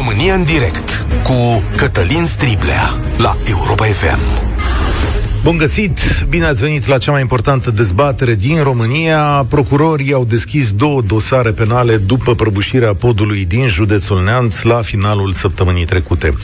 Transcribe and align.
România 0.00 0.34
în 0.34 0.44
direct 0.44 1.06
cu 1.22 1.64
Cătălin 1.76 2.24
Striblea 2.24 3.00
la 3.16 3.36
Europa 3.48 3.84
FM. 3.84 4.20
Bun 5.42 5.56
găsit! 5.56 6.00
Bine 6.28 6.44
ați 6.44 6.62
venit 6.62 6.86
la 6.86 6.98
cea 6.98 7.12
mai 7.12 7.20
importantă 7.20 7.70
dezbatere 7.70 8.34
din 8.34 8.62
România. 8.62 9.46
Procurorii 9.48 10.12
au 10.12 10.24
deschis 10.24 10.72
două 10.72 11.00
dosare 11.00 11.52
penale 11.52 11.96
după 11.96 12.34
prăbușirea 12.34 12.94
podului 12.94 13.44
din 13.44 13.66
județul 13.66 14.22
Neamț 14.22 14.62
la 14.62 14.82
finalul 14.82 15.32
săptămânii 15.32 15.84
trecute. 15.84 16.34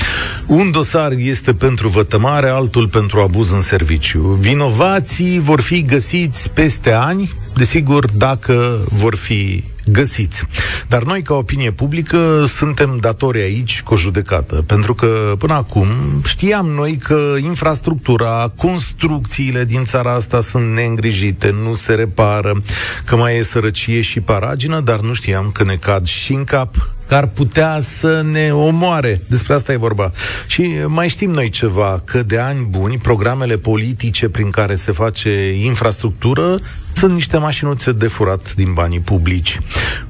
Un 0.47 0.71
dosar 0.71 1.13
este 1.13 1.53
pentru 1.53 1.89
vătămare, 1.89 2.49
altul 2.49 2.89
pentru 2.89 3.21
abuz 3.21 3.51
în 3.51 3.63
serviciu. 3.63 4.39
Vinovații 4.41 5.39
vor 5.39 5.61
fi 5.61 5.83
găsiți 5.83 6.51
peste 6.51 6.93
ani, 6.93 7.33
desigur, 7.55 8.11
dacă 8.11 8.87
vor 8.91 9.17
fi 9.17 9.65
găsiți. 9.87 10.47
Dar 10.89 11.03
noi, 11.03 11.23
ca 11.23 11.35
opinie 11.35 11.71
publică, 11.71 12.45
suntem 12.47 12.99
datori 13.01 13.41
aici 13.41 13.83
cu 13.83 13.95
o 13.95 13.97
judecată, 13.97 14.63
pentru 14.67 14.95
că 14.95 15.35
până 15.39 15.55
acum 15.55 15.87
știam 16.25 16.67
noi 16.67 16.97
că 16.97 17.35
infrastructura, 17.41 18.53
construcțiile 18.57 19.65
din 19.65 19.85
țara 19.85 20.13
asta 20.13 20.41
sunt 20.41 20.73
neîngrijite, 20.73 21.55
nu 21.63 21.75
se 21.75 21.95
repară, 21.95 22.63
că 23.05 23.17
mai 23.17 23.37
e 23.37 23.43
sărăcie 23.43 24.01
și 24.01 24.21
paragină, 24.21 24.81
dar 24.81 25.01
nu 25.01 25.13
știam 25.13 25.51
că 25.53 25.65
ne 25.65 25.77
cad 25.77 26.07
și 26.07 26.33
în 26.33 26.45
cap 26.45 26.75
că 27.09 27.15
ar 27.15 27.27
putea 27.27 27.79
să 27.81 28.23
ne 28.31 28.55
omoare. 28.55 29.23
Despre 29.29 29.55
asta 29.55 29.73
e 29.73 29.77
vorba. 29.77 30.13
Și 30.47 30.75
mai 30.87 31.09
știm 31.09 31.31
noi 31.31 31.49
ceva, 31.49 32.03
că 32.05 32.23
de 32.23 32.39
ani 32.39 32.67
buni, 32.71 32.99
programele 32.99 33.57
politice 33.57 34.29
prin 34.29 34.51
care 34.51 34.75
se 34.75 34.93
face 34.93 35.53
infrastructură 35.63 36.61
sunt 36.97 37.13
niște 37.13 37.37
mașinuțe 37.37 37.93
de 37.93 38.07
furat 38.07 38.55
din 38.55 38.73
banii 38.73 39.01
publici. 39.01 39.61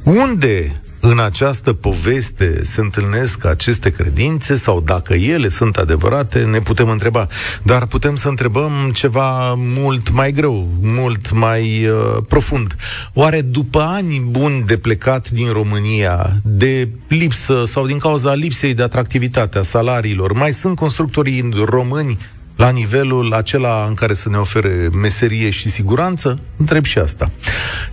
Unde 0.03 0.81
în 1.01 1.19
această 1.19 1.73
poveste 1.73 2.65
se 2.65 2.81
întâlnesc 2.81 3.45
aceste 3.45 3.91
credințe 3.91 4.57
sau 4.57 4.81
dacă 4.81 5.15
ele 5.15 5.49
sunt 5.49 5.77
adevărate, 5.77 6.39
ne 6.39 6.59
putem 6.59 6.89
întreba. 6.89 7.27
Dar 7.63 7.87
putem 7.87 8.15
să 8.15 8.29
întrebăm 8.29 8.91
ceva 8.95 9.55
mult 9.55 10.11
mai 10.11 10.33
greu, 10.33 10.69
mult 10.83 11.33
mai 11.33 11.87
uh, 11.87 12.23
profund. 12.29 12.77
Oare 13.13 13.41
după 13.41 13.81
ani 13.81 14.27
buni 14.31 14.63
de 14.63 14.77
plecat 14.77 15.31
din 15.31 15.53
România, 15.53 16.31
de 16.43 16.89
lipsă 17.09 17.63
sau 17.67 17.87
din 17.87 17.99
cauza 17.99 18.35
lipsei 18.35 18.75
de 18.75 18.83
atractivitate 18.83 19.59
a 19.59 19.63
salariilor, 19.63 20.33
mai 20.33 20.53
sunt 20.53 20.77
constructorii 20.77 21.51
români 21.65 22.19
la 22.57 22.71
nivelul 22.71 23.33
acela 23.33 23.85
în 23.89 23.95
care 23.95 24.15
să 24.15 24.29
ne 24.29 24.37
ofere 24.37 24.89
meserie 24.93 25.51
și 25.51 25.69
siguranță? 25.69 26.39
Întreb 26.57 26.85
și 26.85 26.99
asta. 26.99 27.31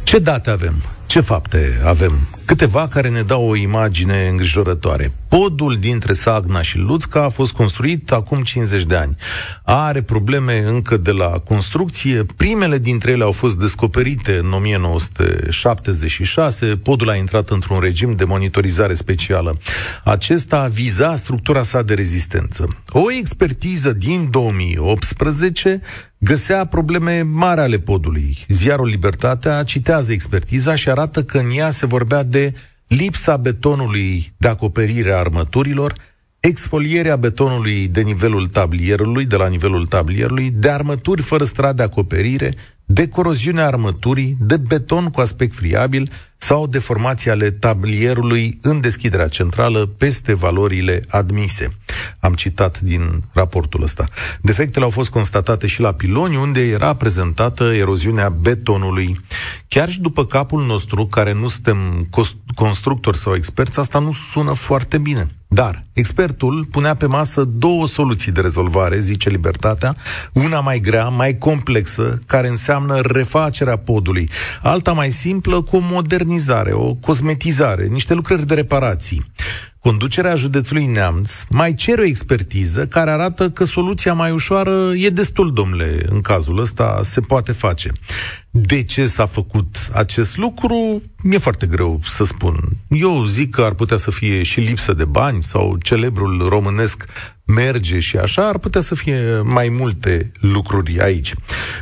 Ce 0.03 0.20
date 0.20 0.50
avem? 0.50 0.81
Ce 1.05 1.22
fapte 1.22 1.81
avem? 1.86 2.28
Câteva 2.45 2.88
care 2.88 3.09
ne 3.09 3.22
dau 3.22 3.50
o 3.50 3.55
imagine 3.55 4.28
îngrijorătoare. 4.28 5.14
Podul 5.39 5.78
dintre 5.80 6.14
Sagna 6.14 6.62
și 6.62 6.78
Luțca 6.78 7.23
a 7.23 7.30
fost 7.30 7.52
construit 7.52 8.12
acum 8.12 8.42
50 8.42 8.84
de 8.84 8.95
ani. 8.95 9.16
Are 9.64 10.02
probleme 10.02 10.58
încă 10.58 10.98
de 10.98 11.12
la 11.12 11.28
construcție. 11.28 12.26
Primele 12.36 12.78
dintre 12.78 13.12
ele 13.12 13.23
au 13.23 13.31
fost 13.31 13.59
descoperite 13.59 14.38
în 14.38 14.54
1976. 14.54 16.66
Podul 16.66 17.09
a 17.09 17.16
intrat 17.16 17.50
într-un 17.50 17.80
regim 17.80 18.16
de 18.16 18.23
monitorizare 18.23 18.94
specială. 18.94 19.58
Acesta 20.04 20.67
viza 20.67 21.16
structura 21.16 21.64
sa 21.64 21.81
de 21.81 21.94
rezistență. 21.94 22.78
O 22.89 23.11
expertiză 23.20 23.94
din 23.94 24.28
2018 24.30 25.81
găsea 26.17 26.66
probleme 26.66 27.22
mari 27.22 27.59
ale 27.59 27.78
podului. 27.78 28.38
Ziarul 28.48 28.88
Libertatea 28.88 29.64
citează 29.64 30.11
expertiza 30.11 30.76
și 30.76 30.89
arată 30.89 31.23
că 31.23 31.38
în 31.38 31.52
ea 31.56 31.72
se 31.72 31.86
vorbea 31.86 32.23
de 32.23 32.54
lipsa 32.88 33.38
betonului 33.38 34.34
de 34.38 34.48
acoperire 34.48 35.12
a 35.12 35.17
armăturilor, 35.17 35.94
exfolierea 36.39 37.16
betonului 37.16 37.88
de 37.88 38.02
nivelul 38.02 38.48
tablierului, 38.48 39.26
de 39.26 39.36
la 39.36 39.48
nivelul 39.48 39.86
tablierului, 39.86 40.50
de 40.50 40.70
armături 40.70 41.22
fără 41.22 41.44
strat 41.44 41.76
de 41.76 41.84
acoperire, 41.84 42.54
de 42.86 43.08
coroziunea 43.08 43.66
armăturii, 43.66 44.38
de 44.39 44.58
beton 44.58 45.10
cu 45.10 45.21
aspect 45.21 45.55
friabil 45.55 46.11
sau 46.43 46.67
deformații 46.67 47.30
ale 47.30 47.52
tablierului 47.52 48.58
în 48.61 48.81
deschiderea 48.81 49.27
centrală 49.27 49.86
peste 49.86 50.33
valorile 50.33 51.02
admise. 51.09 51.77
Am 52.20 52.33
citat 52.33 52.80
din 52.80 53.23
raportul 53.33 53.83
ăsta. 53.83 54.05
Defectele 54.42 54.86
au 54.86 54.92
fost 54.92 55.09
constatate 55.09 55.67
și 55.67 55.82
la 55.82 55.92
piloni, 55.92 56.36
unde 56.36 56.61
era 56.61 56.93
prezentată 56.95 57.64
eroziunea 57.64 58.30
betonului. 58.30 59.20
Chiar 59.67 59.89
și 59.89 60.02
după 60.02 60.26
capul 60.26 60.65
nostru, 60.65 61.05
care 61.05 61.33
nu 61.33 61.48
suntem 61.48 62.09
constructori 62.55 63.17
sau 63.17 63.36
experți, 63.36 63.80
asta 63.80 63.99
nu 63.99 64.14
sună 64.14 64.53
foarte 64.53 64.98
bine. 64.98 65.27
Dar 65.53 65.83
expertul 65.93 66.67
punea 66.71 66.95
pe 66.95 67.05
masă 67.05 67.43
două 67.43 67.87
soluții 67.87 68.32
de 68.32 68.42
rezolvare, 68.42 68.99
zice 68.99 69.30
Libertatea, 69.30 69.95
una 70.33 70.59
mai 70.59 70.80
grea, 70.80 71.08
mai 71.08 71.37
complexă, 71.37 72.20
care 72.26 72.48
înseamnă 72.48 72.99
refacerea 72.99 73.77
podului, 73.77 74.30
alta 74.61 74.92
mai 74.92 75.11
simplă, 75.11 75.61
cu 75.61 75.76
o 75.76 75.80
modernizare, 76.33 76.71
o 76.73 76.94
cosmetizare, 76.94 77.86
niște 77.86 78.14
lucrări 78.14 78.45
de 78.45 78.54
reparații. 78.54 79.32
Conducerea 79.80 80.36
județului 80.36 80.86
Neamț 80.86 81.32
mai 81.49 81.73
cere 81.73 82.02
o 82.02 82.05
expertiză 82.05 82.88
care 82.88 83.10
arată 83.10 83.49
că 83.49 83.64
soluția 83.64 84.14
mai 84.14 84.32
ușoară 84.32 84.92
e 84.95 85.10
destul, 85.10 85.54
domnule, 85.54 86.05
în 86.10 86.21
cazul 86.21 86.60
ăsta 86.60 86.99
se 87.04 87.20
poate 87.21 87.52
face. 87.52 87.92
De 88.55 88.83
ce 88.83 89.05
s-a 89.05 89.25
făcut 89.25 89.75
acest 89.93 90.37
lucru? 90.37 91.02
Mi-e 91.23 91.37
foarte 91.37 91.65
greu 91.65 91.99
să 92.03 92.23
spun. 92.23 92.58
Eu 92.87 93.25
zic 93.25 93.49
că 93.49 93.61
ar 93.61 93.73
putea 93.73 93.97
să 93.97 94.11
fie 94.11 94.43
și 94.43 94.59
lipsă 94.59 94.93
de 94.93 95.05
bani 95.05 95.43
sau 95.43 95.77
celebrul 95.81 96.47
românesc 96.49 97.05
merge 97.45 97.99
și 97.99 98.17
așa, 98.17 98.47
ar 98.47 98.58
putea 98.58 98.81
să 98.81 98.95
fie 98.95 99.41
mai 99.43 99.69
multe 99.69 100.31
lucruri 100.39 101.02
aici. 101.02 101.33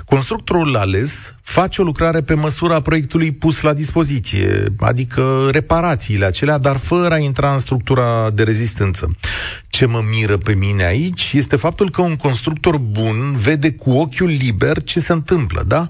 Constructorul 0.06 0.76
ales 0.76 1.34
face 1.42 1.82
o 1.82 1.84
lucrare 1.84 2.22
pe 2.22 2.34
măsura 2.34 2.82
proiectului 2.82 3.32
pus 3.32 3.62
la 3.62 3.74
dispoziție, 3.74 4.74
adică 4.80 5.50
reparațiile 5.52 6.26
acelea, 6.26 6.58
dar 6.58 6.78
fără 6.78 7.14
a 7.14 7.18
intra 7.18 7.54
în 7.54 7.60
structura 7.60 8.30
de 8.30 8.44
rezistență. 8.44 9.16
Ce 9.70 9.86
mă 9.86 10.04
miră 10.12 10.38
pe 10.38 10.54
mine 10.54 10.84
aici 10.84 11.32
este 11.34 11.56
faptul 11.56 11.90
că 11.90 12.02
un 12.02 12.16
constructor 12.16 12.78
bun 12.78 13.36
vede 13.36 13.72
cu 13.72 13.92
ochiul 13.92 14.30
liber 14.30 14.84
ce 14.84 15.00
se 15.00 15.14
întâmplă, 15.14 15.64
da? 15.68 15.90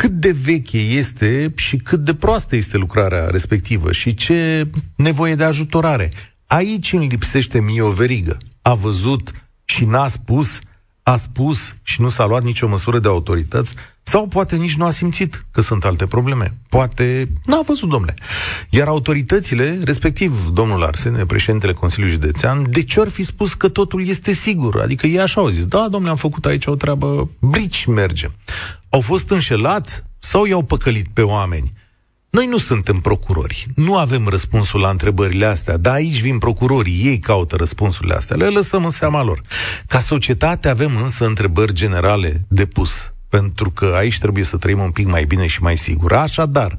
Cât 0.00 0.10
de 0.10 0.30
veche 0.30 0.78
este 0.78 1.52
și 1.56 1.76
cât 1.76 2.04
de 2.04 2.14
proastă 2.14 2.56
este 2.56 2.76
lucrarea 2.76 3.26
respectivă 3.26 3.92
și 3.92 4.14
ce 4.14 4.68
nevoie 4.96 5.34
de 5.34 5.44
ajutorare. 5.44 6.10
Aici 6.46 6.92
îmi 6.92 7.06
lipsește 7.06 7.60
mie 7.60 7.82
o 7.82 7.90
verigă. 7.90 8.38
A 8.62 8.74
văzut 8.74 9.32
și 9.64 9.84
n-a 9.84 10.08
spus, 10.08 10.58
a 11.02 11.16
spus 11.16 11.74
și 11.82 12.00
nu 12.00 12.08
s-a 12.08 12.26
luat 12.26 12.42
nicio 12.42 12.68
măsură 12.68 12.98
de 12.98 13.08
autorități, 13.08 13.74
sau 14.02 14.26
poate 14.26 14.56
nici 14.56 14.76
nu 14.76 14.84
a 14.84 14.90
simțit 14.90 15.44
că 15.50 15.60
sunt 15.60 15.84
alte 15.84 16.06
probleme. 16.06 16.54
Poate 16.68 17.28
n-a 17.44 17.60
văzut, 17.66 17.88
domnule. 17.88 18.14
Iar 18.70 18.86
autoritățile, 18.86 19.80
respectiv 19.84 20.48
domnul 20.48 20.82
Arsene, 20.82 21.26
președintele 21.26 21.72
Consiliului 21.72 22.14
Județean, 22.14 22.70
de 22.70 22.82
ce 22.82 23.00
ar 23.00 23.08
fi 23.08 23.22
spus 23.22 23.54
că 23.54 23.68
totul 23.68 24.08
este 24.08 24.32
sigur? 24.32 24.80
Adică 24.80 25.06
ei 25.06 25.20
așa 25.20 25.40
au 25.40 25.48
zis, 25.48 25.64
da, 25.64 25.88
domnule, 25.90 26.10
am 26.10 26.16
făcut 26.16 26.44
aici 26.44 26.66
o 26.66 26.74
treabă, 26.74 27.30
brici 27.38 27.84
merge. 27.86 28.28
Au 28.90 29.00
fost 29.00 29.30
înșelați 29.30 30.02
sau 30.18 30.44
i-au 30.44 30.62
păcălit 30.62 31.06
pe 31.12 31.22
oameni? 31.22 31.72
Noi 32.30 32.46
nu 32.46 32.58
suntem 32.58 33.00
procurori, 33.00 33.66
nu 33.74 33.96
avem 33.96 34.28
răspunsul 34.28 34.80
la 34.80 34.90
întrebările 34.90 35.44
astea, 35.44 35.76
dar 35.76 35.94
aici 35.94 36.20
vin 36.20 36.38
procurorii, 36.38 37.02
ei 37.04 37.18
caută 37.18 37.56
răspunsurile 37.56 38.14
astea, 38.14 38.36
le 38.36 38.48
lăsăm 38.48 38.84
în 38.84 38.90
seama 38.90 39.22
lor. 39.22 39.42
Ca 39.86 39.98
societate 39.98 40.68
avem 40.68 40.96
însă 40.96 41.26
întrebări 41.26 41.72
generale 41.72 42.44
de 42.48 42.66
pus 42.66 43.12
pentru 43.30 43.70
că 43.70 43.92
aici 43.96 44.18
trebuie 44.18 44.44
să 44.44 44.56
trăim 44.56 44.78
un 44.78 44.90
pic 44.90 45.06
mai 45.06 45.24
bine 45.24 45.46
și 45.46 45.62
mai 45.62 45.76
sigur. 45.76 46.12
Așadar, 46.12 46.78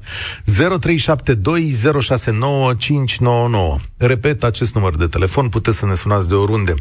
Repet 3.96 4.44
acest 4.44 4.74
număr 4.74 4.96
de 4.96 5.06
telefon, 5.06 5.48
puteți 5.48 5.78
să 5.78 5.86
ne 5.86 5.94
sunați 5.94 6.28
de 6.28 6.34
oriunde. 6.34 6.74
0372069599. 6.74 6.80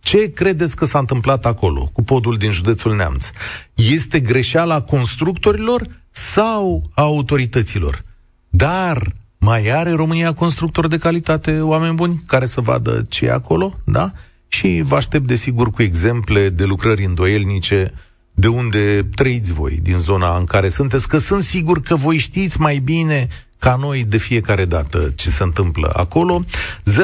Ce 0.00 0.32
credeți 0.32 0.76
că 0.76 0.84
s-a 0.84 0.98
întâmplat 0.98 1.46
acolo, 1.46 1.90
cu 1.92 2.02
podul 2.02 2.36
din 2.36 2.50
județul 2.50 2.94
Neamț? 2.94 3.26
Este 3.74 4.20
greșeala 4.20 4.80
constructorilor 4.80 5.86
sau 6.10 6.90
a 6.94 7.02
autorităților? 7.02 8.02
Dar 8.48 9.14
mai 9.38 9.68
are 9.68 9.90
România 9.90 10.32
constructori 10.32 10.88
de 10.88 10.98
calitate, 10.98 11.60
oameni 11.60 11.94
buni, 11.94 12.22
care 12.26 12.46
să 12.46 12.60
vadă 12.60 13.06
ce 13.08 13.24
e 13.24 13.32
acolo, 13.32 13.74
da? 13.84 14.12
Și 14.56 14.82
vă 14.84 14.96
aștept 14.96 15.26
desigur 15.26 15.70
cu 15.70 15.82
exemple 15.82 16.48
de 16.48 16.64
lucrări 16.64 17.04
îndoielnice. 17.04 17.92
De 18.34 18.48
unde 18.48 19.08
trăiți 19.14 19.52
voi, 19.52 19.78
din 19.82 19.98
zona 19.98 20.36
în 20.36 20.44
care 20.44 20.68
sunteți, 20.68 21.08
că 21.08 21.18
sunt 21.18 21.42
sigur 21.42 21.80
că 21.80 21.94
voi 21.94 22.16
știți 22.16 22.60
mai 22.60 22.78
bine 22.78 23.28
ca 23.58 23.76
noi 23.80 24.04
de 24.04 24.16
fiecare 24.16 24.64
dată 24.64 25.12
ce 25.14 25.30
se 25.30 25.42
întâmplă 25.42 25.90
acolo. 25.94 26.44
0372069599 26.44 26.94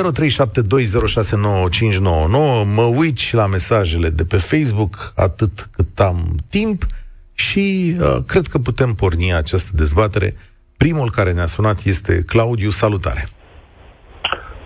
Mă 2.75 2.93
uit 2.95 3.19
și 3.19 3.35
la 3.35 3.47
mesajele 3.47 4.11
de 4.11 4.25
pe 4.25 4.37
Facebook 4.37 5.13
atât 5.17 5.69
cât 5.71 6.01
am 6.01 6.37
timp. 6.49 6.87
Și 7.35 7.97
uh, 7.99 8.19
cred 8.27 8.47
că 8.47 8.59
putem 8.59 8.95
porni 8.95 9.35
această 9.35 9.71
dezbatere. 9.75 10.35
Primul 10.77 11.11
care 11.11 11.33
ne-a 11.33 11.47
sunat 11.47 11.85
este 11.85 12.23
Claudiu, 12.27 12.71
salutare! 12.71 13.29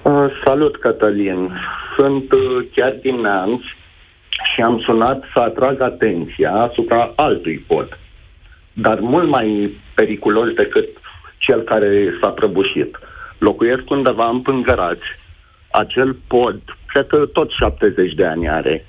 Uh, 0.06 0.26
salut, 0.44 0.76
Cătălin! 0.76 1.52
Sunt 1.96 2.32
uh, 2.32 2.66
chiar 2.74 2.96
din 3.02 3.20
Neamț 3.20 3.60
și 4.54 4.60
am 4.60 4.80
sunat 4.80 5.24
să 5.32 5.40
atrag 5.40 5.80
atenția 5.80 6.52
asupra 6.52 7.12
altui 7.16 7.64
pod, 7.66 7.98
dar 8.72 9.00
mult 9.00 9.28
mai 9.28 9.76
periculos 9.94 10.52
decât 10.52 10.88
cel 11.38 11.60
care 11.60 12.12
s-a 12.20 12.28
prăbușit. 12.28 12.98
Locuiesc 13.38 13.90
undeva 13.90 14.28
în 14.28 14.40
Pângărați. 14.40 15.06
Acel 15.70 16.16
pod, 16.26 16.60
cred 16.86 17.06
că 17.06 17.26
tot 17.32 17.50
70 17.50 18.12
de 18.12 18.24
ani 18.24 18.48
are, 18.48 18.86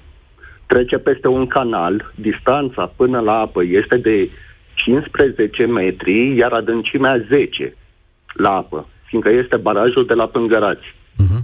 trece 0.66 0.98
peste 0.98 1.28
un 1.28 1.48
canal, 1.48 2.12
distanța 2.16 2.92
până 2.96 3.20
la 3.20 3.40
apă 3.40 3.64
este 3.64 3.98
de 3.98 4.30
15 4.74 5.66
metri, 5.66 6.36
iar 6.36 6.52
adâncimea 6.52 7.26
10 7.30 7.76
la 8.34 8.56
apă, 8.56 8.88
fiindcă 9.06 9.30
este 9.30 9.56
barajul 9.56 10.06
de 10.06 10.14
la 10.14 10.28
Pângărați. 10.28 10.96
Uh-huh. 11.24 11.42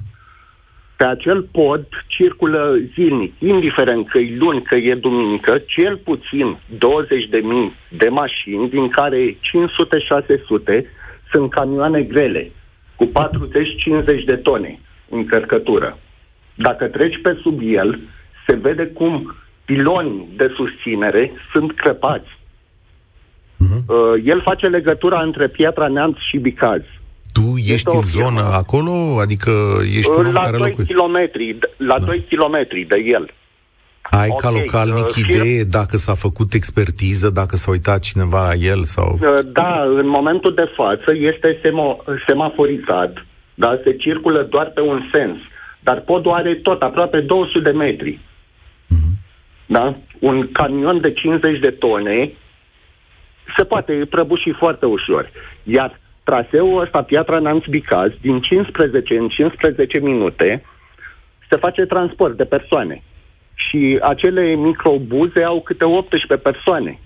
Pe 0.98 1.06
acel 1.06 1.42
pod 1.42 1.88
circulă 2.08 2.78
zilnic, 2.94 3.34
indiferent 3.40 4.10
că 4.10 4.18
e 4.18 4.36
luni, 4.38 4.62
că 4.62 4.76
e 4.76 4.96
duminică, 4.96 5.62
cel 5.66 5.98
puțin 5.98 6.58
20.000 6.74 6.80
de 7.98 8.10
mașini, 8.10 8.70
din 8.70 8.90
care 8.90 9.32
500-600 9.32 9.38
sunt 11.32 11.52
camioane 11.52 12.02
grele, 12.02 12.52
cu 12.96 13.06
40-50 13.06 14.24
de 14.26 14.36
tone 14.36 14.80
încărcătură. 15.10 15.98
Dacă 16.56 16.86
treci 16.86 17.20
pe 17.22 17.38
sub 17.42 17.60
el, 17.64 18.00
se 18.48 18.56
vede 18.56 18.86
cum 18.86 19.36
pilonii 19.66 20.30
de 20.36 20.54
susținere 20.56 21.32
sunt 21.52 21.76
crăpați. 21.76 22.30
Uh-huh. 23.64 23.86
Uh, 23.88 24.22
el 24.26 24.42
face 24.42 24.68
legătura 24.68 25.22
între 25.22 25.48
Piatra 25.48 25.88
Neamț 25.88 26.18
și 26.30 26.38
Bicaz. 26.38 26.82
Tu 27.34 27.58
ești 27.58 27.72
este 27.74 27.96
în 27.96 28.04
zonă 28.04 28.42
acolo? 28.42 29.20
Adică 29.20 29.52
ești 29.98 30.10
un 30.10 30.26
om 30.26 30.34
la 30.34 30.42
care 30.42 30.58
2 30.58 30.76
kilometri, 30.86 31.58
la 31.78 32.00
da. 32.00 32.06
2 32.06 32.26
km 32.30 32.68
de 32.88 33.02
el. 33.06 33.34
Ai 34.22 34.28
okay, 34.30 34.38
ca 34.42 34.60
localnic 34.60 35.10
uh, 35.10 35.24
idee 35.24 35.64
dacă 35.64 35.98
s-a 35.98 36.14
făcut 36.14 36.54
expertiză, 36.54 37.30
dacă 37.30 37.56
s-a 37.56 37.72
uitat 37.72 38.00
cineva 38.00 38.48
la 38.48 38.54
el 38.54 38.84
sau... 38.84 39.20
Uh, 39.22 39.40
da, 39.46 39.84
în 39.84 40.08
momentul 40.08 40.54
de 40.54 40.72
față 40.76 41.12
este 41.16 41.60
semo- 41.60 42.04
semaforizat, 42.28 43.26
da, 43.54 43.80
se 43.84 43.96
circulă 43.96 44.48
doar 44.50 44.68
pe 44.68 44.82
un 44.82 45.02
sens, 45.14 45.38
dar 45.80 46.00
podul 46.00 46.32
are 46.32 46.56
tot 46.56 46.82
aproape 46.82 47.20
200 47.20 47.60
de 47.60 47.72
metri. 47.72 48.20
Uh-huh. 48.20 49.14
Da? 49.66 49.98
Un 50.20 50.52
camion 50.52 51.02
de 51.02 51.14
50 51.14 51.60
de 51.60 51.70
tone 51.70 52.32
se 53.58 53.64
poate 53.64 54.08
prăbuși 54.10 54.52
foarte 54.58 54.86
ușor. 54.86 55.32
Iar 55.64 56.00
traseul 56.24 56.82
ăsta, 56.82 57.04
Piatra 57.04 57.40
Nanț 57.40 57.66
Bicaz, 57.66 58.12
din 58.22 58.42
15 58.42 59.18
în 59.18 59.28
15 59.28 60.00
minute, 60.00 60.64
se 61.50 61.58
face 61.58 61.86
transport 61.86 62.38
de 62.38 62.46
persoane. 62.46 63.04
Și 63.54 64.00
acele 64.02 64.56
microbuze 64.56 65.44
au 65.44 65.62
câte 65.62 65.84
18 65.84 66.38
persoane. 66.38 67.00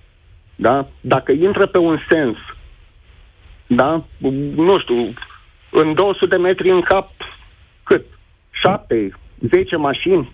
Da? 0.55 0.87
Dacă 1.01 1.31
intră 1.31 1.65
pe 1.65 1.77
un 1.77 1.97
sens, 2.09 2.37
da? 3.67 4.03
nu 4.55 4.79
știu, 4.79 5.13
în 5.71 5.93
200 5.93 6.25
de 6.25 6.37
metri 6.37 6.69
în 6.69 6.81
cap, 6.81 7.11
cât? 7.83 8.05
7, 8.49 9.11
10 9.49 9.75
mașini, 9.75 10.31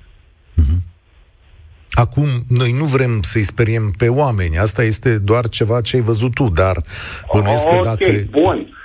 Acum, 1.93 2.27
noi 2.49 2.71
nu 2.71 2.85
vrem 2.85 3.21
să-i 3.21 3.43
speriem 3.43 3.91
pe 3.97 4.07
oameni. 4.07 4.57
Asta 4.57 4.83
este 4.83 5.17
doar 5.19 5.49
ceva 5.49 5.81
ce 5.81 5.95
ai 5.95 6.01
văzut 6.01 6.33
tu, 6.33 6.49
dar 6.49 6.75
bănuiesc 7.33 7.67
că 7.69 7.79
dacă... 7.83 8.11
bun. 8.29 8.77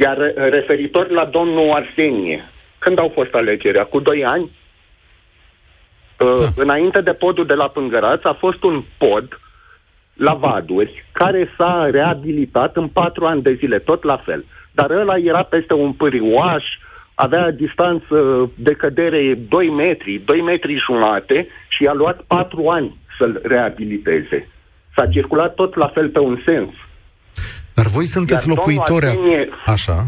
Iar 0.00 0.16
referitor 0.50 1.10
la 1.10 1.24
domnul 1.24 1.72
Arsenie, 1.72 2.44
când 2.78 2.98
au 2.98 3.10
fost 3.14 3.34
alegerea? 3.34 3.84
Cu 3.84 4.00
doi 4.00 4.24
ani? 4.24 4.50
Uh, 6.18 6.34
da. 6.38 6.62
Înainte 6.62 7.00
de 7.00 7.12
podul 7.12 7.46
de 7.46 7.54
la 7.54 7.68
Pângăraț 7.68 8.24
a 8.24 8.36
fost 8.38 8.62
un 8.62 8.84
pod 8.98 9.40
la 10.12 10.34
Vaduri, 10.34 11.04
care 11.12 11.54
s-a 11.58 11.88
reabilitat 11.90 12.76
în 12.76 12.88
patru 12.88 13.26
ani 13.26 13.42
de 13.42 13.54
zile, 13.54 13.78
tot 13.78 14.02
la 14.02 14.16
fel. 14.16 14.44
Dar 14.72 14.90
ăla 14.90 15.16
era 15.16 15.42
peste 15.42 15.74
un 15.74 15.92
pârioaș, 15.92 16.64
avea 17.24 17.50
distanță 17.50 18.16
de 18.54 18.72
cădere 18.72 19.38
2 19.48 19.68
metri, 19.68 20.22
2 20.24 20.40
metri 20.40 20.82
jumate 20.86 21.46
și 21.68 21.84
a 21.84 21.92
luat 21.92 22.20
4 22.26 22.68
ani 22.68 22.98
să-l 23.18 23.40
reabiliteze. 23.44 24.48
S-a 24.94 25.06
circulat 25.06 25.54
tot 25.54 25.74
la 25.74 25.88
fel 25.94 26.08
pe 26.08 26.18
un 26.18 26.42
sens. 26.46 26.70
Dar 27.74 27.86
voi 27.86 28.06
sunteți 28.06 28.48
Iar 28.48 28.56
locuitori... 28.56 29.06
Arsenie, 29.06 29.48
Așa. 29.66 30.04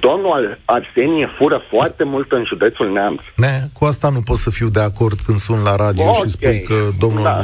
Domnul 0.00 0.58
Arsenie 0.64 1.28
fură 1.38 1.60
foarte 1.70 2.04
mult 2.04 2.32
în 2.32 2.44
județul 2.46 2.92
Neamț. 2.92 3.20
Ne, 3.36 3.60
cu 3.72 3.84
asta 3.84 4.08
nu 4.08 4.20
pot 4.20 4.36
să 4.36 4.50
fiu 4.50 4.68
de 4.68 4.80
acord 4.80 5.18
când 5.26 5.38
sun 5.38 5.62
la 5.62 5.76
radio 5.76 6.08
okay. 6.08 6.22
și 6.22 6.28
spun 6.28 6.62
că 6.62 6.74
domnul 6.98 7.22
da. 7.22 7.42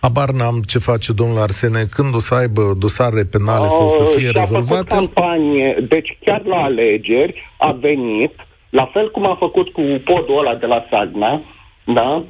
Abar 0.00 0.30
n-am 0.30 0.62
ce 0.66 0.78
face 0.78 1.12
domnul 1.12 1.38
Arsene, 1.38 1.82
când 1.94 2.14
o 2.14 2.18
să 2.18 2.34
aibă 2.34 2.62
dosare 2.78 3.24
penale 3.24 3.64
oh, 3.64 3.74
sau 3.76 3.88
să 3.88 4.02
oh, 4.02 4.12
fie 4.16 4.30
rezolvate. 4.30 4.94
A 4.94 4.94
făcut 4.94 5.12
campanie, 5.12 5.84
deci 5.88 6.18
chiar 6.24 6.42
la 6.44 6.56
alegeri 6.56 7.42
a 7.58 7.72
venit, 7.72 8.34
la 8.70 8.90
fel 8.92 9.10
cum 9.10 9.26
a 9.26 9.36
făcut 9.38 9.68
cu 9.68 9.82
podul 10.04 10.38
ăla 10.38 10.54
de 10.54 10.66
la 10.66 10.86
Sagna, 10.90 11.42
da? 11.84 12.24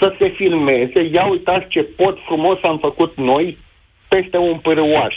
să 0.00 0.14
se 0.18 0.28
filmeze, 0.28 1.10
ia 1.12 1.26
uitați 1.26 1.68
ce 1.68 1.82
pod 1.82 2.18
frumos 2.26 2.58
am 2.62 2.78
făcut 2.78 3.16
noi 3.16 3.58
peste 4.08 4.36
un 4.36 4.58
părăuaș 4.58 5.14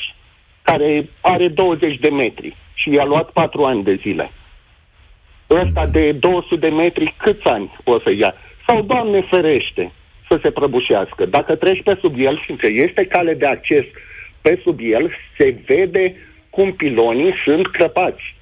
care 0.62 1.10
are 1.22 1.48
20 1.48 2.00
de 2.00 2.10
metri 2.10 2.56
și 2.74 2.94
i-a 2.94 3.04
luat 3.04 3.30
4 3.30 3.64
ani 3.64 3.84
de 3.84 4.00
zile. 4.02 4.32
Ăsta 5.50 5.86
de 5.86 6.12
200 6.12 6.56
de 6.56 6.68
metri, 6.68 7.16
câți 7.18 7.44
ani 7.48 7.76
o 7.84 8.00
să 8.00 8.12
ia? 8.18 8.34
Sau, 8.68 8.82
Doamne 8.82 9.22
ferește, 9.30 9.92
să 10.32 10.40
se 10.44 10.52
prăbușească. 10.52 11.26
Dacă 11.26 11.56
treci 11.56 11.84
pe 11.84 11.98
sub 12.02 12.16
el, 12.18 12.42
fiindcă 12.46 12.68
este 12.72 13.06
cale 13.06 13.34
de 13.34 13.46
acces 13.46 13.86
pe 14.42 14.60
sub 14.64 14.80
el, 14.82 15.12
se 15.38 15.56
vede 15.66 16.16
cum 16.50 16.74
pilonii 16.74 17.34
sunt 17.46 17.72
crăpați. 17.72 18.36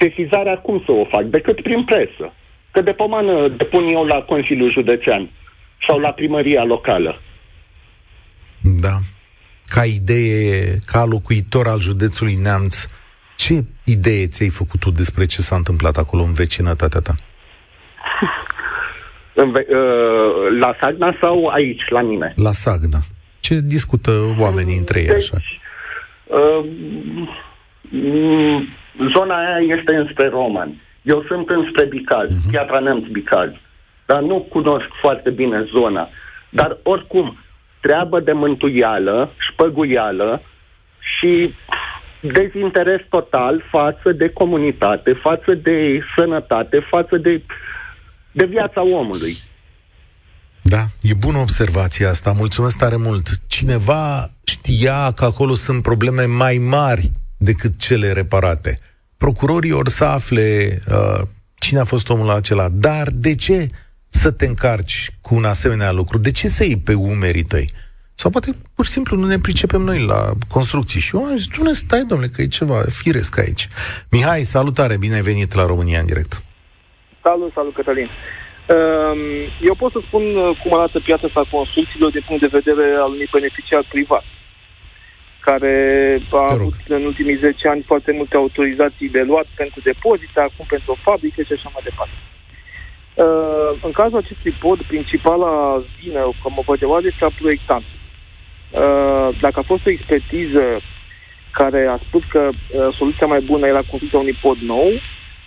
Sesizarea 0.00 0.58
cum 0.58 0.82
să 0.84 0.92
o 0.92 1.04
fac? 1.04 1.24
Decât 1.24 1.62
prin 1.62 1.84
presă. 1.84 2.32
Că 2.70 2.80
de 2.80 2.92
pomană 2.92 3.48
depun 3.48 3.88
eu 3.88 4.04
la 4.04 4.22
Consiliul 4.22 4.72
Județean 4.72 5.30
sau 5.86 5.98
la 5.98 6.10
primăria 6.10 6.64
locală. 6.64 7.20
Da. 8.60 8.98
Ca 9.66 9.84
idee, 9.84 10.78
ca 10.86 11.04
locuitor 11.04 11.66
al 11.66 11.78
județului 11.78 12.34
Neamț, 12.34 12.86
ce 13.36 13.64
idee 13.84 14.26
ți-ai 14.26 14.48
făcut 14.48 14.80
tu 14.80 14.90
despre 14.90 15.26
ce 15.26 15.40
s-a 15.40 15.56
întâmplat 15.56 15.96
acolo 15.96 16.22
în 16.22 16.32
vecinătatea 16.32 17.00
ta? 17.00 17.14
În, 19.34 19.48
uh, 19.48 20.58
la 20.60 20.76
Sagna 20.80 21.16
sau 21.20 21.46
aici, 21.46 21.88
la 21.88 22.00
mine? 22.00 22.32
La 22.36 22.50
Sagna. 22.52 22.98
Ce 23.40 23.60
discută 23.60 24.10
oamenii 24.38 24.76
între 24.76 25.00
ei 25.00 25.06
deci, 25.06 25.16
așa? 25.16 25.36
Uh, 26.26 26.64
zona 29.14 29.36
aia 29.36 29.76
este 29.78 29.94
înspre 29.94 30.28
Roman. 30.28 30.80
Eu 31.02 31.24
sunt 31.28 31.48
înspre 31.48 31.84
Bicaz, 31.84 32.28
uh-huh. 32.28 32.50
Piatra 32.50 32.78
Neamț 32.78 33.06
Bicaz. 33.06 33.50
Dar 34.06 34.20
nu 34.20 34.46
cunosc 34.48 34.86
foarte 35.00 35.30
bine 35.30 35.68
zona. 35.72 36.08
Dar 36.48 36.76
oricum, 36.82 37.38
treabă 37.80 38.20
de 38.20 38.32
mântuială, 38.32 39.32
șpăguială 39.50 40.42
și 40.98 41.54
dezinteres 42.20 43.00
total 43.08 43.62
față 43.70 44.12
de 44.12 44.28
comunitate, 44.28 45.12
față 45.12 45.54
de 45.54 46.00
sănătate, 46.16 46.78
față 46.78 47.16
de 47.16 47.42
de 48.32 48.44
viața 48.44 48.82
omului. 48.82 49.36
Da, 50.62 50.86
e 51.00 51.14
bună 51.14 51.38
observația 51.38 52.08
asta. 52.08 52.32
Mulțumesc 52.32 52.76
tare 52.76 52.96
mult. 52.96 53.40
Cineva 53.46 54.30
știa 54.44 55.12
că 55.12 55.24
acolo 55.24 55.54
sunt 55.54 55.82
probleme 55.82 56.24
mai 56.24 56.58
mari 56.58 57.12
decât 57.36 57.78
cele 57.78 58.12
reparate. 58.12 58.78
Procurorii 59.16 59.72
or 59.72 59.88
să 59.88 60.04
afle 60.04 60.78
uh, 60.88 61.26
cine 61.54 61.78
a 61.78 61.84
fost 61.84 62.08
omul 62.08 62.30
acela. 62.30 62.68
Dar 62.68 63.08
de 63.10 63.34
ce 63.34 63.70
să 64.08 64.30
te 64.30 64.46
încarci 64.46 65.16
cu 65.20 65.34
un 65.34 65.44
asemenea 65.44 65.92
lucru? 65.92 66.18
De 66.18 66.30
ce 66.30 66.48
să 66.48 66.64
iei 66.64 66.76
pe 66.76 66.94
umerii 66.94 67.44
tăi? 67.44 67.70
Sau 68.14 68.30
poate 68.30 68.56
pur 68.74 68.84
și 68.84 68.90
simplu 68.90 69.16
nu 69.16 69.26
ne 69.26 69.38
pricepem 69.38 69.80
noi 69.80 70.04
la 70.04 70.32
construcții. 70.48 71.00
Și 71.00 71.16
eu 71.16 71.24
am 71.24 71.36
zis, 71.36 71.46
tu 71.46 71.72
stai, 71.72 72.04
domnule, 72.04 72.30
că 72.30 72.42
e 72.42 72.46
ceva 72.46 72.84
firesc 72.88 73.38
aici. 73.38 73.68
Mihai, 74.10 74.44
salutare, 74.44 74.96
bine 74.96 75.14
ai 75.14 75.22
venit 75.22 75.54
la 75.54 75.66
România 75.66 76.00
în 76.00 76.06
direct. 76.06 76.42
Salut, 77.22 77.52
salut, 77.52 77.74
Cătălin. 77.74 78.10
Ehm, 78.74 79.22
eu 79.68 79.74
pot 79.74 79.92
să 79.92 80.00
spun 80.06 80.36
uh, 80.36 80.58
cum 80.62 80.74
arată 80.74 81.00
piața 81.00 81.26
asta 81.26 81.44
construcțiilor 81.50 82.10
din 82.10 82.24
punct 82.26 82.42
de 82.42 82.56
vedere 82.58 82.86
al 82.94 83.10
unui 83.10 83.28
beneficiar 83.32 83.84
privat, 83.88 84.24
care 85.40 85.74
a 86.30 86.46
avut 86.50 86.74
în 86.88 87.04
ultimii 87.04 87.36
10 87.36 87.68
ani 87.68 87.82
foarte 87.90 88.12
multe 88.12 88.36
autorizații 88.36 89.08
de 89.08 89.22
luat 89.22 89.46
pentru 89.56 89.80
depozite, 89.80 90.40
acum 90.40 90.64
pentru 90.68 90.92
o 90.92 91.02
fabrică 91.10 91.42
și 91.42 91.52
așa 91.52 91.70
mai 91.72 91.86
departe. 91.88 92.18
Ehm, 93.22 93.86
în 93.88 93.92
cazul 93.92 94.18
acestui 94.18 94.54
pod, 94.64 94.82
principala 94.82 95.82
vină, 96.00 96.22
cum 96.42 96.52
o 96.56 96.62
văd 96.66 97.04
este 97.04 97.24
a 97.24 97.38
proiectant. 97.40 97.86
Ehm, 97.90 99.36
dacă 99.40 99.58
a 99.58 99.70
fost 99.72 99.86
o 99.86 99.90
expertiză 99.90 100.64
care 101.50 101.86
a 101.86 101.98
spus 102.06 102.22
că 102.28 102.48
uh, 102.52 102.96
soluția 102.98 103.26
mai 103.26 103.40
bună 103.40 103.66
era 103.66 103.82
construcția 103.90 104.18
unui 104.18 104.38
pod 104.42 104.58
nou, 104.58 104.90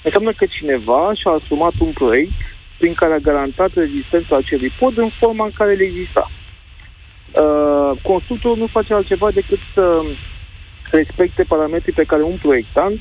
înseamnă 0.03 0.33
că 0.33 0.45
cineva 0.45 1.11
și-a 1.13 1.31
asumat 1.31 1.73
un 1.79 1.91
proiect 1.91 2.31
prin 2.77 2.93
care 2.93 3.13
a 3.13 3.27
garantat 3.29 3.71
rezistența 3.73 4.35
acelui 4.35 4.71
pod 4.79 4.97
în 4.97 5.09
forma 5.19 5.45
în 5.45 5.51
care 5.51 5.73
le 5.73 5.83
exista. 5.83 6.31
Uh, 7.31 7.91
constructorul 8.01 8.57
nu 8.57 8.67
face 8.67 8.93
altceva 8.93 9.31
decât 9.31 9.59
să 9.73 10.01
respecte 10.91 11.43
parametrii 11.43 11.93
pe 11.93 12.03
care 12.03 12.23
un 12.23 12.37
proiectant, 12.41 12.99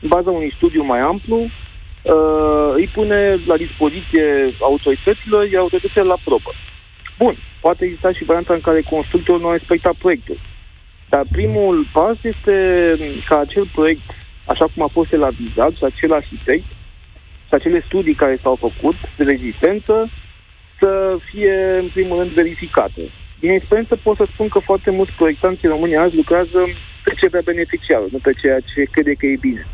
în 0.00 0.08
baza 0.08 0.30
unui 0.30 0.52
studiu 0.56 0.82
mai 0.82 0.98
amplu, 0.98 1.36
uh, 1.38 2.72
îi 2.74 2.90
pune 2.94 3.40
la 3.46 3.56
dispoziție 3.56 4.54
autorităților, 4.60 5.46
iar 5.46 5.60
autoritățile 5.60 6.02
la 6.02 6.16
probă. 6.24 6.52
Bun, 7.18 7.36
poate 7.60 7.84
exista 7.84 8.12
și 8.12 8.24
varianta 8.24 8.54
în 8.54 8.60
care 8.60 8.80
constructorul 8.80 9.40
nu 9.40 9.48
a 9.48 9.52
respectat 9.52 9.94
proiectul. 9.94 10.38
Dar 11.08 11.22
primul 11.32 11.86
pas 11.92 12.16
este 12.22 12.56
ca 13.28 13.38
acel 13.38 13.70
proiect, 13.74 14.00
așa 14.52 14.66
cum 14.72 14.82
a 14.82 14.90
fost 14.96 15.10
el 15.12 15.24
avizat, 15.24 15.72
și 15.78 15.84
acel 15.90 16.12
arhitect, 16.20 16.68
și 17.46 17.54
acele 17.58 17.80
studii 17.88 18.20
care 18.22 18.36
s-au 18.42 18.56
făcut 18.66 18.96
de 19.16 19.24
rezistență, 19.32 19.94
să 20.80 20.90
fie, 21.28 21.54
în 21.82 21.88
primul 21.96 22.18
rând, 22.18 22.32
verificate. 22.42 23.02
Din 23.42 23.50
experiență 23.50 23.94
pot 23.96 24.16
să 24.16 24.26
spun 24.32 24.48
că 24.48 24.58
foarte 24.68 24.90
mulți 24.90 25.12
proiectanți 25.20 25.64
în 25.64 25.70
România 25.70 26.02
azi 26.02 26.20
lucrează 26.22 26.60
pe 27.04 27.12
ce 27.18 27.28
vrea 27.28 27.48
beneficiarul, 27.52 28.08
nu 28.12 28.18
pe 28.18 28.32
ceea 28.40 28.60
ce 28.60 28.80
crede 28.94 29.14
că 29.14 29.26
e 29.26 29.46
bine. 29.48 29.66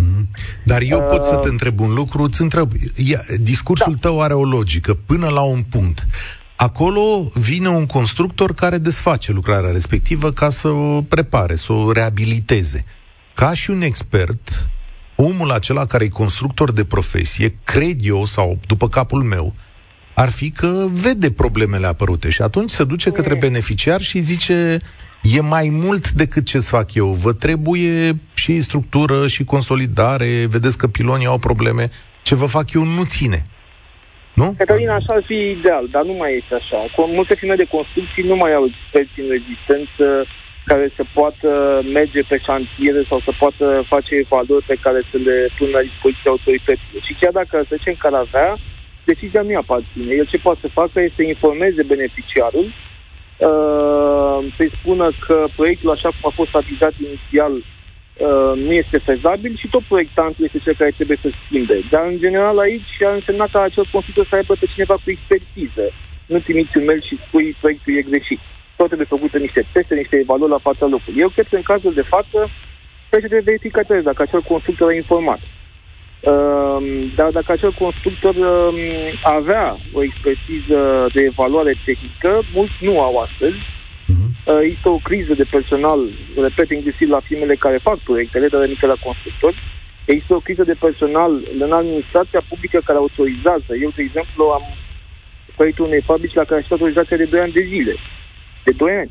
Mm-hmm. 0.00 0.24
Dar 0.64 0.80
eu 0.82 0.98
uh, 0.98 1.06
pot 1.10 1.22
să 1.24 1.36
te 1.36 1.48
întreb 1.48 1.80
un 1.80 1.92
lucru, 1.94 2.22
îți 2.22 2.42
întreb, 2.42 2.68
ia, 2.96 3.20
discursul 3.40 3.92
da. 3.92 4.08
tău 4.08 4.20
are 4.20 4.34
o 4.34 4.44
logică 4.44 4.92
până 5.06 5.28
la 5.28 5.42
un 5.42 5.62
punct. 5.70 6.06
Acolo 6.56 7.00
vine 7.34 7.68
un 7.68 7.86
constructor 7.86 8.54
care 8.54 8.78
desface 8.78 9.32
lucrarea 9.32 9.70
respectivă 9.70 10.32
ca 10.32 10.48
să 10.48 10.68
o 10.68 11.02
prepare, 11.02 11.54
să 11.54 11.72
o 11.72 11.92
reabiliteze. 11.92 12.84
Ca 13.34 13.54
și 13.54 13.70
un 13.70 13.80
expert, 13.80 14.70
omul 15.16 15.50
acela 15.50 15.86
care 15.86 16.04
e 16.04 16.08
constructor 16.08 16.72
de 16.72 16.84
profesie, 16.84 17.58
cred 17.64 17.96
eu, 18.02 18.24
sau 18.24 18.58
după 18.66 18.88
capul 18.88 19.22
meu, 19.22 19.54
ar 20.14 20.30
fi 20.30 20.50
că 20.50 20.86
vede 20.92 21.30
problemele 21.30 21.86
apărute 21.86 22.30
și 22.30 22.42
atunci 22.42 22.70
se 22.70 22.84
duce 22.84 23.10
către 23.10 23.34
beneficiar 23.34 24.00
și 24.00 24.18
zice 24.18 24.78
e 25.22 25.40
mai 25.40 25.68
mult 25.72 26.10
decât 26.10 26.46
ce 26.46 26.58
să 26.60 26.76
fac 26.76 26.94
eu. 26.94 27.06
Vă 27.06 27.32
trebuie 27.32 28.18
și 28.34 28.60
structură 28.60 29.26
și 29.26 29.44
consolidare, 29.44 30.46
vedeți 30.48 30.78
că 30.78 30.86
pilonii 30.86 31.26
au 31.26 31.38
probleme, 31.38 31.88
ce 32.22 32.34
vă 32.34 32.46
fac 32.46 32.72
eu 32.72 32.84
nu 32.84 33.04
ține. 33.04 33.46
Nu? 34.34 34.54
Cătălina, 34.58 34.94
așa 34.94 35.12
ar 35.14 35.24
fi 35.26 35.34
ideal, 35.58 35.88
dar 35.90 36.04
nu 36.04 36.12
mai 36.12 36.40
este 36.40 36.54
așa. 36.54 36.78
Multe 37.18 37.34
firme 37.34 37.54
de 37.54 37.72
construcții 37.76 38.22
nu 38.30 38.36
mai 38.36 38.52
au 38.54 38.64
experți 38.70 39.20
în 39.20 39.28
rezistență 39.36 40.04
care 40.64 40.92
să 40.96 41.02
poată 41.14 41.48
merge 41.92 42.22
pe 42.22 42.38
șantiere 42.46 43.02
sau 43.08 43.20
să 43.20 43.32
poată 43.38 43.84
face 43.92 44.14
evaluări 44.14 44.64
pe 44.64 44.76
care 44.84 45.00
să 45.10 45.16
le 45.16 45.48
pună 45.56 45.70
la 45.70 45.86
dispoziția 45.90 46.30
autorităților. 46.30 47.02
Și 47.06 47.16
chiar 47.20 47.32
dacă, 47.40 47.64
să 47.68 47.74
zicem, 47.78 47.94
că 47.98 48.06
ar 48.06 48.14
avea, 48.14 48.58
decizia 49.04 49.42
nu 49.42 49.56
aparține. 49.56 50.14
El 50.14 50.26
ce 50.26 50.38
poate 50.46 50.58
să 50.62 50.76
facă 50.80 51.00
este 51.00 51.22
să 51.22 51.22
informeze 51.22 51.82
beneficiarul, 51.82 52.66
uh, 52.66 54.38
să-i 54.56 54.74
spună 54.78 55.06
că 55.26 55.36
proiectul, 55.56 55.90
așa 55.90 56.08
cum 56.08 56.24
a 56.30 56.32
fost 56.40 56.54
avizat 56.54 56.94
inițial, 57.06 57.52
Uh, 58.12 58.52
nu 58.56 58.72
este 58.72 58.98
fezabil 58.98 59.56
și 59.56 59.68
tot 59.68 59.82
proiectantul 59.82 60.44
este 60.44 60.58
cel 60.58 60.74
care 60.78 60.90
trebuie 60.90 61.18
să 61.22 61.30
schimbe. 61.44 61.80
Dar, 61.90 62.04
în 62.06 62.18
general, 62.18 62.58
aici 62.58 62.94
a 63.06 63.12
însemnat 63.12 63.50
ca 63.50 63.60
acel 63.62 63.88
constructor 63.92 64.26
să 64.28 64.34
aibă 64.34 64.54
pe 64.60 64.66
cineva 64.72 64.94
cu 64.94 65.10
expertiză. 65.10 65.86
Nu 66.26 66.38
trimiți 66.38 66.76
un 66.76 66.84
mail 66.84 67.02
și 67.02 67.20
spui 67.26 67.56
proiectul 67.60 67.96
e 67.96 68.02
greșit. 68.02 68.40
Tot 68.82 68.90
trebuie 68.90 69.16
făcute 69.16 69.38
niște 69.38 69.62
teste, 69.72 69.94
niște 69.94 70.16
evaluări 70.18 70.56
la 70.56 70.66
fața 70.68 70.86
locului. 70.86 71.20
Eu 71.20 71.28
cred 71.28 71.46
că 71.48 71.56
în 71.56 71.62
cazul 71.72 71.92
de 71.94 72.10
față 72.14 72.38
trebuie 73.08 73.30
de 73.36 73.46
verificatori 73.48 74.08
dacă 74.08 74.22
acel 74.22 74.42
constructor 74.52 74.90
a 74.90 74.94
informat. 74.94 75.40
Uh, 76.30 76.78
dar 77.18 77.30
dacă 77.38 77.52
acel 77.52 77.72
constructor 77.72 78.34
uh, 78.34 78.74
avea 79.22 79.66
o 79.92 80.02
expertiză 80.02 80.80
de 81.14 81.22
evaluare 81.22 81.74
tehnică, 81.84 82.30
mulți 82.54 82.78
nu 82.80 83.00
au 83.00 83.14
astăzi, 83.26 83.60
Uh, 84.46 84.62
este 84.74 84.88
o 84.88 84.98
criză 85.08 85.34
de 85.34 85.46
personal, 85.56 86.00
repet, 86.36 86.70
inclusiv 86.70 87.08
la 87.08 87.20
firmele 87.20 87.54
care 87.54 87.86
fac 87.88 87.98
proiectele, 87.98 88.48
dar 88.48 88.66
nici 88.66 88.80
la 88.80 89.02
constructori. 89.06 89.56
Există 90.04 90.34
o 90.34 90.44
criză 90.46 90.64
de 90.64 90.76
personal 90.86 91.32
în 91.58 91.72
administrația 91.72 92.42
publică 92.48 92.78
care 92.84 92.98
autorizează. 92.98 93.70
Eu, 93.84 93.90
de 93.96 94.02
exemplu, 94.02 94.44
am 94.44 94.64
proiectul 95.56 95.84
unei 95.84 96.02
fabrici 96.10 96.40
la 96.40 96.44
care 96.44 96.60
aș 96.60 96.70
autorizația 96.70 97.16
de 97.16 97.24
2 97.24 97.40
ani 97.40 97.52
de 97.52 97.64
zile. 97.72 97.94
De 98.64 98.72
2 98.72 98.92
ani. 99.02 99.10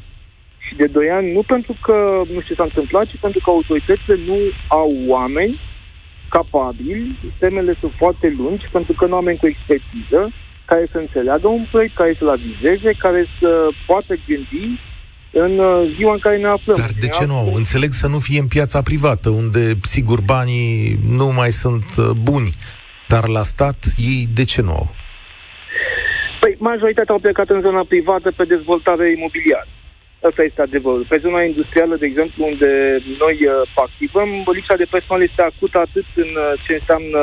Și 0.66 0.76
de 0.76 0.88
2 0.88 1.10
ani 1.10 1.32
nu 1.32 1.44
pentru 1.44 1.76
că 1.86 1.96
nu 2.34 2.42
știu 2.42 2.54
ce 2.56 2.60
s-a 2.60 2.70
întâmplat, 2.72 3.06
ci 3.08 3.18
pentru 3.22 3.40
că 3.44 3.50
autoritățile 3.50 4.16
nu 4.30 4.38
au 4.68 4.92
oameni 5.08 5.60
capabili, 6.30 7.20
temele 7.40 7.74
sunt 7.80 7.94
foarte 7.98 8.34
lungi, 8.38 8.66
pentru 8.72 8.94
că 8.94 9.06
nu 9.06 9.12
au 9.12 9.18
oameni 9.18 9.38
cu 9.38 9.48
expertiză, 9.48 10.22
care 10.66 10.88
să 10.92 10.98
înțeleagă 10.98 11.48
un 11.48 11.66
proiect, 11.72 11.96
care 11.96 12.16
să-l 12.20 12.30
avizeze, 12.30 12.92
care 13.06 13.26
să 13.40 13.50
poată 13.88 14.14
gândi 14.28 14.80
în 15.32 15.60
uh, 15.60 15.94
ziua 15.96 16.14
în 16.14 16.20
care 16.20 16.38
ne 16.38 16.48
aflăm. 16.48 16.76
Dar 16.78 16.92
de 17.00 17.08
ce 17.08 17.26
nu? 17.26 17.52
Înțeleg 17.56 17.92
să 17.92 18.08
nu 18.08 18.20
fie 18.20 18.40
în 18.40 18.48
piața 18.48 18.82
privată, 18.82 19.30
unde, 19.30 19.78
sigur, 19.82 20.22
banii 20.22 21.00
nu 21.08 21.32
mai 21.36 21.52
sunt 21.52 21.86
uh, 21.98 22.10
buni. 22.10 22.52
Dar 23.08 23.28
la 23.28 23.44
stat, 23.44 23.86
ei 23.98 24.28
de 24.34 24.44
ce 24.44 24.62
nu 24.62 24.72
au? 24.72 24.96
Păi, 26.42 26.56
majoritatea 26.72 27.14
au 27.14 27.26
plecat 27.26 27.50
în 27.50 27.62
zona 27.62 27.84
privată 27.94 28.32
pe 28.32 28.46
dezvoltare 28.54 29.06
imobiliară. 29.18 29.68
Asta 30.30 30.42
este 30.44 30.62
adevărul. 30.62 31.06
Pe 31.10 31.22
zona 31.26 31.42
industrială, 31.42 31.96
de 31.96 32.06
exemplu, 32.06 32.46
unde 32.52 32.72
noi 33.24 33.38
uh, 33.46 33.54
activăm, 33.86 34.30
lipsa 34.58 34.76
de 34.82 34.92
personal 34.94 35.22
este 35.24 35.42
acută 35.42 35.78
atât 35.78 36.08
în 36.24 36.32
uh, 36.44 36.52
ce 36.66 36.74
înseamnă 36.80 37.22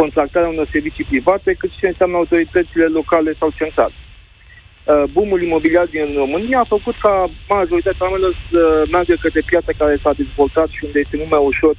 contractarea 0.00 0.48
unor 0.48 0.68
servicii 0.72 1.10
private, 1.12 1.50
cât 1.58 1.70
și 1.70 1.80
ce 1.80 1.88
înseamnă 1.88 2.16
autoritățile 2.16 2.86
locale 2.98 3.30
sau 3.40 3.50
centrale. 3.60 3.96
Uh, 3.98 5.02
boomul 5.12 5.42
imobiliar 5.42 5.86
din 5.86 6.06
România 6.22 6.58
a 6.60 6.72
făcut 6.76 6.96
ca 7.04 7.30
majoritatea 7.48 8.06
oamenilor 8.06 8.34
să 8.50 8.62
meargă 8.90 9.14
către 9.20 9.42
piața 9.50 9.72
care 9.80 9.94
s-a 10.02 10.12
dezvoltat 10.22 10.68
și 10.68 10.84
unde 10.86 10.98
este 10.98 11.16
mult 11.16 11.30
mai 11.30 11.44
ușor 11.50 11.74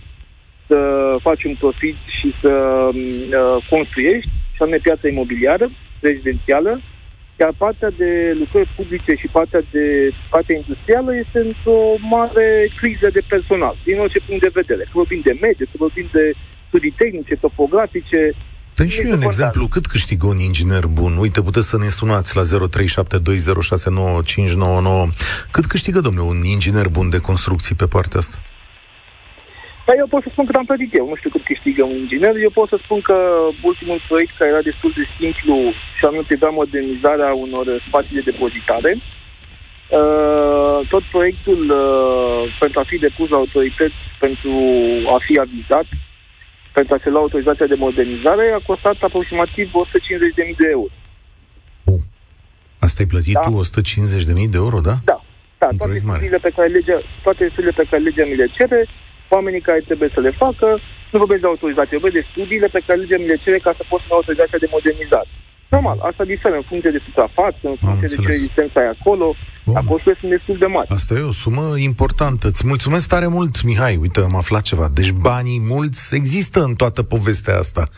să 0.68 0.78
faci 1.28 1.44
un 1.44 1.56
profit 1.64 1.98
și 2.18 2.28
să 2.42 2.54
uh, 2.92 3.58
construiești, 3.70 4.30
și 4.56 4.62
anume 4.62 4.86
piața 4.88 5.08
imobiliară, 5.08 5.68
rezidențială, 6.08 6.72
iar 7.42 7.52
partea 7.64 7.92
de 8.02 8.12
lucrări 8.42 8.76
publice 8.80 9.14
și 9.22 9.28
partea 9.38 9.62
de 9.76 9.86
partea 10.34 10.56
industrială 10.62 11.12
este 11.24 11.40
într-o 11.50 11.80
mare 12.16 12.48
criză 12.80 13.08
de 13.18 13.24
personal, 13.34 13.76
din 13.88 14.00
orice 14.00 14.20
punct 14.28 14.42
de 14.44 14.58
vedere. 14.62 14.84
Că 14.84 14.94
vorbim 15.02 15.22
de 15.30 15.38
medie, 15.46 15.66
că 15.72 15.78
vorbim 15.86 16.08
de 16.18 16.26
studii 16.68 16.98
tehnice, 17.02 17.36
topografice, 17.36 18.22
Dă 18.76 18.86
și 18.86 19.02
un 19.06 19.22
exemplu. 19.22 19.68
Cât 19.68 19.86
câștigă 19.86 20.26
un 20.28 20.38
inginer 20.38 20.86
bun? 20.86 21.18
Uite, 21.18 21.42
puteți 21.42 21.68
să 21.68 21.78
ne 21.78 21.90
sunați 21.90 22.36
la 22.36 22.44
0372069599. 22.44 22.48
Cât 25.52 25.66
câștigă, 25.66 26.00
domnule, 26.00 26.28
un 26.28 26.44
inginer 26.44 26.88
bun 26.88 27.10
de 27.10 27.18
construcții 27.18 27.76
pe 27.76 27.86
partea 27.86 28.20
asta? 28.20 28.38
Păi 29.86 29.96
eu 30.02 30.08
pot 30.14 30.22
să 30.24 30.30
spun 30.32 30.46
că 30.46 30.58
am 30.58 30.70
plătit 30.72 30.92
eu. 31.00 31.06
Nu 31.08 31.16
știu 31.16 31.30
cât 31.30 31.46
câștigă 31.52 31.84
un 31.84 31.98
inginer. 32.04 32.34
Eu 32.36 32.54
pot 32.60 32.70
să 32.70 32.78
spun 32.84 33.00
că 33.10 33.18
ultimul 33.70 34.00
proiect 34.08 34.34
care 34.38 34.50
era 34.50 34.70
destul 34.72 34.92
de 35.00 35.06
simplu 35.18 35.56
și 35.98 36.04
anume 36.06 36.24
trebuia 36.30 36.60
modernizarea 36.62 37.32
unor 37.46 37.66
spații 37.88 38.18
de 38.20 38.30
depozitare. 38.32 38.92
Uh, 38.98 40.80
tot 40.94 41.04
proiectul 41.16 41.62
uh, 41.70 42.42
pentru 42.60 42.78
a 42.80 42.90
fi 42.92 42.98
depus 42.98 43.30
la 43.30 43.38
autorități 43.38 44.00
pentru 44.20 44.52
a 45.16 45.18
fi 45.28 45.34
avizat 45.46 45.88
pentru 46.78 46.94
a 46.94 47.00
se 47.04 47.10
lua 47.10 47.20
autorizația 47.26 47.66
de 47.66 47.84
modernizare 47.86 48.46
a 48.52 48.66
costat 48.70 48.98
aproximativ 49.02 49.68
150.000 49.68 50.56
de 50.62 50.68
euro. 50.78 50.94
Oh. 51.92 52.02
Asta 52.80 53.00
ai 53.02 53.12
plătit 53.14 53.34
da. 53.34 53.40
tu 53.40 53.60
150.000 54.46 54.54
de 54.54 54.60
euro, 54.66 54.80
da? 54.90 54.96
Da. 55.12 55.18
Da, 55.64 55.70
toate 55.78 56.00
studiile, 56.00 56.38
pe 56.48 56.56
care 56.56 56.68
legea, 56.68 56.98
toate 57.24 57.44
studiile 57.52 57.76
pe 57.82 57.88
care 57.90 58.02
legea 58.02 58.26
mi 58.26 58.36
le 58.36 58.48
cere, 58.58 58.80
oamenii 59.38 59.68
care 59.70 59.82
trebuie 59.90 60.10
să 60.16 60.20
le 60.20 60.32
facă, 60.44 60.68
nu 61.12 61.22
vorbesc 61.24 61.42
de 61.42 61.52
autorizație, 61.54 61.98
vorbesc 61.98 62.20
de 62.20 62.30
studiile 62.32 62.68
pe 62.76 62.84
care 62.86 63.00
legea 63.00 63.20
mi 63.20 63.32
le 63.34 63.42
cere 63.44 63.60
ca 63.66 63.74
să 63.80 63.84
poți 63.92 64.06
lua 64.08 64.18
autorizația 64.20 64.64
de 64.64 64.74
modernizare. 64.76 65.30
Normal, 65.74 65.98
asta 66.10 66.24
diferă 66.34 66.56
în 66.56 66.66
funcție 66.72 66.96
de 66.96 67.06
suprafață, 67.08 67.66
în 67.74 67.78
funcție 67.84 68.08
de 68.12 68.18
ce 68.22 68.28
rezistență 68.34 68.76
ai 68.80 68.90
acolo. 68.96 69.28
Bun. 69.66 69.76
Acolo 69.76 70.00
sunt 70.20 70.32
destul 70.32 70.58
de 70.60 70.66
mari. 70.66 70.88
Asta 70.90 71.14
e 71.14 71.20
o 71.20 71.32
sumă 71.32 71.78
importantă. 71.78 72.48
Îți 72.48 72.68
mulțumesc 72.68 73.08
tare 73.08 73.28
mult, 73.28 73.64
Mihai. 73.64 73.96
Uite, 73.96 74.20
am 74.20 74.36
aflat 74.36 74.62
ceva. 74.62 74.90
Deci 74.94 75.12
banii 75.12 75.62
mulți 75.68 76.16
există 76.16 76.64
în 76.64 76.74
toată 76.74 77.04
povestea 77.04 77.58
asta. 77.58 77.90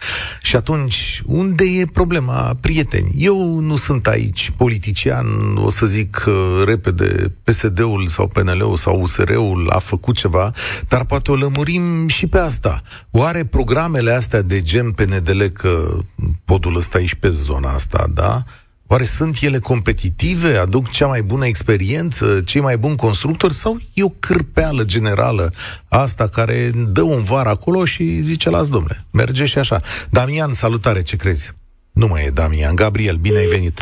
Și 0.42 0.56
atunci, 0.56 1.22
unde 1.26 1.64
e 1.64 1.86
problema, 1.86 2.58
prieteni? 2.62 3.12
Eu 3.18 3.60
nu 3.60 3.76
sunt 3.76 4.08
aici 4.08 4.52
politician, 4.58 5.26
o 5.58 5.70
să 5.70 5.86
zic 5.86 6.24
uh, 6.28 6.64
repede, 6.66 7.34
PSD-ul 7.44 8.08
sau 8.08 8.28
PNL-ul 8.28 8.76
sau 8.76 9.02
USR-ul 9.02 9.70
a 9.70 9.80
făcut 9.80 10.16
ceva, 10.16 10.52
dar 10.88 11.06
poate 11.06 11.32
o 11.32 11.36
lămurim 11.36 12.08
și 12.08 12.28
pe 12.28 12.38
asta. 12.38 12.82
Oare 13.12 13.46
programele 13.46 14.12
astea 14.12 14.42
de 14.42 14.62
gen 14.62 14.92
PNDL, 14.92 15.44
că 15.44 15.98
podul 16.46 16.76
ăsta 16.76 16.98
aici 16.98 17.14
pe 17.14 17.30
zona 17.30 17.74
asta, 17.74 18.08
da? 18.14 18.44
Oare 18.88 19.04
sunt 19.04 19.38
ele 19.42 19.60
competitive, 19.60 20.58
aduc 20.58 20.90
cea 20.90 21.08
mai 21.08 21.22
bună 21.22 21.46
experiență, 21.46 22.42
cei 22.46 22.62
mai 22.62 22.78
buni 22.78 22.96
constructori 22.96 23.54
sau 23.54 23.80
e 23.94 24.04
o 24.04 24.10
cârpeală 24.10 24.84
generală 24.84 25.54
asta 25.88 26.28
care 26.28 26.72
dă 26.88 27.02
un 27.02 27.24
var 27.24 27.48
acolo 27.48 27.86
și 27.86 28.22
zice, 28.22 28.50
las 28.50 28.70
domnule, 28.70 29.06
merge 29.12 29.46
și 29.46 29.58
așa. 29.58 29.82
Damian, 30.10 30.54
salutare, 30.54 31.02
ce 31.02 31.16
crezi? 31.16 31.54
Nu 31.92 32.08
mai 32.08 32.26
e 32.26 32.30
Damian. 32.30 32.76
Gabriel, 32.76 33.16
bine 33.16 33.38
ai 33.38 33.46
venit. 33.46 33.80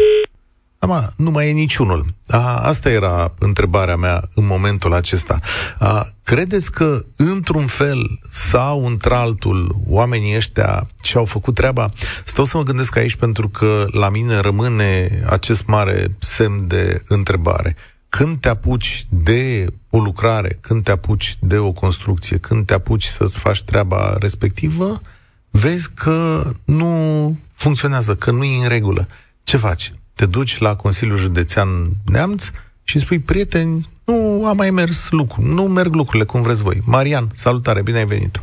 Ama, 0.84 1.13
nu 1.16 1.32
mai 1.32 1.50
e 1.50 1.52
niciunul. 1.52 2.06
A, 2.28 2.58
asta 2.58 2.90
era 2.90 3.34
întrebarea 3.40 3.96
mea 3.96 4.30
în 4.36 4.46
momentul 4.46 4.94
acesta. 4.94 5.40
A, 5.80 6.08
credeți 6.24 6.72
că, 6.72 7.06
într-un 7.16 7.66
fel 7.68 8.20
sau 8.32 8.86
într-altul, 8.86 9.75
oamenii 9.88 10.36
ăștia 10.36 10.88
și-au 11.02 11.25
făcut 11.25 11.56
treaba? 11.56 11.92
Stau 12.24 12.44
să 12.44 12.58
mă 12.58 12.63
gândesc 12.63 12.96
aici 12.96 13.16
pentru 13.16 13.50
că 13.50 13.86
la 13.92 14.10
mine 14.10 14.40
rămâne 14.40 15.22
acest 15.30 15.66
mare 15.66 16.16
semn 16.20 16.68
de 16.68 17.04
întrebare. 17.08 17.75
Când 18.10 18.40
te 18.40 18.50
apuci 18.50 19.06
de 19.10 19.68
o 19.90 20.00
lucrare, 20.00 20.58
când 20.62 20.84
te 20.84 20.92
apuci 20.92 21.38
de 21.40 21.58
o 21.58 21.72
construcție, 21.72 22.38
când 22.38 22.66
te 22.66 22.74
apuci 22.74 23.04
să-ți 23.04 23.40
faci 23.40 23.63
treaba 23.63 24.16
respectivă, 24.20 25.02
vezi 25.50 25.90
că 25.94 26.44
nu 26.66 27.38
funcționează, 27.54 28.16
că 28.16 28.32
nu 28.32 28.44
e 28.44 28.63
în 28.63 28.68
regulă. 28.68 29.08
Ce 29.44 29.58
faci? 29.58 29.94
Te 30.15 30.25
duci 30.25 30.58
la 30.58 30.75
Consiliul 30.75 31.17
Județean 31.17 31.67
Neamț 32.12 32.51
și 32.84 33.00
spui, 33.00 33.20
prieteni, 33.20 33.88
nu 34.05 34.46
a 34.46 34.53
mai 34.53 34.70
mers 34.70 35.12
lucru, 35.12 35.41
nu 35.41 35.63
merg 35.63 35.93
lucrurile 35.93 36.25
cum 36.25 36.41
vreți 36.41 36.63
voi. 36.63 36.77
Marian, 36.86 37.27
salutare, 37.32 37.82
bine 37.82 37.98
ai 37.98 38.05
venit! 38.05 38.41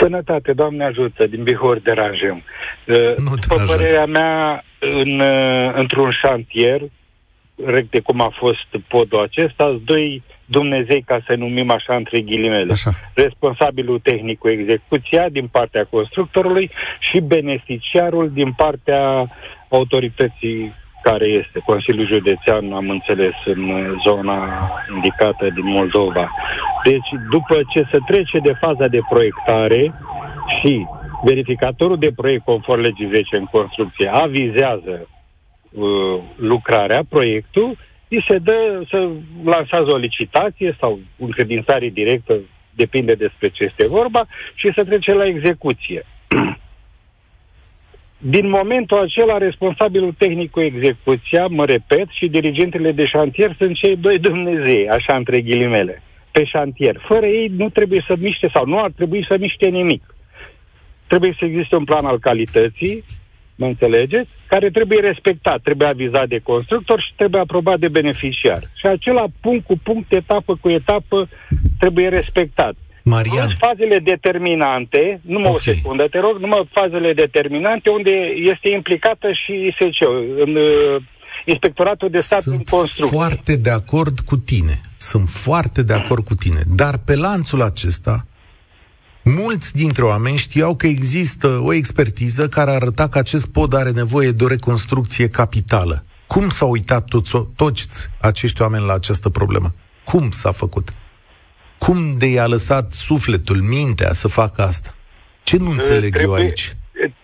Sănătate, 0.00 0.52
Doamne 0.52 0.84
ajută, 0.84 1.26
din 1.26 1.42
Bihor 1.42 1.78
deranjăm. 1.78 2.42
Nu 3.16 3.34
După 3.40 3.62
părerea 3.66 4.06
mea, 4.06 4.64
în, 4.78 5.22
într-un 5.74 6.10
șantier, 6.10 6.80
rec 7.66 7.90
de 7.90 8.00
cum 8.00 8.20
a 8.20 8.32
fost 8.38 8.84
podul 8.88 9.22
acesta, 9.22 9.80
doi 9.84 10.22
Dumnezei, 10.44 11.02
ca 11.02 11.20
să 11.26 11.34
numim 11.34 11.70
așa 11.70 11.94
între 11.94 12.20
ghilimele. 12.20 12.72
Așa. 12.72 12.90
Responsabilul 13.14 13.98
tehnic 13.98 14.38
cu 14.38 14.48
execuția 14.48 15.28
din 15.28 15.46
partea 15.46 15.84
constructorului 15.84 16.70
și 16.98 17.20
beneficiarul 17.20 18.30
din 18.32 18.52
partea 18.52 19.30
autorității 19.68 20.72
care 21.02 21.26
este 21.26 21.58
Consiliul 21.64 22.06
Județean, 22.06 22.72
am 22.72 22.90
înțeles, 22.90 23.34
în 23.44 23.94
zona 24.04 24.70
indicată 24.94 25.50
din 25.50 25.66
Moldova. 25.66 26.32
Deci, 26.84 27.08
după 27.30 27.60
ce 27.72 27.86
se 27.92 27.98
trece 28.06 28.38
de 28.38 28.52
faza 28.60 28.86
de 28.86 29.00
proiectare 29.08 29.94
și 30.60 30.86
verificatorul 31.24 31.98
de 31.98 32.12
proiect 32.16 32.44
conform 32.44 32.80
legii 32.80 33.10
10 33.14 33.36
în 33.36 33.44
construcție 33.44 34.08
avizează 34.08 35.08
uh, 35.72 36.20
lucrarea, 36.36 37.02
proiectul, 37.08 37.76
îi 38.08 38.24
se 38.28 38.38
dă 38.38 38.82
să 38.90 39.08
lansează 39.44 39.90
o 39.90 39.96
licitație 39.96 40.76
sau 40.80 40.98
încredințare 41.16 41.88
directă, 41.88 42.34
depinde 42.74 43.14
despre 43.14 43.48
ce 43.48 43.64
este 43.64 43.86
vorba, 43.86 44.26
și 44.54 44.72
să 44.74 44.84
trece 44.84 45.12
la 45.12 45.26
execuție. 45.26 46.04
Din 48.20 48.48
momentul 48.48 48.98
acela, 48.98 49.38
responsabilul 49.38 50.14
tehnic 50.18 50.50
cu 50.50 50.60
execuția, 50.60 51.46
mă 51.46 51.64
repet, 51.64 52.06
și 52.10 52.28
dirigentele 52.28 52.92
de 52.92 53.04
șantier 53.04 53.54
sunt 53.58 53.76
cei 53.76 53.96
doi 53.96 54.18
Dumnezei, 54.18 54.88
așa 54.88 55.16
între 55.16 55.40
ghilimele, 55.40 56.02
pe 56.30 56.44
șantier. 56.44 56.96
Fără 57.06 57.26
ei 57.26 57.52
nu 57.56 57.68
trebuie 57.68 58.04
să 58.06 58.14
miște 58.18 58.50
sau 58.52 58.66
nu 58.66 58.78
ar 58.78 58.90
trebui 58.90 59.24
să 59.28 59.36
miște 59.40 59.68
nimic. 59.68 60.14
Trebuie 61.06 61.36
să 61.38 61.44
existe 61.44 61.76
un 61.76 61.84
plan 61.84 62.04
al 62.04 62.18
calității, 62.18 63.04
mă 63.54 63.66
înțelegeți? 63.66 64.28
Care 64.46 64.70
trebuie 64.70 65.00
respectat, 65.00 65.60
trebuie 65.62 65.88
avizat 65.88 66.28
de 66.28 66.38
constructor 66.38 67.00
și 67.00 67.12
trebuie 67.16 67.40
aprobat 67.40 67.78
de 67.78 67.88
beneficiar. 67.88 68.60
Și 68.74 68.86
acela 68.86 69.24
punct 69.40 69.66
cu 69.66 69.78
punct, 69.82 70.12
etapă 70.12 70.58
cu 70.60 70.68
etapă, 70.68 71.28
trebuie 71.78 72.08
respectat. 72.08 72.74
Marian. 73.08 73.46
Plus 73.46 73.58
fazele 73.68 73.98
determinante, 73.98 75.20
nu 75.22 75.38
mă 75.38 75.48
okay. 75.48 75.54
o 75.58 75.58
secundă, 75.72 76.08
te 76.10 76.18
rog, 76.18 76.34
numai 76.38 76.68
fazele 76.72 77.12
determinante 77.12 77.88
unde 77.90 78.14
este 78.52 78.68
implicată 78.70 79.28
și 79.32 79.52
ISC, 79.68 80.00
în 80.44 80.54
uh, 80.56 81.02
Inspectoratul 81.44 82.10
de 82.10 82.18
Stat 82.18 82.40
Sunt 82.40 82.54
în 82.54 82.64
construcție. 82.64 83.18
foarte 83.18 83.56
de 83.56 83.70
acord 83.70 84.20
cu 84.20 84.36
tine. 84.36 84.80
Sunt 84.96 85.28
foarte 85.28 85.82
de 85.82 85.92
acord 85.92 86.24
cu 86.24 86.34
tine. 86.34 86.60
Dar 86.74 86.98
pe 87.04 87.14
lanțul 87.16 87.62
acesta, 87.62 88.26
mulți 89.22 89.74
dintre 89.74 90.04
oameni 90.04 90.36
știau 90.36 90.74
că 90.74 90.86
există 90.86 91.60
o 91.62 91.72
expertiză 91.72 92.48
care 92.48 92.70
arăta 92.70 93.08
că 93.08 93.18
acest 93.18 93.46
pod 93.52 93.74
are 93.74 93.90
nevoie 93.90 94.30
de 94.30 94.44
o 94.44 94.48
reconstrucție 94.48 95.28
capitală. 95.28 96.04
Cum 96.26 96.48
s-au 96.48 96.70
uitat 96.70 97.04
toți, 97.04 97.32
toți 97.56 97.86
acești 98.20 98.62
oameni 98.62 98.84
la 98.84 98.92
această 98.92 99.28
problemă? 99.28 99.74
Cum 100.04 100.30
s-a 100.30 100.52
făcut? 100.52 100.94
Cum 101.78 102.14
de 102.18 102.26
i-a 102.26 102.46
lăsat 102.46 102.92
sufletul, 102.92 103.56
mintea 103.56 104.12
să 104.12 104.28
facă 104.28 104.62
asta? 104.62 104.94
Ce 105.42 105.56
nu 105.56 105.70
înțeleg 105.70 106.12
trebuie, 106.12 106.38
eu 106.38 106.44
aici? 106.44 106.76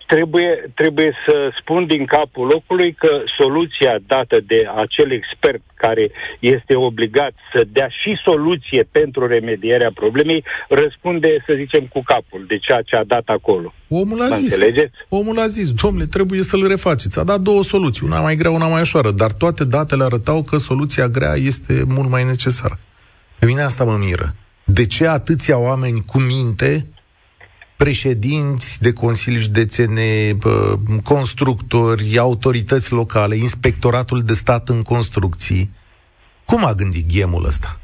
Trebuie, 0.07 0.71
trebuie 0.75 1.11
să 1.27 1.35
spun 1.59 1.85
din 1.85 2.05
capul 2.05 2.47
locului 2.47 2.93
că 2.93 3.09
soluția 3.37 3.99
dată 4.07 4.37
de 4.47 4.59
acel 4.75 5.11
expert 5.11 5.61
care 5.75 6.11
este 6.39 6.75
obligat 6.75 7.33
să 7.53 7.63
dea 7.67 7.87
și 7.87 8.21
soluție 8.23 8.87
pentru 8.91 9.27
remedierea 9.27 9.91
problemei 9.93 10.43
răspunde, 10.69 11.43
să 11.47 11.53
zicem, 11.57 11.83
cu 11.93 12.01
capul 12.03 12.45
de 12.47 12.57
ceea 12.57 12.81
ce 12.81 12.95
a 12.95 13.03
dat 13.03 13.23
acolo. 13.25 13.73
Omul 13.87 14.21
a 14.21 14.29
zis, 14.29 14.53
înțelegeți? 14.53 14.95
omul 15.09 15.39
a 15.39 15.47
zis, 15.47 15.71
domnule, 15.71 16.05
trebuie 16.05 16.41
să-l 16.41 16.67
refaceți. 16.67 17.19
A 17.19 17.23
dat 17.23 17.39
două 17.39 17.63
soluții, 17.63 18.05
una 18.05 18.19
mai 18.21 18.35
grea, 18.35 18.51
una 18.51 18.67
mai 18.67 18.81
ușoară, 18.81 19.11
dar 19.11 19.31
toate 19.31 19.65
datele 19.65 20.03
arătau 20.03 20.43
că 20.43 20.57
soluția 20.57 21.07
grea 21.07 21.33
este 21.33 21.83
mult 21.87 22.09
mai 22.09 22.23
necesară. 22.23 22.79
Pe 23.39 23.45
mine 23.45 23.61
asta 23.61 23.83
mă 23.83 23.97
miră. 23.99 24.35
De 24.65 24.85
ce 24.85 25.07
atâția 25.07 25.57
oameni 25.57 26.03
cu 26.05 26.19
minte, 26.19 26.85
președinți 27.77 28.81
de 28.81 28.93
consilii 28.93 29.39
județene, 29.39 30.37
constructori, 31.03 32.17
autorități 32.17 32.91
locale, 32.91 33.35
inspectoratul 33.35 34.21
de 34.21 34.33
stat 34.33 34.69
în 34.69 34.81
construcții, 34.81 35.69
cum 36.45 36.65
a 36.65 36.73
gândit 36.73 37.11
ghemul 37.13 37.45
ăsta? 37.45 37.79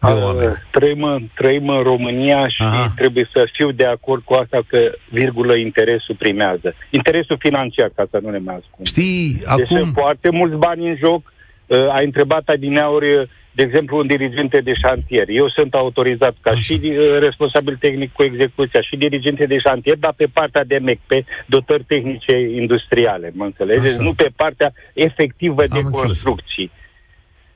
De 0.00 0.12
oameni? 0.12 0.56
Trăim, 0.70 1.30
trăim 1.34 1.68
în 1.68 1.82
România 1.82 2.48
și 2.48 2.62
Aha. 2.62 2.92
trebuie 2.96 3.28
să 3.32 3.48
fiu 3.52 3.70
de 3.70 3.86
acord 3.86 4.22
cu 4.24 4.34
asta 4.34 4.60
că, 4.66 4.78
virgulă, 5.10 5.56
interesul 5.56 6.14
primează. 6.18 6.74
Interesul 6.90 7.36
financiar, 7.38 7.90
ca 7.94 8.06
să 8.10 8.18
nu 8.22 8.30
ne 8.30 8.38
mai 8.38 8.54
ascund. 8.54 8.86
Știi, 8.86 9.32
deci 9.32 9.46
acum... 9.46 9.76
sunt 9.76 9.92
foarte 9.92 10.30
mulți 10.30 10.56
bani 10.56 10.88
în 10.88 10.96
joc. 10.96 11.32
Uh, 11.66 11.88
ai 11.92 12.04
întrebat 12.04 12.48
adineauri 12.48 13.28
de 13.58 13.64
exemplu, 13.64 13.96
un 13.98 14.06
dirigente 14.06 14.60
de 14.60 14.74
șantier. 14.74 15.28
Eu 15.28 15.48
sunt 15.48 15.74
autorizat 15.74 16.34
ca 16.40 16.50
Așa. 16.50 16.60
și 16.60 16.80
uh, 16.84 17.18
responsabil 17.18 17.76
tehnic 17.76 18.12
cu 18.12 18.22
execuția 18.22 18.80
și 18.80 18.96
dirigente 18.96 19.46
de 19.46 19.58
șantier, 19.58 19.96
dar 19.96 20.14
pe 20.16 20.26
partea 20.32 20.64
de 20.64 20.78
MEC, 20.78 21.00
pe 21.06 21.24
dotări 21.46 21.84
tehnice 21.84 22.38
industriale, 22.38 23.30
mă 23.34 23.44
înțelegeți? 23.44 23.94
Așa. 23.94 24.02
Nu 24.02 24.14
pe 24.14 24.30
partea 24.36 24.72
efectivă 24.92 25.62
Am 25.62 25.68
de 25.70 25.78
înțeles. 25.78 26.00
construcții. 26.04 26.70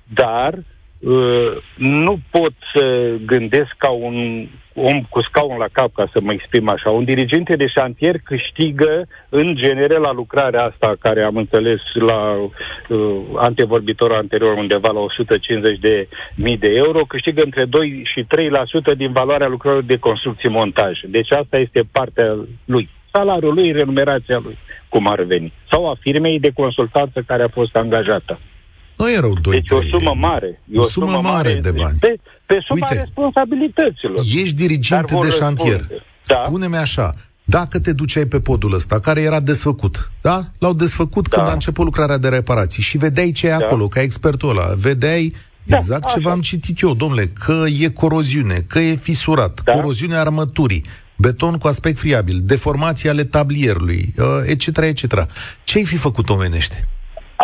Dar 0.05 0.53
uh, 0.55 0.65
nu 1.77 2.19
pot 2.31 2.53
să 2.75 3.15
gândesc 3.27 3.75
ca 3.79 3.91
un 3.91 4.47
om 4.75 5.03
cu 5.09 5.23
scaun 5.23 5.57
la 5.59 5.67
cap, 5.73 5.93
ca 5.93 6.09
să 6.13 6.21
mă 6.21 6.33
exprim 6.33 6.69
așa. 6.69 6.91
Un 6.91 7.05
dirigente 7.05 7.57
de 7.57 7.67
șantier 7.67 8.17
câștigă, 8.25 9.07
în 9.29 9.55
genere, 9.55 9.97
la 9.99 10.13
lucrarea 10.13 10.63
asta, 10.63 10.95
care 11.01 11.23
am 11.23 11.37
înțeles 11.37 11.81
la 11.95 12.33
uh, 12.33 13.21
antevorbitorul 13.37 14.17
anterior, 14.17 14.57
undeva 14.57 14.91
la 14.91 15.01
150 15.01 15.79
de 15.79 16.09
mii 16.35 16.59
de 16.59 16.69
euro, 16.69 17.05
câștigă 17.09 17.43
între 17.45 17.65
2 17.65 18.03
și 18.05 18.27
3% 18.93 18.97
din 18.97 19.13
valoarea 19.13 19.49
lucrărilor 19.49 19.85
de 19.85 19.97
construcție-montaj. 19.97 21.01
Deci 21.07 21.33
asta 21.33 21.59
este 21.59 21.83
partea 21.93 22.37
lui. 22.65 22.89
Salariul 23.13 23.55
lui, 23.55 23.73
renumerația 23.73 24.41
lui, 24.45 24.59
cum 24.89 25.07
ar 25.07 25.23
veni. 25.23 25.53
Sau 25.71 25.91
a 25.91 25.97
firmei 26.01 26.41
de 26.41 26.51
consultanță 26.55 27.23
care 27.27 27.43
a 27.43 27.49
fost 27.49 27.77
angajată. 27.77 28.39
Nu 29.03 29.11
e 29.11 29.19
rău 29.19 29.35
2 29.43 29.55
Deci 29.55 29.71
o 29.71 29.83
sumă 29.83 30.15
mare. 30.17 30.61
E 30.73 30.79
o, 30.79 30.83
sumă, 30.83 31.07
sumă 31.07 31.21
mare 31.29 31.55
de 31.55 31.71
bani. 31.71 31.99
Pe, 31.99 32.17
pe 32.47 32.59
suma 32.67 32.87
Uite, 32.89 32.95
responsabilităților. 32.95 34.19
Ești 34.19 34.55
dirigente 34.55 35.19
de 35.21 35.29
șantier. 35.29 35.87
Da? 36.27 36.43
Spune-mi 36.47 36.77
așa, 36.77 37.15
dacă 37.45 37.81
te 37.81 37.93
duceai 37.93 38.25
pe 38.25 38.41
podul 38.41 38.75
ăsta, 38.75 39.01
care 39.01 39.21
era 39.21 39.41
desfăcut, 39.41 40.11
da? 40.21 40.41
L-au 40.59 40.73
desfăcut 40.73 41.29
da. 41.29 41.37
când 41.37 41.49
a 41.49 41.53
început 41.53 41.85
lucrarea 41.85 42.19
de 42.19 42.29
reparații 42.29 42.83
și 42.83 42.99
vedeai 42.99 43.31
ce 43.31 43.47
e 43.47 43.51
da. 43.51 43.57
acolo, 43.57 43.89
ca 43.89 44.01
expertul 44.01 44.49
ăla, 44.49 44.75
vedeai 44.77 45.35
da, 45.63 45.77
exact 45.77 46.09
ce 46.09 46.19
v-am 46.19 46.41
citit 46.41 46.81
eu, 46.81 46.95
domnule, 46.95 47.27
că 47.27 47.65
e 47.81 47.89
coroziune, 47.89 48.65
că 48.67 48.79
e 48.79 48.95
fisurat, 48.95 49.61
da. 49.65 49.73
coroziunea 49.73 50.21
armăturii, 50.21 50.85
beton 51.17 51.59
cu 51.59 51.67
aspect 51.67 51.99
friabil, 51.99 52.41
deformații 52.43 53.09
ale 53.09 53.25
tablierului, 53.25 54.15
etc., 54.47 54.67
uh, 54.77 54.85
etc. 54.87 55.29
Ce-ai 55.65 55.85
fi 55.85 55.97
făcut 55.97 56.29
omenește? 56.29 56.89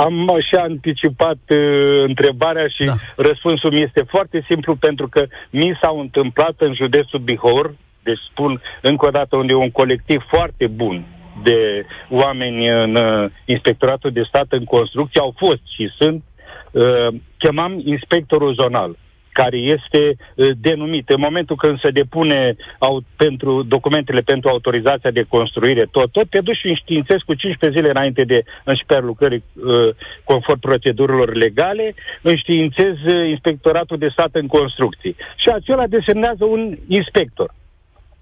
Am 0.04 0.38
și 0.48 0.54
anticipat 0.54 1.38
uh, 1.48 2.02
întrebarea 2.06 2.68
și 2.68 2.84
da. 2.84 2.92
răspunsul 3.16 3.72
mi 3.72 3.82
este 3.82 4.02
foarte 4.08 4.44
simplu 4.48 4.76
pentru 4.76 5.08
că 5.08 5.26
mi 5.50 5.78
s-au 5.82 6.00
întâmplat 6.00 6.54
în 6.58 6.74
județul 6.74 7.18
Bihor, 7.18 7.74
deci 8.02 8.18
spun 8.30 8.60
încă 8.82 9.06
o 9.06 9.10
dată 9.10 9.36
unde 9.36 9.52
e 9.52 9.56
un 9.56 9.70
colectiv 9.70 10.24
foarte 10.28 10.66
bun 10.66 11.04
de 11.42 11.86
oameni 12.10 12.68
în 12.68 12.94
uh, 12.94 13.30
Inspectoratul 13.44 14.10
de 14.10 14.22
Stat 14.22 14.46
în 14.48 14.64
construcție, 14.64 15.20
au 15.20 15.34
fost 15.36 15.60
și 15.74 15.90
sunt, 15.98 16.22
uh, 16.70 17.08
chemam 17.38 17.82
inspectorul 17.84 18.54
zonal 18.54 18.96
care 19.40 19.56
este 19.56 20.02
uh, 20.10 20.50
denumit. 20.60 21.08
În 21.08 21.20
momentul 21.20 21.56
când 21.56 21.80
se 21.80 21.90
depune 21.90 22.56
au, 22.78 23.02
pentru 23.16 23.62
documentele 23.62 24.20
pentru 24.20 24.48
autorizația 24.48 25.10
de 25.10 25.24
construire, 25.28 25.84
tot, 25.90 26.08
tot 26.12 26.30
te 26.30 26.40
duci 26.40 26.56
și 26.56 26.68
înștiințezi 26.68 27.24
cu 27.24 27.34
15 27.34 27.78
zile 27.78 27.90
înainte 27.90 28.22
de 28.24 28.42
începerea 28.64 29.02
lucrării 29.02 29.44
uh, 29.54 29.94
conform 30.24 30.60
procedurilor 30.60 31.34
legale, 31.34 31.94
înștiințezi 32.22 33.04
uh, 33.06 33.28
inspectoratul 33.28 33.98
de 33.98 34.08
stat 34.08 34.32
în 34.32 34.46
construcții. 34.46 35.16
Și 35.36 35.48
acela 35.48 35.86
desemnează 35.86 36.44
un 36.44 36.76
inspector. 36.88 37.50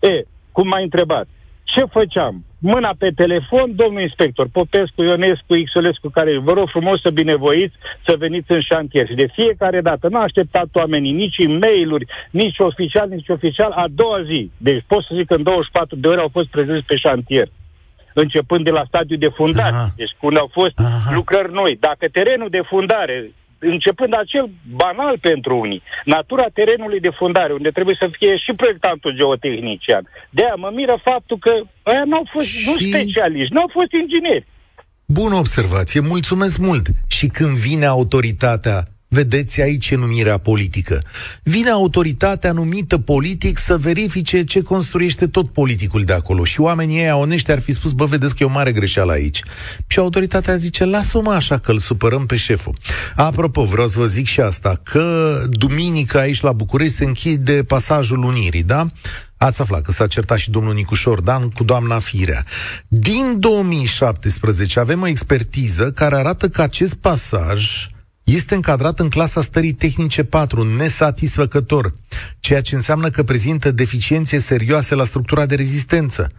E, 0.01 0.23
cum 0.53 0.69
m-ai 0.69 0.83
întrebat, 0.83 1.27
ce 1.75 1.85
făceam? 1.85 2.45
Mâna 2.59 2.91
pe 2.99 3.11
telefon, 3.11 3.75
domnul 3.75 4.01
inspector, 4.01 4.47
Popescu, 4.53 5.03
Ionescu, 5.03 5.55
Xulescu, 5.65 6.09
care 6.09 6.39
vă 6.39 6.53
rog 6.53 6.69
frumos 6.69 7.01
să 7.01 7.11
binevoiți 7.11 7.75
să 8.07 8.17
veniți 8.19 8.53
în 8.53 8.61
șantier. 8.61 9.07
Și 9.07 9.15
de 9.15 9.29
fiecare 9.33 9.81
dată 9.81 10.09
nu 10.09 10.19
a 10.19 10.23
așteptat 10.23 10.69
oamenii 10.73 11.13
nici 11.13 11.37
e 11.39 11.49
mail 11.49 11.91
nici 12.31 12.59
oficial, 12.59 13.09
nici 13.09 13.29
oficial, 13.29 13.71
a 13.71 13.87
doua 13.91 14.23
zi. 14.23 14.51
Deci 14.57 14.85
pot 14.87 15.03
să 15.05 15.15
zic 15.17 15.27
că 15.27 15.35
în 15.35 15.43
24 15.43 15.97
de 15.97 16.09
ore 16.09 16.21
au 16.21 16.29
fost 16.33 16.49
prezenți 16.49 16.87
pe 16.87 16.97
șantier 16.97 17.49
începând 18.23 18.65
de 18.65 18.71
la 18.71 18.85
stadiul 18.87 19.19
de 19.19 19.29
fundare, 19.29 19.75
Aha. 19.75 19.93
deci 19.97 20.17
când 20.21 20.39
au 20.39 20.49
fost 20.53 20.79
Aha. 20.79 21.15
lucrări 21.15 21.53
noi. 21.53 21.77
Dacă 21.81 22.05
terenul 22.13 22.51
de 22.51 22.63
fundare 22.67 23.31
începând 23.59 24.13
acel 24.15 24.51
banal 24.77 25.19
pentru 25.19 25.59
unii, 25.59 25.83
natura 26.05 26.47
terenului 26.53 27.01
de 27.01 27.11
fundare, 27.11 27.53
unde 27.53 27.71
trebuie 27.71 27.97
să 27.99 28.09
fie 28.19 28.37
și 28.37 28.53
proiectantul 28.57 29.17
geotehnician. 29.17 30.05
De 30.31 30.43
aia 30.43 30.55
mă 30.55 30.71
miră 30.75 31.01
faptul 31.05 31.39
că 31.39 31.53
ăia 31.87 32.05
n-au 32.07 32.29
fost 32.33 32.47
și... 32.47 32.69
nu 32.69 32.77
specialiști, 32.79 33.55
n-au 33.55 33.71
fost 33.73 33.93
ingineri. 33.93 34.47
Bună 35.07 35.35
observație, 35.35 36.01
mulțumesc 36.01 36.59
mult. 36.59 36.87
Și 37.07 37.27
când 37.27 37.57
vine 37.57 37.85
autoritatea 37.85 38.79
Vedeți, 39.17 39.61
aici 39.61 39.91
e 39.91 39.97
numirea 39.97 40.39
politică. 40.39 41.03
Vine 41.43 41.71
autoritatea 41.71 42.53
numită 42.53 42.99
politic 42.99 43.59
să 43.59 43.77
verifice 43.77 44.45
ce 44.45 44.63
construiește 44.63 45.27
tot 45.27 45.51
politicul 45.51 46.05
de 46.05 46.13
acolo. 46.13 46.45
Și 46.45 46.61
oamenii 46.61 46.99
ei 46.99 47.11
onești 47.13 47.51
ar 47.51 47.61
fi 47.61 47.73
spus, 47.73 47.93
bă, 47.93 48.05
vedeți 48.05 48.35
că 48.35 48.43
e 48.43 48.47
o 48.47 48.51
mare 48.51 48.73
greșeală 48.73 49.13
aici. 49.13 49.43
Și 49.87 49.99
autoritatea 49.99 50.57
zice, 50.57 50.85
lasă-mă 50.85 51.33
așa 51.33 51.59
că 51.59 51.71
îl 51.71 51.79
supărăm 51.79 52.27
pe 52.27 52.37
șeful. 52.37 52.75
Apropo, 53.15 53.65
vreau 53.65 53.89
să 53.89 53.99
vă 53.99 54.07
zic 54.07 54.27
și 54.27 54.41
asta, 54.41 54.81
că 54.83 55.37
duminică 55.51 56.19
aici 56.19 56.41
la 56.41 56.53
București 56.53 56.97
se 56.97 57.05
închide 57.05 57.65
pasajul 57.65 58.23
Unirii, 58.23 58.63
da? 58.63 58.91
Ați 59.37 59.61
aflat 59.61 59.83
că 59.83 59.93
s-a 59.93 60.07
certat 60.07 60.39
și 60.39 60.51
domnul 60.51 60.75
Nicușor 60.75 61.21
Dan 61.21 61.51
cu 61.51 61.65
doamna 61.65 61.99
Firea. 61.99 62.45
Din 62.89 63.37
2017 63.39 64.81
avem 64.81 65.03
o 65.03 65.07
expertiză 65.07 65.91
care 65.91 66.17
arată 66.17 66.49
că 66.49 66.63
acest 66.63 66.95
pasaj 66.95 67.87
este 68.27 68.55
încadrat 68.55 68.99
în 68.99 69.09
clasa 69.09 69.41
stării 69.41 69.73
tehnice 69.73 70.25
4, 70.25 70.77
nesatisfăcător, 70.77 71.95
ceea 72.41 72.61
ce 72.61 72.75
înseamnă 72.75 73.11
că 73.11 73.23
prezintă 73.23 73.71
deficiențe 73.71 74.39
serioase 74.39 74.95
la 74.95 75.05
structura 75.05 75.47
de 75.47 75.55
rezistență. 75.55 76.31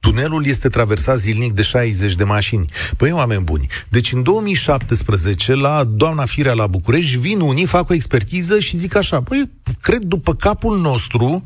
Tunelul 0.00 0.46
este 0.46 0.68
traversat 0.68 1.18
zilnic 1.18 1.52
de 1.52 1.62
60 1.62 2.14
de 2.14 2.24
mașini. 2.24 2.70
Păi, 2.96 3.12
oameni 3.12 3.44
buni, 3.44 3.66
deci 3.88 4.12
în 4.12 4.22
2017, 4.22 5.54
la 5.54 5.84
doamna 5.84 6.24
Firea 6.24 6.52
la 6.52 6.66
București, 6.66 7.16
vin 7.16 7.40
unii, 7.40 7.66
fac 7.66 7.90
o 7.90 7.94
expertiză 7.94 8.58
și 8.58 8.76
zic 8.76 8.94
așa, 8.94 9.22
păi, 9.22 9.50
cred 9.80 10.02
după 10.02 10.34
capul 10.34 10.80
nostru, 10.80 11.42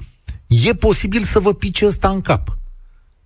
e 0.47 0.75
posibil 0.75 1.23
să 1.23 1.39
vă 1.39 1.55
pice 1.55 1.87
ăsta 1.87 2.09
în 2.09 2.21
cap. 2.21 2.59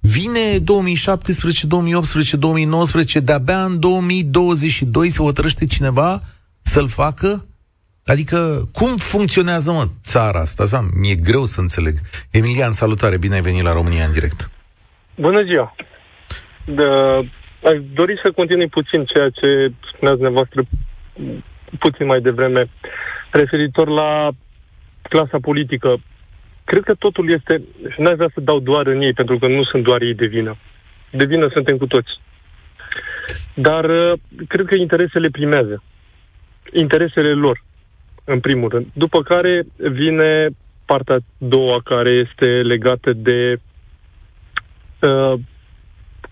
Vine 0.01 0.59
2017, 0.59 1.66
2018, 1.66 2.37
2019, 2.37 3.20
de-abia 3.20 3.64
în 3.64 3.79
2022 3.79 5.11
se 5.11 5.18
hotărăște 5.18 5.66
cineva 5.66 6.22
să-l 6.62 6.88
facă? 6.88 7.46
Adică, 8.07 8.68
cum 8.72 8.96
funcționează, 8.96 9.72
mă, 9.72 9.85
țara 10.03 10.40
asta? 10.40 10.64
Zam, 10.64 10.90
mi-e 11.01 11.14
greu 11.14 11.44
să 11.44 11.61
înțeleg. 11.61 11.94
Emilian, 12.31 12.72
salutare, 12.72 13.18
bine 13.18 13.35
ai 13.35 13.40
venit 13.40 13.62
la 13.62 13.72
România 13.72 14.05
în 14.05 14.12
direct. 14.12 14.51
Bună 15.14 15.42
ziua! 15.44 15.75
De, 16.64 16.85
aș 17.70 17.77
dori 17.94 18.20
să 18.22 18.31
continui 18.31 18.68
puțin 18.68 19.05
ceea 19.05 19.29
ce 19.29 19.72
spuneați 19.92 20.20
dumneavoastră 20.20 20.62
puțin 21.79 22.07
mai 22.07 22.20
devreme, 22.20 22.70
referitor 23.31 23.88
la 23.88 24.31
clasa 25.03 25.38
politică. 25.40 26.01
Cred 26.64 26.83
că 26.83 26.94
totul 26.94 27.33
este, 27.33 27.62
și 27.92 28.01
n-aș 28.01 28.14
vrea 28.14 28.31
să 28.35 28.40
dau 28.40 28.59
doar 28.61 28.87
în 28.87 29.01
ei, 29.01 29.12
pentru 29.12 29.38
că 29.38 29.46
nu 29.46 29.62
sunt 29.62 29.83
doar 29.83 30.03
ei 30.03 30.14
de 30.14 30.27
vină. 30.27 30.57
De 31.11 31.25
vină 31.25 31.48
suntem 31.53 31.77
cu 31.77 31.87
toți. 31.87 32.20
Dar 33.55 33.85
cred 34.48 34.66
că 34.66 34.75
interesele 34.75 35.29
primează 35.29 35.83
interesele 36.72 37.32
lor, 37.32 37.64
în 38.24 38.40
primul 38.40 38.68
rând. 38.68 38.87
După 38.92 39.22
care 39.22 39.66
vine 39.76 40.48
partea 40.85 41.14
a 41.14 41.24
doua, 41.38 41.80
care 41.85 42.11
este 42.11 42.46
legată 42.46 43.12
de 43.12 43.61
uh, 45.00 45.35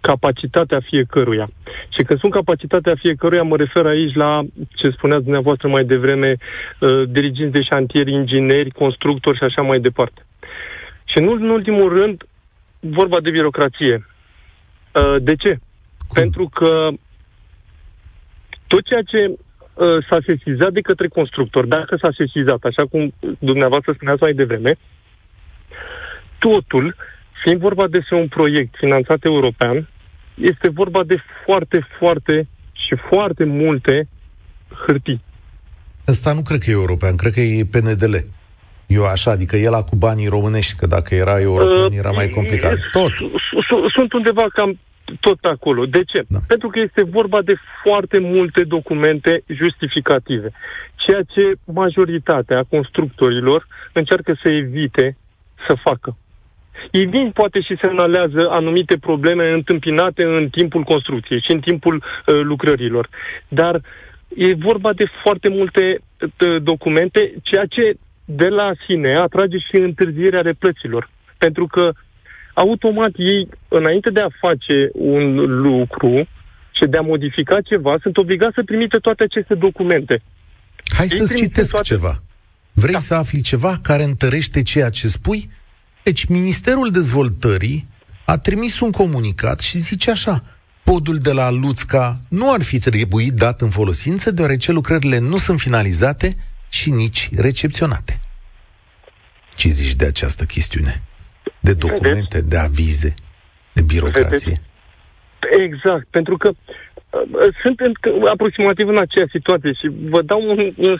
capacitatea 0.01 0.81
fiecăruia. 0.81 1.51
Și 1.89 2.03
când 2.05 2.19
spun 2.19 2.31
capacitatea 2.31 2.95
fiecăruia, 2.95 3.43
mă 3.43 3.57
refer 3.57 3.87
aici 3.87 4.15
la 4.15 4.43
ce 4.75 4.91
spuneați 4.91 5.23
dumneavoastră 5.23 5.69
mai 5.69 5.85
devreme, 5.85 6.37
uh, 6.81 7.03
diriginți 7.09 7.53
de 7.53 7.63
șantier, 7.63 8.07
ingineri, 8.07 8.71
constructori 8.71 9.37
și 9.37 9.45
așa 9.45 9.63
mai 9.63 9.81
departe. 9.81 10.27
Și 11.05 11.19
nu 11.19 11.33
în 11.33 11.49
ultimul 11.49 11.89
rând, 11.89 12.23
vorba 12.81 13.21
de 13.21 13.31
birocrație. 13.31 14.07
Uh, 14.95 15.17
de 15.23 15.35
ce? 15.35 15.49
Cum? 15.49 15.59
Pentru 16.13 16.49
că 16.55 16.89
tot 18.67 18.85
ceea 18.85 19.03
ce 19.03 19.19
uh, 19.27 19.39
s-a 20.09 20.19
sesizat 20.27 20.73
de 20.73 20.81
către 20.81 21.09
constructor. 21.09 21.67
Dacă 21.67 21.97
s-a 21.97 22.11
sesizat, 22.17 22.65
așa 22.65 22.87
cum 22.87 23.15
dumneavoastră 23.39 23.93
spuneați 23.93 24.23
mai 24.23 24.33
devreme, 24.33 24.77
totul, 26.39 26.97
fiind 27.43 27.61
vorba 27.61 27.87
despre 27.89 28.17
un 28.17 28.29
proiect 28.29 28.75
finanțat 28.77 29.25
european, 29.25 29.89
este 30.35 30.69
vorba 30.69 31.05
de 31.05 31.17
foarte, 31.45 31.87
foarte 31.99 32.49
și 32.73 32.95
foarte 33.09 33.45
multe 33.45 34.09
hârtii. 34.87 35.23
Ăsta 36.09 36.33
nu 36.33 36.43
cred 36.43 36.61
că 36.61 36.71
e 36.71 36.73
european, 36.73 37.17
cred 37.17 37.33
că 37.33 37.41
e 37.41 37.65
PNDL. 37.71 38.15
Eu 38.87 39.05
așa, 39.05 39.31
adică 39.31 39.57
el 39.57 39.73
cu 39.89 39.97
banii 39.97 40.29
românești, 40.29 40.77
că 40.77 40.87
dacă 40.87 41.15
era 41.15 41.41
european 41.41 41.85
uh, 41.85 41.97
era 41.97 42.11
mai 42.11 42.29
complicat. 42.29 42.77
Tot. 42.93 43.13
Sunt 43.97 44.13
undeva 44.13 44.47
cam 44.53 44.79
tot 45.21 45.41
pe 45.41 45.49
acolo. 45.49 45.87
De 45.87 46.03
ce? 46.05 46.25
Da. 46.29 46.39
Pentru 46.49 46.69
că 46.69 46.81
este 46.81 47.03
vorba 47.03 47.43
de 47.43 47.55
foarte 47.85 48.19
multe 48.19 48.65
documente 48.65 49.43
justificative, 49.47 50.51
ceea 50.95 51.23
ce 51.23 51.53
majoritatea 51.65 52.63
constructorilor 52.69 53.67
încearcă 53.93 54.39
să 54.43 54.51
evite 54.51 55.17
să 55.69 55.75
facă. 55.75 56.17
Ei 56.91 57.07
vin 57.07 57.31
poate 57.31 57.61
și 57.61 57.77
semnalează 57.83 58.49
anumite 58.51 58.97
probleme 58.99 59.53
întâmpinate 59.53 60.25
în 60.25 60.49
timpul 60.49 60.83
construcției 60.83 61.41
și 61.41 61.53
în 61.53 61.61
timpul 61.61 61.95
uh, 61.95 62.35
lucrărilor. 62.43 63.09
Dar 63.49 63.81
e 64.37 64.55
vorba 64.55 64.93
de 64.93 65.05
foarte 65.23 65.49
multe 65.49 65.99
uh, 66.21 66.63
documente, 66.63 67.35
ceea 67.43 67.65
ce 67.65 67.95
de 68.25 68.49
la 68.49 68.73
sine 68.87 69.17
atrage 69.17 69.59
și 69.59 69.77
întârzierea 69.77 70.41
replăților. 70.41 71.11
Pentru 71.39 71.67
că 71.67 71.93
automat 72.55 73.13
ei, 73.17 73.49
înainte 73.69 74.11
de 74.11 74.21
a 74.21 74.37
face 74.41 74.89
un 74.93 75.35
lucru 75.63 76.29
și 76.71 76.87
de 76.89 76.97
a 76.97 77.01
modifica 77.01 77.61
ceva, 77.61 77.97
sunt 78.03 78.17
obligați 78.17 78.55
să 78.55 78.63
trimite 78.63 78.99
toate 78.99 79.23
aceste 79.23 79.55
documente. 79.55 80.23
Hai 80.97 81.07
ei 81.11 81.19
să-ți 81.19 81.37
citesc 81.37 81.71
toate... 81.71 81.87
ceva. 81.87 82.23
Vrei 82.73 82.93
da. 82.93 82.99
să 82.99 83.15
afli 83.15 83.41
ceva 83.41 83.79
care 83.83 84.03
întărește 84.03 84.63
ceea 84.63 84.91
ce 84.91 85.09
spui? 85.09 85.51
Deci, 86.03 86.25
Ministerul 86.25 86.91
Dezvoltării 86.91 87.89
a 88.25 88.39
trimis 88.39 88.81
un 88.81 88.91
comunicat 88.91 89.61
și 89.61 89.79
zice 89.79 90.11
așa, 90.11 90.45
podul 90.85 91.17
de 91.17 91.33
la 91.33 91.51
Luțca 91.51 92.21
nu 92.29 92.53
ar 92.53 92.63
fi 92.63 92.79
trebuit 92.79 93.33
dat 93.33 93.61
în 93.61 93.71
folosință 93.71 94.31
deoarece 94.31 94.73
lucrările 94.73 95.19
nu 95.19 95.37
sunt 95.37 95.61
finalizate 95.61 96.37
și 96.69 96.91
nici 96.91 97.29
recepționate. 97.37 98.21
Ce 99.57 99.69
zici 99.69 99.95
de 99.95 100.07
această 100.07 100.45
chestiune? 100.45 101.03
De 101.61 101.75
documente, 101.75 102.39
Vedeți? 102.39 102.49
de 102.49 102.57
avize, 102.57 103.15
de 103.73 103.83
birocrație. 103.83 104.29
Vedeți? 104.29 104.69
Exact, 105.65 106.07
pentru 106.11 106.37
că 106.37 106.49
uh, 106.49 107.55
sunt 107.63 107.81
în, 107.81 107.93
aproximativ 108.31 108.89
în 108.89 108.99
aceeași 108.99 109.31
situație 109.31 109.73
și 109.73 109.91
vă 110.09 110.23
dau 110.23 110.41
un, 110.51 110.73
un 110.77 110.97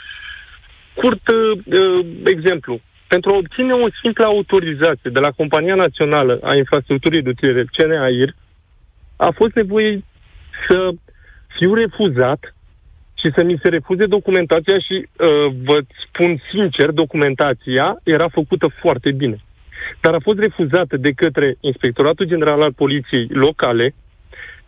scurt 0.91 1.29
uh, 1.29 2.07
exemplu. 2.25 2.81
Pentru 3.09 3.31
a 3.31 3.37
obține 3.37 3.73
o 3.73 3.87
simplă 4.03 4.25
autorizație 4.25 5.11
de 5.11 5.19
la 5.19 5.31
Compania 5.31 5.75
Națională 5.75 6.39
a 6.43 6.57
Infrastructurii 6.57 7.23
Rutiere, 7.23 7.65
CNAIR, 7.65 8.35
a 9.17 9.31
fost 9.31 9.55
nevoie 9.55 10.05
să 10.69 10.91
fiu 11.59 11.75
refuzat 11.75 12.55
și 13.15 13.33
să 13.35 13.43
mi 13.43 13.59
se 13.63 13.69
refuze 13.69 14.07
documentația 14.07 14.79
și 14.79 14.97
uh, 14.97 15.55
vă 15.65 15.81
spun 16.07 16.43
sincer, 16.53 16.91
documentația 16.91 18.01
era 18.03 18.29
făcută 18.29 18.67
foarte 18.81 19.13
bine 19.13 19.41
dar 20.01 20.15
a 20.15 20.21
fost 20.23 20.39
refuzată 20.39 20.97
de 20.97 21.11
către 21.11 21.57
Inspectoratul 21.61 22.27
General 22.27 22.63
al 22.63 22.73
Poliției 22.73 23.27
locale, 23.31 23.95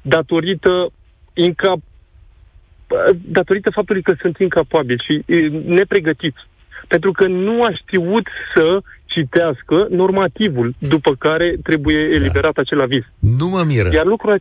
datorită 0.03 0.93
incap 1.33 1.79
datorită 3.25 3.71
faptului 3.71 4.03
că 4.03 4.15
sunt 4.21 4.39
incapabili 4.39 5.05
și 5.07 5.23
nepregătiți. 5.67 6.47
Pentru 6.89 7.13
că 7.13 7.27
nu 7.27 7.65
a 7.65 7.71
știut 7.73 8.27
să 8.55 8.81
citească 9.05 9.87
normativul 9.91 10.75
după 10.79 11.15
care 11.19 11.57
trebuie 11.63 12.09
da. 12.09 12.15
eliberat 12.15 12.55
da. 12.55 12.61
acel 12.61 12.81
aviz. 12.81 13.03
Nu 13.19 13.49
mă 13.49 13.63
miră. 13.67 13.89
Iar 13.93 14.05
lucrul, 14.05 14.41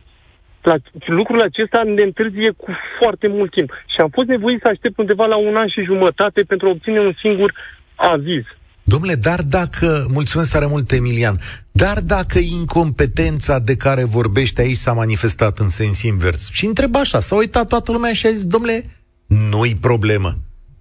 la, 0.62 0.76
lucrul 1.06 1.40
acesta 1.40 1.82
ne 1.82 2.02
întârzie 2.02 2.50
cu 2.56 2.72
foarte 3.00 3.26
mult 3.28 3.50
timp. 3.50 3.70
Și 3.86 4.00
am 4.00 4.08
fost 4.08 4.28
nevoit 4.28 4.60
să 4.60 4.68
aștept 4.68 4.98
undeva 4.98 5.26
la 5.26 5.36
un 5.36 5.56
an 5.56 5.68
și 5.68 5.82
jumătate 5.84 6.42
pentru 6.42 6.66
a 6.66 6.70
obține 6.70 7.00
un 7.00 7.14
singur 7.20 7.54
aviz. 7.94 8.44
Domnule, 8.84 9.14
dar 9.14 9.42
dacă, 9.42 10.06
mulțumesc 10.10 10.50
tare 10.50 10.66
mult, 10.66 10.92
Emilian, 10.92 11.40
dar 11.72 12.00
dacă 12.00 12.38
incompetența 12.38 13.58
de 13.58 13.76
care 13.76 14.04
vorbește 14.04 14.60
aici 14.60 14.76
s-a 14.76 14.92
manifestat 14.92 15.58
în 15.58 15.68
sens 15.68 16.02
invers 16.02 16.48
și 16.50 16.66
întreb 16.66 16.96
așa, 16.96 17.20
s-a 17.20 17.34
uitat 17.34 17.68
toată 17.68 17.92
lumea 17.92 18.12
și 18.12 18.26
a 18.26 18.30
zis, 18.30 18.44
domnule, 18.44 18.90
nu-i 19.26 19.74
problemă. 19.74 20.38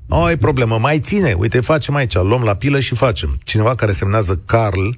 Nu 0.08 0.30
e 0.30 0.38
problemă, 0.38 0.78
mai 0.78 1.00
ține, 1.00 1.34
uite, 1.34 1.60
facem 1.60 1.96
aici, 1.96 2.14
luăm 2.14 2.44
la 2.44 2.54
pilă 2.54 2.80
și 2.80 2.96
facem. 2.96 3.40
Cineva 3.44 3.76
care 3.76 3.92
semnează 3.92 4.42
Carl 4.46 4.90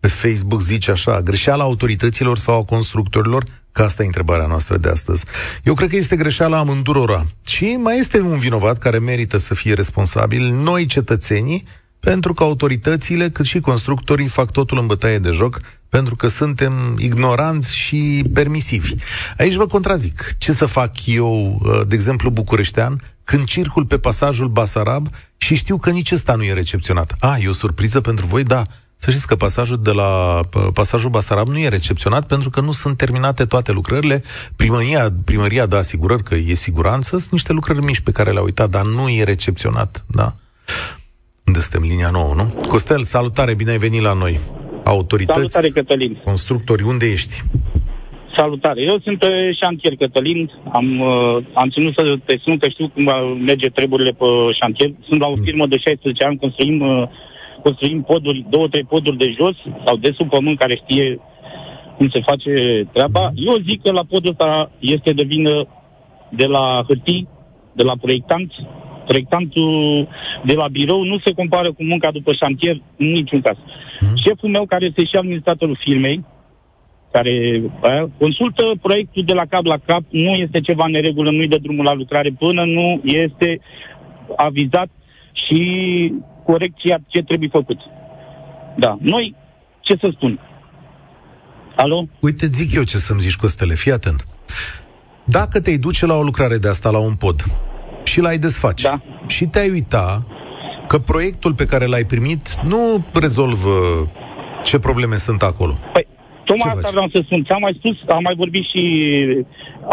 pe 0.00 0.08
Facebook 0.08 0.60
zice 0.60 0.90
așa, 0.90 1.20
greșeala 1.20 1.62
autorităților 1.62 2.38
sau 2.38 2.58
a 2.58 2.64
constructorilor? 2.64 3.44
Că 3.72 3.82
asta 3.82 4.02
e 4.02 4.06
întrebarea 4.06 4.46
noastră 4.46 4.76
de 4.76 4.88
astăzi. 4.88 5.24
Eu 5.62 5.74
cred 5.74 5.88
că 5.88 5.96
este 5.96 6.16
greșeala 6.16 6.58
amândurora. 6.58 7.26
Și 7.46 7.64
mai 7.82 7.98
este 7.98 8.20
un 8.20 8.38
vinovat 8.38 8.78
care 8.78 8.98
merită 8.98 9.36
să 9.36 9.54
fie 9.54 9.74
responsabil, 9.74 10.52
noi 10.52 10.86
cetățenii, 10.86 11.64
pentru 12.04 12.34
că 12.34 12.42
autoritățile, 12.42 13.30
cât 13.30 13.46
și 13.46 13.60
constructorii, 13.60 14.28
fac 14.28 14.50
totul 14.50 14.78
în 14.78 14.86
bătaie 14.86 15.18
de 15.18 15.30
joc, 15.30 15.60
pentru 15.88 16.16
că 16.16 16.28
suntem 16.28 16.72
ignoranți 16.98 17.76
și 17.76 18.24
permisivi. 18.34 18.94
Aici 19.38 19.54
vă 19.54 19.66
contrazic. 19.66 20.34
Ce 20.38 20.52
să 20.52 20.66
fac 20.66 21.06
eu, 21.06 21.60
uh, 21.62 21.80
de 21.86 21.94
exemplu, 21.94 22.30
bucureștean, 22.30 23.00
când 23.24 23.44
circul 23.44 23.84
pe 23.84 23.98
pasajul 23.98 24.48
Basarab 24.48 25.08
și 25.36 25.54
știu 25.54 25.78
că 25.78 25.90
nici 25.90 26.12
ăsta 26.12 26.34
nu 26.34 26.44
e 26.44 26.52
recepționat? 26.52 27.14
A, 27.18 27.36
e 27.38 27.48
o 27.48 27.52
surpriză 27.52 28.00
pentru 28.00 28.26
voi? 28.26 28.42
Da. 28.42 28.66
Să 28.96 29.10
știți 29.10 29.26
că 29.26 29.36
pasajul 29.36 29.82
de 29.82 29.90
la 29.90 30.40
uh, 30.54 30.66
pasajul 30.72 31.10
Basarab 31.10 31.48
nu 31.48 31.58
e 31.58 31.68
recepționat 31.68 32.26
pentru 32.26 32.50
că 32.50 32.60
nu 32.60 32.72
sunt 32.72 32.96
terminate 32.96 33.44
toate 33.44 33.72
lucrările. 33.72 34.22
Primăria, 34.56 35.12
primăria 35.24 35.66
dă 35.66 35.76
asigurări 35.76 36.22
că 36.22 36.34
e 36.34 36.54
siguranță, 36.54 37.18
sunt 37.18 37.30
niște 37.30 37.52
lucrări 37.52 37.84
mici 37.84 38.00
pe 38.00 38.12
care 38.12 38.32
le-au 38.32 38.44
uitat, 38.44 38.70
dar 38.70 38.84
nu 38.84 39.08
e 39.08 39.22
recepționat. 39.22 40.04
Da? 40.06 40.36
Unde 41.46 41.60
suntem? 41.60 41.88
Linia 41.88 42.10
nouă, 42.10 42.34
nu? 42.34 42.46
Costel, 42.68 43.02
salutare, 43.02 43.54
bine 43.54 43.70
ai 43.70 43.84
venit 43.86 44.02
la 44.02 44.12
noi. 44.12 44.38
Autorități, 44.84 45.38
salutare, 45.38 45.68
Cătălin. 45.68 46.20
constructori, 46.24 46.82
unde 46.82 47.06
ești? 47.06 47.34
Salutare, 48.36 48.80
eu 48.82 48.98
sunt 49.04 49.18
pe 49.18 49.52
șantier, 49.60 49.94
Cătălin. 49.96 50.50
Am, 50.72 51.00
uh, 51.00 51.44
am 51.54 51.68
ținut 51.68 51.94
să 51.94 52.02
te 52.24 52.36
sun, 52.44 52.58
că 52.58 52.68
știu 52.68 52.88
cum 52.88 53.04
merge 53.44 53.68
treburile 53.68 54.10
pe 54.10 54.24
șantier. 54.60 54.90
Sunt 55.08 55.20
la 55.20 55.26
o 55.26 55.36
mm. 55.36 55.42
firmă 55.42 55.66
de 55.66 55.78
16 55.78 56.24
ani, 56.24 56.38
construim, 56.38 56.80
uh, 56.80 57.08
construim 57.62 58.02
poduri, 58.02 58.46
două, 58.50 58.68
trei 58.68 58.84
poduri 58.84 59.16
de 59.16 59.34
jos 59.38 59.56
sau 59.84 59.96
de 59.96 60.10
sub 60.18 60.28
pământ, 60.28 60.58
care 60.58 60.82
știe 60.84 61.20
cum 61.96 62.08
se 62.08 62.20
face 62.20 62.52
treaba. 62.92 63.22
Mm. 63.28 63.46
Eu 63.48 63.54
zic 63.68 63.82
că 63.82 63.90
la 63.92 64.04
podul 64.04 64.30
ăsta 64.30 64.70
este 64.78 65.12
de 65.12 65.22
vină 65.22 65.66
de 66.28 66.46
la 66.46 66.84
hârtii, 66.86 67.28
de 67.72 67.82
la 67.82 67.96
proiectanți, 68.00 68.54
proiectantul 69.06 70.08
de 70.44 70.54
la 70.54 70.68
birou 70.68 71.02
nu 71.02 71.18
se 71.24 71.32
compară 71.32 71.72
cu 71.72 71.82
munca 71.84 72.10
după 72.10 72.32
șantier 72.32 72.76
în 72.96 73.06
niciun 73.06 73.40
caz. 73.40 73.56
Mm. 74.00 74.16
Șeful 74.24 74.48
meu, 74.48 74.64
care 74.66 74.84
este 74.84 75.04
și 75.04 75.16
administratorul 75.16 75.78
firmei, 75.84 76.24
care 77.12 77.62
a, 77.82 78.10
consultă 78.18 78.62
proiectul 78.82 79.24
de 79.24 79.32
la 79.32 79.46
cap 79.46 79.64
la 79.64 79.78
cap, 79.86 80.02
nu 80.10 80.32
este 80.32 80.60
ceva 80.60 80.86
neregulă, 80.86 81.30
nu-i 81.30 81.48
dă 81.48 81.58
drumul 81.58 81.84
la 81.84 81.94
lucrare 81.94 82.30
până 82.38 82.64
nu 82.64 83.00
este 83.04 83.60
avizat 84.36 84.88
și 85.46 85.60
corecția 86.44 86.98
ce 87.06 87.22
trebuie 87.22 87.48
făcut. 87.52 87.78
Da. 88.76 88.98
Noi, 89.00 89.34
ce 89.80 89.96
să 90.00 90.10
spun? 90.14 90.40
Alo? 91.76 92.08
Uite, 92.20 92.46
zic 92.46 92.74
eu 92.74 92.82
ce 92.82 92.96
să-mi 92.96 93.20
zici, 93.20 93.36
Costele, 93.36 93.74
fii 93.74 93.92
atent. 93.92 94.26
Dacă 95.24 95.60
te-ai 95.60 95.76
duce 95.76 96.06
la 96.06 96.14
o 96.14 96.22
lucrare 96.22 96.58
de 96.58 96.68
asta, 96.68 96.90
la 96.90 96.98
un 96.98 97.14
pod, 97.14 97.44
și 98.12 98.20
l-ai 98.20 98.38
desface. 98.38 98.86
Da. 98.88 99.00
Și 99.26 99.44
te-ai 99.52 99.70
uita 99.70 100.26
că 100.90 100.98
proiectul 100.98 101.52
pe 101.54 101.66
care 101.72 101.86
l-ai 101.86 102.04
primit 102.04 102.44
nu 102.72 102.80
rezolvă 103.24 103.76
ce 104.68 104.78
probleme 104.78 105.16
sunt 105.16 105.42
acolo. 105.42 105.74
Păi, 105.92 106.06
tocmai 106.44 106.72
asta 106.74 106.90
vreau 106.96 107.08
să 107.14 107.20
spun. 107.24 107.44
Ți-am 107.44 107.60
mai 107.60 107.74
spus, 107.78 107.96
am 108.08 108.22
mai 108.22 108.34
vorbit 108.42 108.64
și 108.72 108.82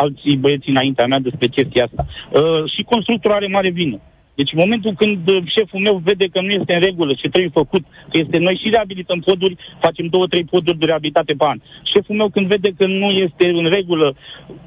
alții 0.04 0.38
băieți 0.38 0.70
înaintea 0.70 1.06
mea 1.06 1.20
despre 1.20 1.48
chestia 1.48 1.84
asta. 1.84 2.06
Uh, 2.08 2.64
și 2.74 2.82
constructorul 2.94 3.38
are 3.38 3.48
mare 3.48 3.70
vină. 3.70 4.00
Deci 4.40 4.54
în 4.56 4.64
momentul 4.66 4.94
când 5.02 5.30
uh, 5.30 5.38
șeful 5.56 5.80
meu 5.88 5.96
vede 6.10 6.28
că 6.34 6.40
nu 6.42 6.52
este 6.60 6.74
în 6.74 6.82
regulă 6.88 7.12
ce 7.14 7.28
trebuie 7.34 7.60
făcut, 7.62 7.84
că 8.10 8.16
este 8.24 8.38
noi 8.46 8.56
și 8.62 8.74
reabilităm 8.76 9.20
poduri, 9.20 9.56
facem 9.86 10.06
două, 10.14 10.26
trei 10.28 10.46
poduri 10.54 10.78
de 10.80 10.86
reabilitate 10.86 11.34
pe 11.34 11.46
an. 11.52 11.58
Șeful 11.92 12.16
meu 12.16 12.30
când 12.30 12.48
vede 12.48 12.70
că 12.78 12.86
nu 12.88 13.10
este 13.26 13.46
în 13.60 13.66
regulă 13.78 14.08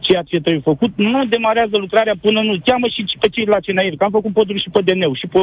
ceea 0.06 0.22
ce 0.22 0.44
trebuie 0.44 0.70
făcut, 0.72 0.92
nu 0.96 1.24
demarează 1.24 1.76
lucrarea 1.78 2.16
până 2.24 2.40
nu 2.42 2.54
cheamă 2.64 2.86
și 2.94 3.00
pe 3.20 3.28
cei 3.28 3.44
de 3.44 3.50
la 3.50 3.64
CNAIR, 3.66 3.96
că 3.96 4.04
am 4.04 4.16
făcut 4.18 4.32
poduri 4.32 4.62
și 4.64 4.70
pe 4.74 4.80
DNU 4.86 5.14
și 5.14 5.26
pe 5.26 5.38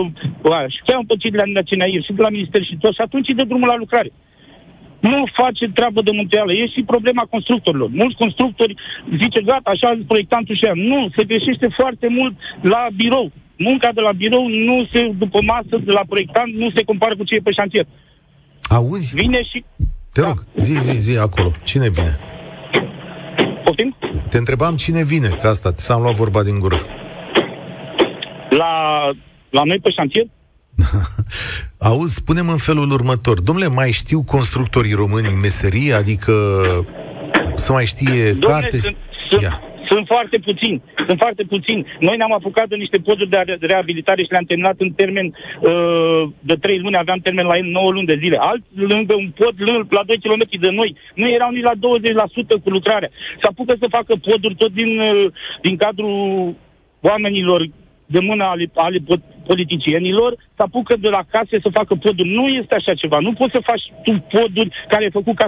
a, 0.57 0.67
și 0.67 0.79
cheamă 0.85 1.03
pe 1.07 1.15
cei 1.21 1.31
de 1.31 1.37
la 1.37 1.61
CNAIR 1.69 2.01
și 2.03 2.13
de 2.17 2.21
la 2.21 2.29
Minister 2.29 2.61
și 2.63 2.77
tot 2.81 2.93
și 2.93 3.01
atunci 3.01 3.27
îi 3.27 3.39
dă 3.39 3.43
drumul 3.43 3.67
la 3.67 3.81
lucrare 3.83 4.11
nu 4.99 5.23
face 5.41 5.65
treabă 5.73 6.01
de 6.01 6.11
mântuială. 6.11 6.51
E 6.53 6.67
și 6.67 6.91
problema 6.93 7.23
constructorilor. 7.29 7.89
Mulți 7.91 8.17
constructori 8.23 8.75
zice, 9.21 9.41
gata, 9.41 9.69
așa 9.69 9.97
proiectantul 10.07 10.55
și 10.55 10.65
ea. 10.65 10.73
Nu, 10.75 11.09
se 11.15 11.23
greșește 11.23 11.67
foarte 11.79 12.07
mult 12.07 12.33
la 12.61 12.87
birou 12.95 13.31
munca 13.67 13.89
de 13.97 14.01
la 14.01 14.11
birou 14.11 14.47
nu 14.47 14.87
se, 14.91 15.01
după 15.17 15.39
masă, 15.41 15.75
de 15.87 15.91
la 15.91 16.03
proiectant, 16.07 16.53
nu 16.53 16.71
se 16.75 16.83
compară 16.83 17.15
cu 17.15 17.23
ce 17.23 17.35
e 17.35 17.47
pe 17.47 17.51
șantier. 17.51 17.87
Auzi? 18.69 19.15
Vine 19.15 19.41
și... 19.43 19.63
Te 20.13 20.21
rog, 20.21 20.35
da. 20.35 20.63
zi, 20.63 20.73
zi, 20.73 20.99
zi 20.99 21.17
acolo. 21.17 21.51
Cine 21.63 21.89
vine? 21.89 22.17
Poftim? 23.63 23.95
Te 24.29 24.37
întrebam 24.37 24.75
cine 24.75 25.03
vine, 25.03 25.27
că 25.27 25.47
asta 25.47 25.71
ți 25.71 25.91
am 25.91 26.01
luat 26.01 26.15
vorba 26.15 26.43
din 26.43 26.59
gură. 26.59 26.79
La, 28.49 28.73
la 29.49 29.61
noi 29.63 29.79
pe 29.79 29.91
șantier? 29.91 30.25
Auzi, 31.89 32.13
spunem 32.13 32.49
în 32.49 32.57
felul 32.57 32.91
următor. 32.91 33.41
Domnule, 33.41 33.67
mai 33.67 33.91
știu 33.91 34.23
constructorii 34.23 34.93
români 34.93 35.27
meserie? 35.41 35.93
Adică 35.93 36.33
să 37.55 37.71
mai 37.71 37.85
știe 37.85 38.31
Domnule, 38.31 38.53
carte? 38.53 38.77
Sunt, 38.77 38.95
sunt, 39.29 39.41
sunt 39.89 40.05
foarte 40.07 40.37
puțini. 40.37 40.81
Sunt 41.07 41.19
foarte 41.19 41.43
puțini. 41.43 41.85
Noi 41.99 42.17
ne-am 42.17 42.33
apucat 42.33 42.67
de 42.67 42.75
niște 42.75 42.97
poduri 42.97 43.29
de 43.29 43.57
reabilitare 43.59 44.21
și 44.23 44.31
le-am 44.31 44.49
terminat 44.51 44.77
în 44.77 44.91
termen 44.91 45.25
uh, 45.25 46.23
de 46.39 46.55
3 46.55 46.79
luni, 46.79 46.97
aveam 46.97 47.19
termen 47.19 47.45
la 47.45 47.55
9 47.61 47.91
luni 47.91 48.11
de 48.11 48.19
zile. 48.23 48.37
Alt 48.39 48.63
lângă 48.73 49.13
un 49.13 49.29
pod 49.39 49.55
lângă, 49.57 49.87
la 49.89 50.03
2 50.05 50.17
km 50.17 50.43
de 50.59 50.69
noi, 50.69 50.95
nu 51.15 51.27
erau 51.29 51.51
nici 51.51 51.69
la 51.71 51.75
20% 51.75 52.63
cu 52.63 52.69
lucrarea. 52.69 53.09
Se 53.41 53.47
apucă 53.49 53.75
să 53.79 53.87
facă 53.89 54.13
poduri 54.27 54.55
tot 54.55 54.71
din, 54.71 54.99
uh, 54.99 55.31
din 55.61 55.75
cadrul 55.77 56.55
oamenilor 57.01 57.69
de 58.05 58.19
mână 58.19 58.43
ale, 58.43 58.65
ale 58.73 58.97
politicienilor, 59.45 60.31
se 60.55 60.61
apucă 60.61 60.95
de 60.99 61.09
la 61.09 61.23
case 61.31 61.59
să 61.61 61.69
facă 61.79 61.95
poduri. 61.95 62.29
Nu 62.29 62.47
este 62.47 62.75
așa 62.75 62.93
ceva. 62.93 63.17
Nu 63.19 63.33
poți 63.33 63.55
să 63.55 63.61
faci 63.63 63.85
tu 64.03 64.11
poduri 64.35 64.69
care 64.87 65.03
ai 65.03 65.17
făcut 65.19 65.35
ca 65.35 65.47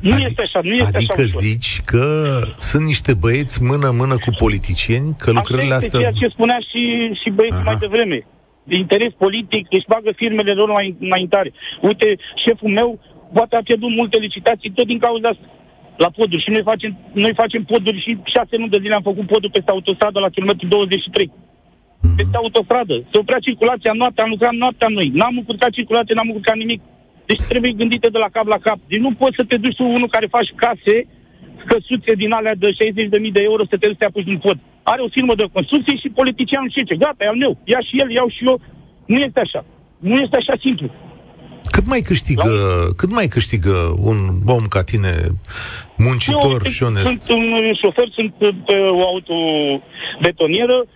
nu 0.00 0.12
adică, 0.12 0.28
este 0.28 0.42
așa, 0.42 0.60
nu 0.62 0.72
este 0.72 0.96
adică 0.96 1.14
așa 1.18 1.22
ușor. 1.22 1.42
zici 1.42 1.80
că 1.90 2.04
sunt 2.68 2.84
niște 2.84 3.12
băieți 3.14 3.62
mână-mână 3.62 4.16
cu 4.24 4.30
politicieni, 4.44 5.16
că 5.18 5.30
lucrările 5.30 5.74
astea... 5.74 6.00
ceea 6.00 6.18
ce 6.20 6.34
spunea 6.36 6.58
și, 6.70 6.82
și 7.20 7.28
băieții 7.30 7.68
mai 7.68 7.76
devreme. 7.84 8.18
De 8.70 8.76
interes 8.76 9.12
politic, 9.24 9.66
își 9.70 9.90
bagă 9.92 10.10
firmele 10.16 10.52
lor 10.52 10.68
mai 10.78 10.96
înaintare. 11.00 11.52
Uite, 11.80 12.06
șeful 12.44 12.70
meu 12.70 13.00
poate 13.32 13.56
a 13.56 13.62
pierdut 13.68 13.90
multe 13.90 14.18
licitații 14.18 14.70
tot 14.70 14.86
din 14.86 14.98
cauza 14.98 15.28
asta 15.28 15.46
la 15.96 16.10
poduri. 16.18 16.42
Și 16.42 16.50
noi 16.50 16.62
facem, 16.70 16.92
noi 17.12 17.34
facem 17.42 17.62
poduri 17.72 18.02
și 18.04 18.10
șase 18.34 18.54
luni 18.56 18.74
de 18.74 18.82
zile 18.82 18.94
am 18.94 19.08
făcut 19.10 19.26
poduri 19.26 19.52
peste 19.52 19.70
autostradă 19.70 20.18
la 20.18 20.34
kilometru 20.34 20.66
23. 20.66 21.30
Mm-hmm. 21.30 22.16
Peste 22.16 22.36
autostradă. 22.36 22.94
Se 23.10 23.18
oprea 23.18 23.46
circulația 23.48 23.92
noaptea, 23.92 24.24
am 24.24 24.30
lucrat 24.34 24.52
noaptea 24.52 24.88
noi. 24.88 25.08
N-am 25.18 25.36
încurcat 25.36 25.70
circulație, 25.78 26.14
n-am 26.14 26.30
încurcat 26.30 26.56
nimic. 26.56 26.80
Deci 27.30 27.42
trebuie 27.50 27.72
gândite 27.80 28.08
de 28.08 28.18
la 28.24 28.30
cap 28.36 28.46
la 28.54 28.58
cap. 28.66 28.78
Deci 28.90 29.04
nu 29.06 29.12
poți 29.22 29.38
să 29.38 29.44
te 29.48 29.56
duci 29.56 29.76
tu 29.76 29.84
unul 29.84 30.14
care 30.14 30.34
faci 30.36 30.50
case 30.62 30.96
căsuțe 31.70 32.12
din 32.22 32.32
alea 32.38 32.54
de 32.54 32.68
60.000 32.68 33.36
de 33.38 33.42
euro 33.50 33.62
să 33.70 33.76
te 33.76 33.86
duci 33.86 33.96
să 33.96 34.00
te 34.00 34.08
apuci 34.08 34.30
din 34.32 34.38
pod. 34.38 34.58
Are 34.82 35.00
o 35.02 35.14
firmă 35.16 35.34
de 35.34 35.52
construcție 35.56 35.96
și 36.02 36.16
politicianul 36.20 36.70
și 36.70 36.84
ce? 36.88 36.94
Gata, 37.02 37.24
iau 37.24 37.36
eu. 37.46 37.52
Ia 37.72 37.80
și 37.88 37.94
el, 38.02 38.10
iau 38.10 38.28
și 38.36 38.42
eu. 38.50 38.56
Nu 39.12 39.18
este 39.26 39.40
așa. 39.40 39.60
Nu 40.08 40.16
este 40.24 40.36
așa 40.36 40.54
simplu. 40.64 40.86
Cât 41.74 41.86
mai 41.86 42.00
câștigă, 42.00 42.48
la... 42.48 42.94
cât 42.96 43.12
mai 43.12 43.26
câștigă 43.26 43.94
un 44.10 44.18
om 44.46 44.64
ca 44.74 44.82
tine, 44.82 45.12
muncitor 45.96 46.60
eu, 46.64 46.70
și 46.70 46.82
onest? 46.82 47.06
Sunt 47.06 47.22
un 47.38 47.44
șofer, 47.82 48.08
sunt 48.16 48.32
pe 48.66 48.76
o 48.98 49.02
autobetonieră, 49.12 50.86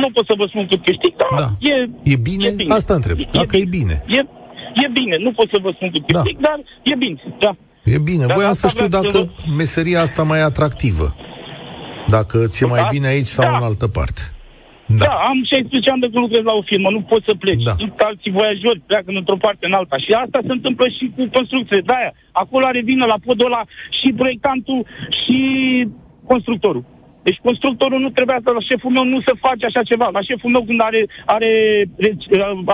nu 0.00 0.10
pot 0.12 0.26
să 0.26 0.34
vă 0.36 0.46
spun 0.48 0.66
cât 0.66 0.84
câștig, 0.84 1.12
dar 1.16 1.28
da. 1.36 1.48
e, 1.58 1.74
e, 2.02 2.16
bine? 2.16 2.46
e 2.46 2.50
bine. 2.50 2.74
Asta 2.74 2.94
întreb, 2.94 3.18
e, 3.18 3.28
dacă 3.30 3.56
e 3.56 3.64
bine. 3.64 4.04
E, 4.08 4.20
e 4.74 4.88
bine, 4.92 5.16
nu 5.16 5.32
pot 5.32 5.48
să 5.52 5.58
vă 5.62 5.70
spun 5.74 5.90
cât 5.90 6.02
câștig, 6.06 6.38
da. 6.38 6.48
dar 6.48 6.58
e 6.82 6.94
bine, 6.94 7.22
da. 7.38 7.56
E 7.84 7.98
bine, 7.98 8.26
Dar 8.26 8.36
voiam 8.36 8.52
să 8.52 8.68
știu 8.68 8.88
dacă 8.88 9.08
să... 9.08 9.28
meseria 9.56 10.00
asta 10.00 10.22
mai 10.22 10.38
e 10.38 10.42
atractivă. 10.42 11.16
Dacă 12.08 12.46
ți-e 12.46 12.66
mai 12.66 12.80
da, 12.80 12.86
bine 12.90 13.06
aici 13.06 13.26
sau 13.26 13.44
da. 13.44 13.56
în 13.56 13.62
altă 13.62 13.88
parte. 13.88 14.22
Da. 14.86 15.04
da, 15.04 15.14
am 15.30 15.38
16 15.44 15.90
ani 15.90 16.00
de 16.00 16.08
când 16.12 16.22
lucrez 16.24 16.44
la 16.50 16.52
o 16.60 16.62
firmă, 16.70 16.88
nu 16.90 17.02
pot 17.10 17.22
să 17.28 17.34
pleci. 17.42 17.64
Da. 17.64 17.74
Sunt 17.82 17.94
alții 18.08 18.30
voiajori, 18.30 18.80
pleacă 18.86 19.10
într-o 19.20 19.42
parte 19.46 19.66
în 19.66 19.72
alta. 19.72 19.96
Și 20.04 20.10
asta 20.24 20.38
se 20.46 20.52
întâmplă 20.58 20.86
și 20.96 21.04
cu 21.16 21.22
construcțiile. 21.36 21.82
De-aia, 21.90 22.12
acolo 22.32 22.64
are 22.66 22.80
vină 22.90 23.04
la 23.06 23.18
podul 23.26 23.46
ăla 23.46 23.62
și 23.98 24.08
proiectantul 24.20 24.86
și 25.20 25.38
constructorul. 26.26 26.84
Deci 27.26 27.44
constructorul 27.48 28.00
nu 28.04 28.10
trebuia 28.16 28.40
să, 28.44 28.50
la 28.50 28.68
șeful 28.70 28.92
meu 28.96 29.04
nu 29.04 29.20
se 29.26 29.34
face 29.46 29.64
așa 29.66 29.82
ceva. 29.90 30.06
La 30.16 30.22
șeful 30.28 30.50
meu 30.54 30.62
când 30.68 30.80
are, 30.88 31.00
are 31.36 31.50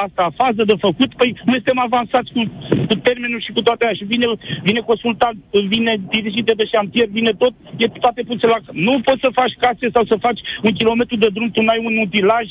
asta, 0.05 0.25
fază 0.43 0.63
de 0.71 0.77
făcut, 0.87 1.11
păi 1.21 1.31
nu 1.49 1.53
suntem 1.59 1.79
avansați 1.89 2.31
cu, 2.35 2.41
cu 2.89 2.95
termenul 3.07 3.41
și 3.47 3.55
cu 3.57 3.63
toate 3.67 3.83
aia. 3.85 3.97
Și 4.01 4.11
vine, 4.13 4.27
vine 4.69 4.81
consultant, 4.91 5.39
vine 5.75 5.93
dirigite 6.15 6.53
de 6.61 6.65
șantier, 6.73 7.09
vine 7.19 7.33
tot, 7.43 7.53
e 7.77 7.87
toate 8.05 8.21
puse 8.29 8.47
la... 8.53 8.59
Nu 8.87 8.93
poți 9.07 9.25
să 9.25 9.39
faci 9.41 9.55
case 9.65 9.87
sau 9.95 10.05
să 10.11 10.17
faci 10.27 10.41
un 10.67 10.73
kilometru 10.81 11.17
de 11.17 11.29
drum, 11.35 11.51
tu 11.51 11.63
n-ai 11.63 11.81
un 11.89 11.97
utilaj, 12.07 12.47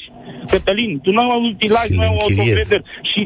Cătălin, 0.51 0.99
tu 1.03 1.11
nu 1.11 1.19
ai 1.21 1.37
un 1.39 1.45
utilaj, 1.55 1.87
nu 1.89 2.01
ai 2.01 2.11
un 2.15 2.21
autofeder 2.25 2.81
și, 3.11 3.21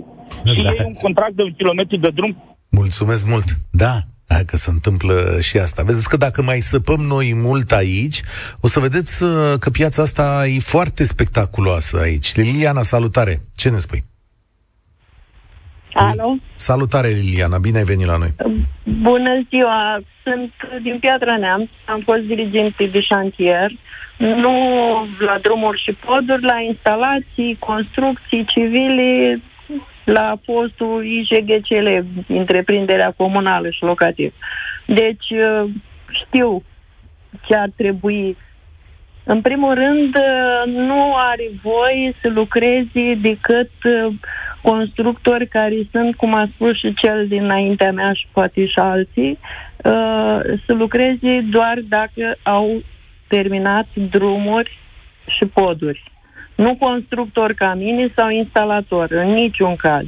și 0.51 0.61
da. 0.63 0.69
e 0.77 0.85
un 0.85 0.97
contract 1.05 1.35
de 1.39 1.43
un 1.43 1.53
kilometru 1.59 1.97
de 1.97 2.11
drum. 2.17 2.31
Mulțumesc 2.69 3.23
mult! 3.27 3.47
Da, 3.71 3.93
Hai 4.33 4.45
că 4.45 4.57
se 4.57 4.69
întâmplă 4.69 5.13
și 5.41 5.57
asta. 5.57 5.83
Vedeți 5.83 6.09
că 6.09 6.17
dacă 6.17 6.41
mai 6.41 6.59
săpăm 6.59 6.99
noi 6.99 7.33
mult 7.35 7.71
aici, 7.71 8.21
o 8.61 8.67
să 8.67 8.79
vedeți 8.79 9.23
uh, 9.23 9.29
că 9.59 9.69
piața 9.69 10.01
asta 10.01 10.43
e 10.47 10.59
foarte 10.59 11.03
spectaculoasă 11.03 11.99
aici. 12.01 12.35
Liliana, 12.35 12.81
salutare! 12.81 13.39
Ce 13.55 13.69
ne 13.69 13.77
spui? 13.77 14.03
Alo? 15.93 16.35
Salutare, 16.55 17.07
Liliana, 17.07 17.57
bine 17.57 17.77
ai 17.77 17.83
venit 17.83 18.05
la 18.05 18.17
noi. 18.17 18.33
Bună 18.83 19.45
ziua, 19.49 19.99
sunt 20.23 20.53
din 20.81 20.97
Piatra 20.99 21.37
Neamț, 21.37 21.69
am 21.85 22.01
fost 22.05 22.21
dirigente 22.21 22.89
de 22.91 23.01
șantier, 23.01 23.71
nu 24.17 24.53
la 25.19 25.37
drumuri 25.41 25.83
și 25.85 25.91
poduri, 26.05 26.43
la 26.43 26.59
instalații, 26.67 27.57
construcții 27.59 28.45
civile, 28.45 29.41
la 30.05 30.37
postul 30.45 31.05
IJGCL, 31.05 31.87
întreprinderea 32.27 33.13
comunală 33.17 33.69
și 33.69 33.83
locativ. 33.83 34.33
Deci 34.85 35.29
uh, 35.29 35.69
știu 36.25 36.63
ce 37.47 37.55
ar 37.55 37.69
trebui. 37.75 38.37
În 39.23 39.41
primul 39.41 39.73
rând, 39.73 40.15
uh, 40.15 40.73
nu 40.73 41.13
are 41.15 41.49
voie 41.63 42.13
să 42.21 42.29
lucreze 42.29 43.13
decât 43.21 43.71
uh, 43.83 44.13
constructori 44.61 45.47
care 45.47 45.87
sunt, 45.91 46.15
cum 46.15 46.33
a 46.33 46.49
spus 46.53 46.77
și 46.77 46.93
cel 46.93 47.27
dinaintea 47.27 47.91
mea 47.91 48.13
și 48.13 48.27
poate 48.31 48.65
și 48.65 48.79
alții, 48.79 49.39
să 50.65 50.73
lucreze 50.73 51.45
doar 51.49 51.79
dacă 51.87 52.35
au 52.43 52.81
terminat 53.27 53.87
drumuri 53.93 54.77
și 55.27 55.45
poduri. 55.45 56.03
Nu 56.55 56.75
constructor 56.75 57.53
camine 57.53 58.11
sau 58.15 58.29
instalator, 58.29 59.11
în 59.11 59.27
niciun 59.31 59.75
caz. 59.75 60.05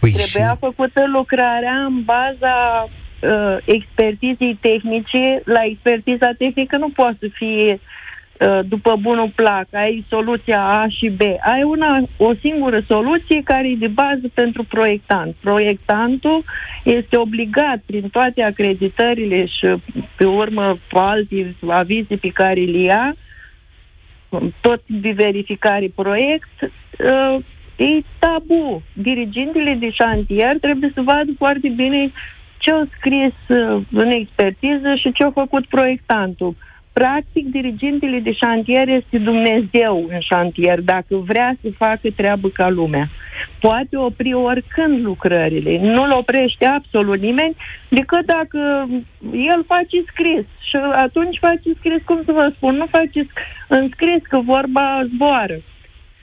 Păi 0.00 0.10
Trebuia 0.10 0.52
și... 0.52 0.58
făcută 0.58 1.06
lucrarea 1.12 1.84
în 1.84 2.02
baza 2.04 2.88
uh, 3.20 3.56
expertizei 3.64 4.58
tehnice. 4.60 5.42
La 5.44 5.64
expertiza 5.64 6.30
tehnică 6.38 6.76
nu 6.76 6.88
poate 6.88 7.16
să 7.20 7.26
fie 7.32 7.80
uh, 7.80 8.60
după 8.68 8.96
bunul 9.00 9.32
plac, 9.34 9.66
ai 9.72 10.04
soluția 10.08 10.62
A 10.64 10.88
și 10.88 11.08
B. 11.08 11.20
Ai 11.20 11.62
una, 11.62 12.02
o 12.16 12.34
singură 12.40 12.84
soluție 12.88 13.40
care 13.44 13.68
e 13.68 13.76
de 13.78 13.86
bază 13.86 14.28
pentru 14.34 14.64
proiectant. 14.64 15.34
Proiectantul 15.40 16.44
este 16.84 17.16
obligat 17.16 17.78
prin 17.86 18.08
toate 18.08 18.42
acreditările 18.42 19.46
și 19.46 19.66
pe 20.16 20.24
urmă 20.24 20.78
alte 20.92 21.56
avize 21.66 22.16
pe 22.16 22.28
care 22.28 22.60
le 22.60 22.78
ia 22.78 23.16
tot 24.60 24.82
de 24.86 25.10
verificare 25.10 25.92
proiect, 25.94 26.56
uh, 26.62 27.44
e 27.76 28.02
tabu. 28.18 28.82
Dirigintele 28.92 29.74
de 29.74 29.90
șantier 29.90 30.58
trebuie 30.58 30.90
să 30.94 31.02
vadă 31.02 31.30
foarte 31.38 31.68
bine 31.68 32.12
ce 32.58 32.72
a 32.72 32.84
scris 32.96 33.34
uh, 33.48 33.82
în 33.92 34.10
expertiză 34.10 34.94
și 34.94 35.12
ce 35.12 35.24
a 35.24 35.30
făcut 35.30 35.66
proiectantul. 35.66 36.54
Practic, 36.92 37.50
dirigintele 37.50 38.18
de 38.18 38.32
șantier 38.32 38.88
este 38.88 39.18
Dumnezeu 39.18 40.06
în 40.10 40.20
șantier, 40.20 40.80
dacă 40.80 41.16
vrea 41.16 41.56
să 41.62 41.68
facă 41.76 42.10
treabă 42.16 42.48
ca 42.48 42.68
lumea. 42.68 43.08
Poate 43.60 43.96
opri 43.96 44.32
oricând 44.32 45.04
lucrările. 45.04 45.78
Nu-l 45.80 46.12
oprește 46.12 46.66
absolut 46.66 47.20
nimeni, 47.20 47.56
decât 47.88 48.26
dacă 48.26 48.88
el 49.32 49.64
face 49.66 50.02
scris. 50.06 50.44
Și 50.68 50.76
atunci 50.76 51.38
face 51.38 51.70
scris, 51.78 52.02
cum 52.04 52.22
să 52.24 52.32
vă 52.32 52.52
spun, 52.56 52.74
nu 52.74 52.86
face 52.86 53.26
înscris 53.68 54.22
că 54.28 54.40
vorba 54.40 55.02
zboară. 55.14 55.58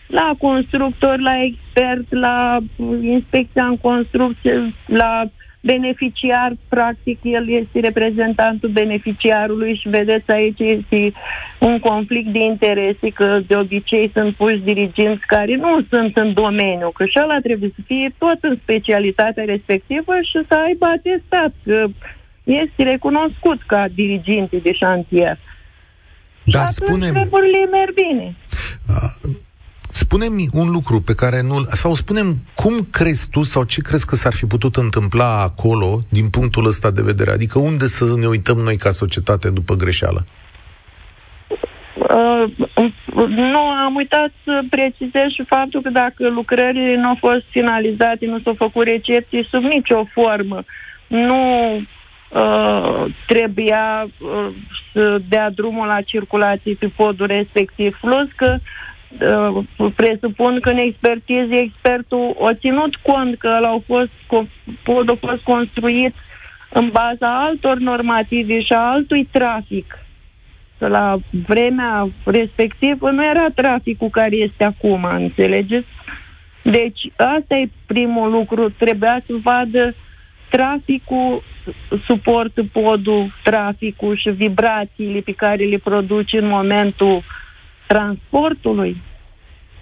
La 0.07 0.35
constructor, 0.39 1.19
la 1.19 1.43
expert, 1.43 2.13
la 2.13 2.57
inspecția 3.01 3.65
în 3.65 3.77
construcție, 3.77 4.73
la 4.85 5.23
beneficiar, 5.61 6.55
practic, 6.67 7.19
el 7.23 7.49
este 7.49 7.79
reprezentantul 7.79 8.69
beneficiarului 8.69 9.79
și 9.81 9.89
vedeți 9.89 10.31
aici 10.31 10.59
este 10.59 11.13
un 11.59 11.79
conflict 11.79 12.31
de 12.31 12.39
interese, 12.39 13.09
că 13.13 13.39
de 13.47 13.55
obicei 13.55 14.11
sunt 14.13 14.35
puși 14.35 14.57
dirigenți 14.57 15.25
care 15.25 15.55
nu 15.55 15.85
sunt 15.89 16.17
în 16.17 16.33
domeniu, 16.33 16.89
că 16.89 17.05
și 17.05 17.19
ăla 17.23 17.39
trebuie 17.43 17.71
să 17.75 17.81
fie 17.85 18.13
tot 18.17 18.37
în 18.41 18.57
specialitatea 18.61 19.43
respectivă 19.43 20.13
și 20.21 20.39
să 20.47 20.55
aibă 20.65 20.85
atestat 20.85 21.53
că 21.63 21.85
este 22.43 22.83
recunoscut 22.83 23.61
ca 23.65 23.85
diriginte 23.95 24.57
de 24.57 24.73
șantier. 24.73 25.37
Dar 26.43 26.67
și 26.69 26.77
atunci 26.81 27.01
spune 27.01 27.19
treburile 27.19 27.65
merg 27.71 27.93
bine. 27.93 28.35
Uh, 28.89 29.35
Spune-mi 30.03 30.47
un 30.53 30.69
lucru 30.71 31.01
pe 31.01 31.13
care 31.15 31.41
nu 31.41 31.55
Sau 31.67 31.93
spunem 31.93 32.27
cum 32.55 32.73
crezi 32.91 33.29
tu 33.29 33.43
sau 33.43 33.63
ce 33.63 33.81
crezi 33.81 34.05
că 34.05 34.15
s-ar 34.15 34.33
fi 34.33 34.45
putut 34.45 34.75
întâmpla 34.75 35.41
acolo 35.41 35.99
din 36.09 36.29
punctul 36.29 36.65
ăsta 36.65 36.91
de 36.91 37.01
vedere? 37.01 37.31
Adică 37.31 37.59
unde 37.59 37.85
să 37.85 38.03
ne 38.17 38.27
uităm 38.27 38.57
noi 38.57 38.77
ca 38.77 38.91
societate 38.91 39.49
după 39.51 39.73
greșeală? 39.75 40.25
Uh, 42.09 42.43
nu, 43.27 43.59
am 43.85 43.95
uitat 43.95 44.31
să 44.43 44.61
precizez 44.69 45.27
și 45.35 45.43
faptul 45.47 45.81
că 45.81 45.89
dacă 45.89 46.29
lucrările 46.29 46.95
nu 46.95 47.07
au 47.07 47.17
fost 47.19 47.43
finalizate, 47.49 48.25
nu 48.25 48.39
s-au 48.43 48.55
făcut 48.57 48.85
recepții 48.85 49.47
sub 49.51 49.63
nicio 49.63 50.03
formă, 50.13 50.63
nu 51.07 51.41
uh, 51.75 53.13
trebuia 53.27 54.07
uh, 54.19 54.49
să 54.93 55.21
dea 55.29 55.49
drumul 55.49 55.87
la 55.87 56.01
circulație 56.01 56.75
pe 56.79 56.87
podul 56.95 57.25
respectiv. 57.25 57.97
Plus 58.01 58.27
că 58.35 58.55
uh, 58.55 58.61
presupun 59.95 60.59
că 60.59 60.69
în 60.69 60.77
expertiză 60.77 61.53
expertul 61.53 62.35
a 62.41 62.53
ținut 62.53 62.95
cont 62.95 63.37
că 63.37 63.47
au 63.47 63.83
fost, 63.85 64.09
podul 64.83 65.19
a 65.21 65.27
fost 65.27 65.43
construit 65.43 66.13
în 66.69 66.89
baza 66.91 67.45
altor 67.45 67.77
normative 67.77 68.61
și 68.61 68.73
a 68.73 68.89
altui 68.91 69.27
trafic. 69.31 69.99
Că 70.77 70.87
la 70.87 71.17
vremea 71.47 72.09
respectivă 72.25 73.09
nu 73.11 73.25
era 73.25 73.45
traficul 73.55 74.09
care 74.09 74.35
este 74.35 74.63
acum, 74.63 75.03
înțelegeți? 75.03 75.87
Deci, 76.63 77.11
asta 77.15 77.55
e 77.55 77.69
primul 77.85 78.31
lucru. 78.31 78.69
Trebuia 78.69 79.21
să 79.25 79.33
vadă 79.43 79.95
traficul, 80.49 81.43
suportul 82.05 82.69
podul, 82.71 83.33
traficul 83.43 84.17
și 84.17 84.29
vibrațiile 84.29 85.19
pe 85.19 85.31
care 85.31 85.63
le 85.63 85.77
produce 85.77 86.37
în 86.37 86.47
momentul 86.47 87.23
transportului? 87.87 89.01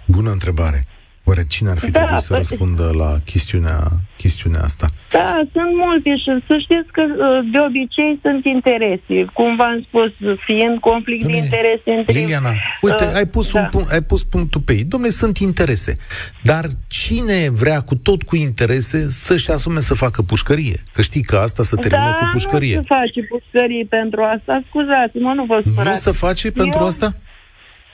Bună 0.06 0.30
întrebare. 0.30 0.86
Oare 1.28 1.44
cine 1.48 1.70
ar 1.70 1.78
fi 1.78 1.90
da, 1.90 1.98
trebuit 1.98 2.20
să 2.20 2.34
păi- 2.34 2.36
răspundă 2.36 2.90
la 2.94 3.18
chestiunea, 3.24 3.78
chestiunea 4.16 4.60
asta? 4.60 4.86
Da, 5.10 5.40
sunt 5.52 5.72
multe 5.84 6.16
și 6.16 6.30
să 6.46 6.54
știți 6.64 6.90
că 6.92 7.02
uh, 7.02 7.50
de 7.52 7.58
obicei 7.68 8.18
sunt 8.22 8.44
interese. 8.44 9.16
Cum 9.32 9.56
v-am 9.56 9.86
spus, 9.88 10.10
fiind 10.46 10.78
conflict 10.80 11.24
Dom'le, 11.24 11.30
de 11.30 11.36
interese 11.36 11.90
între... 11.98 12.12
Liliana, 12.12 12.52
uite, 12.80 13.04
uh, 13.04 13.14
ai, 13.14 13.26
pus 13.26 13.52
da. 13.52 13.60
un 13.60 13.68
punct, 13.70 13.90
ai 13.90 14.02
pus 14.02 14.24
punctul 14.24 14.60
pe 14.60 14.72
ei. 14.72 14.84
Domnule, 14.84 15.12
sunt 15.12 15.38
interese. 15.38 15.98
Dar 16.42 16.64
cine 16.88 17.50
vrea 17.50 17.80
cu 17.80 17.94
tot 17.94 18.22
cu 18.22 18.36
interese 18.36 19.10
să-și 19.10 19.50
asume 19.50 19.80
să 19.80 19.94
facă 19.94 20.22
pușcărie? 20.22 20.76
Că 20.92 21.02
știi 21.02 21.22
că 21.22 21.36
asta 21.36 21.62
se 21.62 21.76
termină 21.76 22.10
da, 22.10 22.18
cu 22.20 22.26
pușcărie. 22.32 22.76
nu 22.76 22.80
se 22.80 22.86
face 22.88 23.20
pușcărie 23.22 23.84
pentru 23.88 24.22
asta. 24.22 24.62
Scuzați-mă, 24.68 25.32
nu 25.34 25.44
vă 25.44 25.62
spărați. 25.70 25.88
Nu 25.88 26.12
se 26.12 26.18
face 26.18 26.50
pentru 26.50 26.80
Eu... 26.80 26.86
asta? 26.86 27.16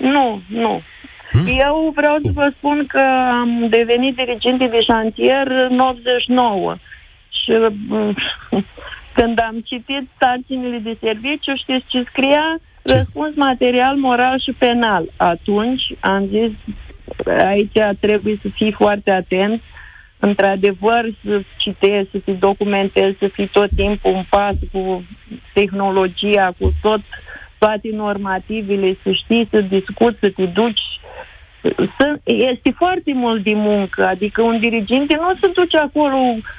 Nu, 0.03 0.43
nu. 0.49 0.83
Hmm? 1.33 1.59
Eu 1.59 1.93
vreau 1.95 2.19
să 2.25 2.31
vă 2.35 2.53
spun 2.57 2.87
că 2.87 3.03
am 3.41 3.67
devenit 3.69 4.15
dirigente 4.17 4.67
de 4.67 4.81
șantier 4.81 5.47
în 5.47 5.79
89 5.79 6.75
și 7.29 7.51
uh, 7.51 8.17
când 9.17 9.41
am 9.41 9.61
citit 9.65 10.09
sarcinile 10.19 10.79
de 10.79 10.97
serviciu, 11.01 11.55
știți 11.57 11.87
ce 11.89 12.05
scria? 12.09 12.61
Ce? 12.85 12.95
Răspuns 12.95 13.35
material, 13.35 13.97
moral 13.97 14.41
și 14.41 14.53
penal. 14.53 15.05
Atunci 15.17 15.83
am 16.01 16.27
zis, 16.27 16.51
aici 17.39 17.97
trebuie 18.01 18.39
să 18.43 18.49
fii 18.55 18.73
foarte 18.73 19.11
atent 19.11 19.63
într-adevăr 20.19 21.05
să 21.25 21.43
citești, 21.57 22.11
să 22.11 22.19
te 22.25 22.33
documentezi, 22.33 23.19
să 23.19 23.29
fii 23.33 23.47
tot 23.47 23.71
timpul 23.77 24.15
în 24.15 24.25
pas 24.31 24.57
cu 24.73 25.05
tehnologia, 25.53 26.55
cu 26.59 26.73
tot, 26.83 27.01
toate 27.63 27.89
normativele, 27.93 28.99
să 29.03 29.11
știi, 29.13 29.49
să 29.51 29.61
discuți, 29.61 30.19
să 30.21 30.29
te 30.37 30.45
duci 30.45 30.87
este 32.25 32.71
foarte 32.77 33.13
mult 33.15 33.43
de 33.43 33.55
muncă, 33.55 34.07
adică 34.07 34.43
un 34.43 34.61
dirigent 34.61 35.15
nu 35.15 35.33
se 35.41 35.49
duce 35.55 35.77
acolo 35.77 36.17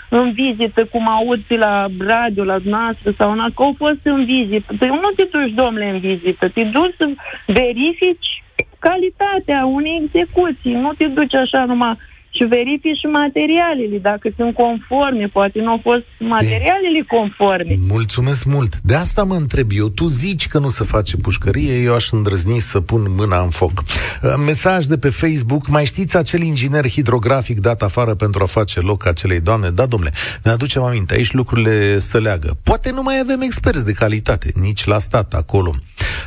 în 0.09 0.31
vizită, 0.31 0.85
cum 0.85 1.07
auzi 1.09 1.55
la 1.65 1.87
radio, 1.99 2.43
la 2.43 2.57
noastră 2.63 3.13
sau 3.17 3.31
în 3.31 3.37
că 3.55 3.63
au 3.63 3.75
fost 3.77 3.99
în 4.03 4.25
vizită. 4.25 4.73
Păi 4.79 4.87
nu 4.87 5.09
te 5.15 5.27
duci, 5.31 5.53
domnule, 5.53 5.89
în 5.89 5.99
vizită, 5.99 6.49
te 6.49 6.63
duci 6.63 6.95
să 6.97 7.09
verifici 7.45 8.43
calitatea 8.79 9.65
unei 9.65 10.01
execuții, 10.03 10.73
nu 10.73 10.91
te 10.97 11.07
duci 11.07 11.33
așa 11.33 11.65
numai 11.65 11.97
și 12.35 12.43
verifici 12.43 12.97
și 12.97 13.05
materialele, 13.05 13.97
dacă 13.97 14.29
sunt 14.35 14.53
conforme, 14.53 15.25
poate 15.27 15.59
nu 15.59 15.69
au 15.69 15.79
fost 15.83 16.05
materialele 16.19 17.01
conforme. 17.07 17.73
Mulțumesc 17.87 18.45
mult. 18.45 18.79
De 18.79 18.95
asta 18.95 19.23
mă 19.23 19.35
întreb 19.35 19.67
eu. 19.71 19.89
Tu 19.89 20.05
zici 20.07 20.47
că 20.47 20.59
nu 20.59 20.69
se 20.69 20.83
face 20.83 21.17
pușcărie, 21.17 21.81
eu 21.81 21.93
aș 21.93 22.11
îndrăzni 22.11 22.59
să 22.59 22.81
pun 22.81 23.01
mâna 23.17 23.39
în 23.41 23.49
foc. 23.49 23.71
Uh, 23.79 24.33
mesaj 24.45 24.85
de 24.85 24.97
pe 24.97 25.09
Facebook, 25.09 25.67
mai 25.67 25.85
știți 25.85 26.17
acel 26.17 26.41
inginer 26.41 26.87
hidrografic 26.87 27.59
dat 27.59 27.81
afară 27.81 28.13
pentru 28.15 28.43
a 28.43 28.45
face 28.45 28.79
loc 28.79 29.07
acelei 29.07 29.39
doamne? 29.39 29.69
Da, 29.69 29.85
domnule, 29.85 30.11
ne 30.43 30.51
aducem 30.51 30.81
aminte, 30.81 31.13
aici 31.13 31.31
lucrurile 31.31 31.99
să 31.99 32.19
leagă. 32.19 32.57
Poate 32.63 32.91
nu 32.91 33.01
mai 33.01 33.19
avem 33.23 33.41
experți 33.41 33.85
de 33.85 33.91
calitate, 33.91 34.51
nici 34.55 34.85
la 34.85 34.99
stat 34.99 35.33
acolo. 35.33 35.71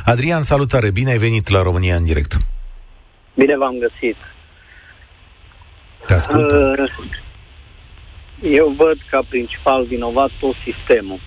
Adrian, 0.05 0.41
salutare, 0.41 0.91
bine 0.91 1.11
ai 1.11 1.17
venit 1.17 1.49
la 1.49 1.61
România 1.61 1.95
în 1.95 2.03
direct. 2.03 2.37
Bine 3.33 3.57
v-am 3.57 3.75
găsit. 3.79 4.17
Te 6.17 6.23
ascult. 6.23 6.51
Uh, 6.51 7.17
eu 8.41 8.69
văd 8.77 8.97
ca 9.09 9.21
principal 9.29 9.85
vinovat 9.85 10.29
tot 10.39 10.55
sistemul. 10.63 11.19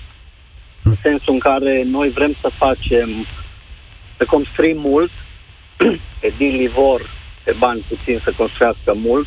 În 0.82 0.94
sensul 0.94 1.32
în 1.32 1.38
care 1.38 1.82
noi 1.82 2.10
vrem 2.10 2.36
să 2.40 2.50
facem, 2.58 3.26
să 4.16 4.24
construim 4.24 4.78
mult, 4.78 5.10
edilii 6.30 6.68
vor 6.68 7.10
pe 7.44 7.52
bani 7.58 7.84
puțin 7.88 8.20
să 8.24 8.32
construiască 8.36 8.94
mult, 8.94 9.26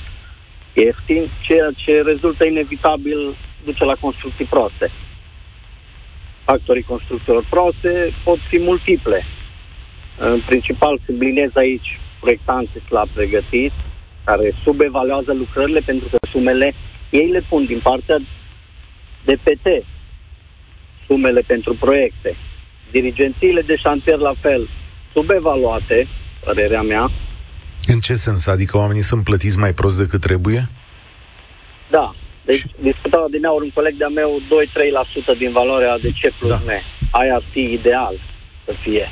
ieftin, 0.73 1.29
ceea 1.41 1.71
ce 1.75 2.01
rezultă 2.01 2.45
inevitabil 2.45 3.35
duce 3.63 3.83
la 3.83 3.95
construcții 3.95 4.45
proaste. 4.45 4.91
Factorii 6.43 6.83
construcțiilor 6.83 7.45
proaste 7.49 8.13
pot 8.23 8.39
fi 8.49 8.59
multiple. 8.59 9.25
În 10.17 10.41
principal 10.45 10.99
subliniez 11.05 11.49
aici 11.55 11.99
proiectanții 12.19 12.81
slab 12.87 13.09
pregătiți, 13.09 13.75
care 14.23 14.55
subevaluează 14.63 15.33
lucrările 15.33 15.79
pentru 15.79 16.07
că 16.07 16.17
sumele 16.31 16.73
ei 17.09 17.27
le 17.27 17.43
pun 17.49 17.65
din 17.65 17.79
partea 17.83 18.17
de 19.25 19.35
PT, 19.43 19.67
sumele 21.07 21.41
pentru 21.47 21.75
proiecte. 21.79 22.35
Dirigențiile 22.91 23.61
de 23.61 23.75
șantier 23.75 24.17
la 24.17 24.33
fel, 24.41 24.69
subevaluate, 25.13 26.07
părerea 26.43 26.81
mea. 26.81 27.11
În 27.87 27.99
ce 27.99 28.13
sens? 28.13 28.47
Adică 28.47 28.77
oamenii 28.77 29.01
sunt 29.01 29.23
plătiți 29.23 29.59
mai 29.59 29.73
prost 29.73 29.97
decât 29.97 30.21
trebuie? 30.21 30.61
Da. 31.89 32.15
Deci 32.45 32.55
și... 32.57 32.67
discutau 32.81 33.27
din 33.29 33.45
aur 33.45 33.61
un 33.61 33.69
coleg 33.69 33.95
de-a 33.97 34.07
meu 34.07 34.41
2-3% 35.35 35.37
din 35.37 35.51
valoarea 35.51 35.97
de 35.97 36.09
C 36.09 36.21
plus 36.37 36.49
da. 36.49 36.55
M. 36.55 36.69
Aia 37.11 37.35
ar 37.35 37.43
fi 37.51 37.59
ideal 37.59 38.15
să 38.65 38.73
fie. 38.83 39.07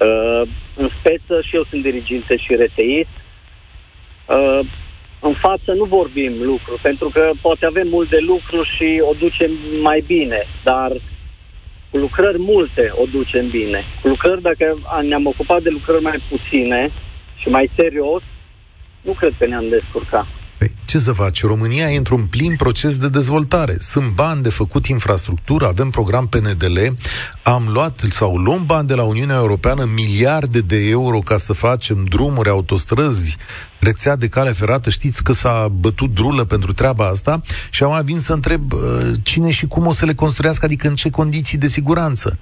Uh, 0.00 0.48
în 0.76 0.88
speță 0.98 1.40
și 1.42 1.56
eu 1.56 1.64
sunt 1.70 1.82
diriginte 1.82 2.36
și 2.36 2.54
reteist. 2.54 3.08
Uh, 4.28 4.60
în 5.20 5.34
față 5.34 5.72
nu 5.72 5.84
vorbim 5.84 6.42
lucru, 6.42 6.78
pentru 6.82 7.08
că 7.08 7.30
poate 7.42 7.66
avem 7.66 7.88
mult 7.88 8.10
de 8.10 8.18
lucru 8.18 8.62
și 8.62 9.02
o 9.10 9.12
ducem 9.18 9.50
mai 9.80 10.04
bine, 10.06 10.46
dar 10.64 10.92
cu 11.90 11.96
lucrări 11.96 12.38
multe 12.38 12.92
o 12.94 13.04
ducem 13.04 13.48
bine. 13.48 13.84
Cu 14.02 14.08
lucrări, 14.08 14.42
dacă 14.42 14.78
ne-am 15.02 15.26
ocupat 15.26 15.62
de 15.62 15.68
lucrări 15.68 16.02
mai 16.02 16.22
puține 16.28 16.90
și 17.36 17.48
mai 17.48 17.70
serios, 17.76 18.22
nu 19.00 19.12
cred 19.12 19.34
că 19.38 19.46
ne-am 19.46 19.68
descurcat. 19.68 20.26
Păi, 20.90 21.00
ce 21.00 21.06
să 21.06 21.12
faci? 21.12 21.42
România 21.42 21.90
e 21.90 21.96
într-un 21.96 22.26
plin 22.26 22.56
proces 22.56 22.98
de 22.98 23.08
dezvoltare. 23.08 23.74
Sunt 23.78 24.14
bani 24.14 24.42
de 24.42 24.48
făcut 24.48 24.84
infrastructură, 24.86 25.66
avem 25.66 25.90
program 25.90 26.26
PNDL, 26.26 26.78
am 27.42 27.62
luat 27.72 27.98
sau 27.98 28.36
luăm 28.36 28.62
bani 28.66 28.86
de 28.86 28.94
la 28.94 29.04
Uniunea 29.04 29.36
Europeană, 29.36 29.84
miliarde 30.00 30.60
de 30.60 30.78
euro 30.90 31.18
ca 31.18 31.36
să 31.36 31.52
facem 31.52 32.04
drumuri, 32.04 32.48
autostrăzi, 32.48 33.36
rețea 33.80 34.16
de 34.16 34.28
cale 34.28 34.50
ferată. 34.50 34.90
Știți 34.90 35.24
că 35.24 35.32
s-a 35.32 35.68
bătut 35.80 36.10
drulă 36.14 36.44
pentru 36.44 36.72
treaba 36.72 37.04
asta 37.14 37.40
și 37.70 37.82
am 37.82 38.02
vin 38.04 38.18
să 38.18 38.32
întreb 38.32 38.72
uh, 38.72 38.80
cine 39.22 39.50
și 39.50 39.66
cum 39.66 39.86
o 39.86 39.92
să 39.92 40.04
le 40.06 40.14
construiască, 40.14 40.64
adică 40.64 40.88
în 40.88 40.94
ce 40.94 41.10
condiții 41.10 41.58
de 41.58 41.66
siguranță. 41.66 42.38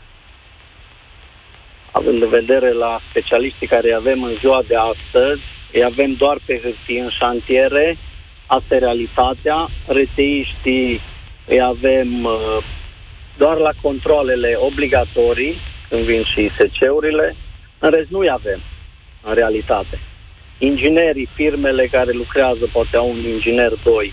Având 1.92 2.22
în 2.22 2.28
vedere 2.28 2.72
la 2.72 3.01
specialiștii 3.11 3.72
care 3.74 3.92
avem 3.92 4.22
în 4.22 4.34
ziua 4.40 4.61
de 4.68 4.76
astăzi, 4.92 5.42
îi 5.72 5.84
avem 5.84 6.12
doar 6.22 6.36
pe 6.47 6.61
hârtie 6.62 7.01
în 7.01 7.11
șantiere, 7.20 7.99
asta 8.47 8.74
e 8.74 8.78
realitatea, 8.78 9.68
reteiștii 9.86 11.01
îi 11.47 11.61
avem 11.62 12.24
uh, 12.24 12.64
doar 13.36 13.57
la 13.57 13.70
controlele 13.82 14.55
obligatorii, 14.59 15.57
când 15.88 16.05
vin 16.05 16.22
și 16.24 16.40
ISC-urile, 16.40 17.36
în 17.78 17.90
rest 17.90 18.09
nu-i 18.09 18.30
avem, 18.30 18.61
în 19.22 19.34
realitate. 19.34 20.01
Inginerii, 20.59 21.28
firmele 21.34 21.86
care 21.86 22.12
lucrează, 22.12 22.68
poate 22.72 22.97
au 22.97 23.11
un 23.11 23.24
inginer 23.24 23.72
2 23.84 24.12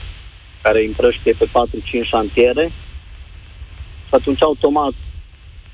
care 0.62 0.80
îi 0.80 0.86
împrăștie 0.86 1.34
pe 1.34 1.46
4-5 1.46 1.50
șantiere 2.10 2.72
și 4.08 4.14
atunci 4.20 4.42
automat 4.42 4.94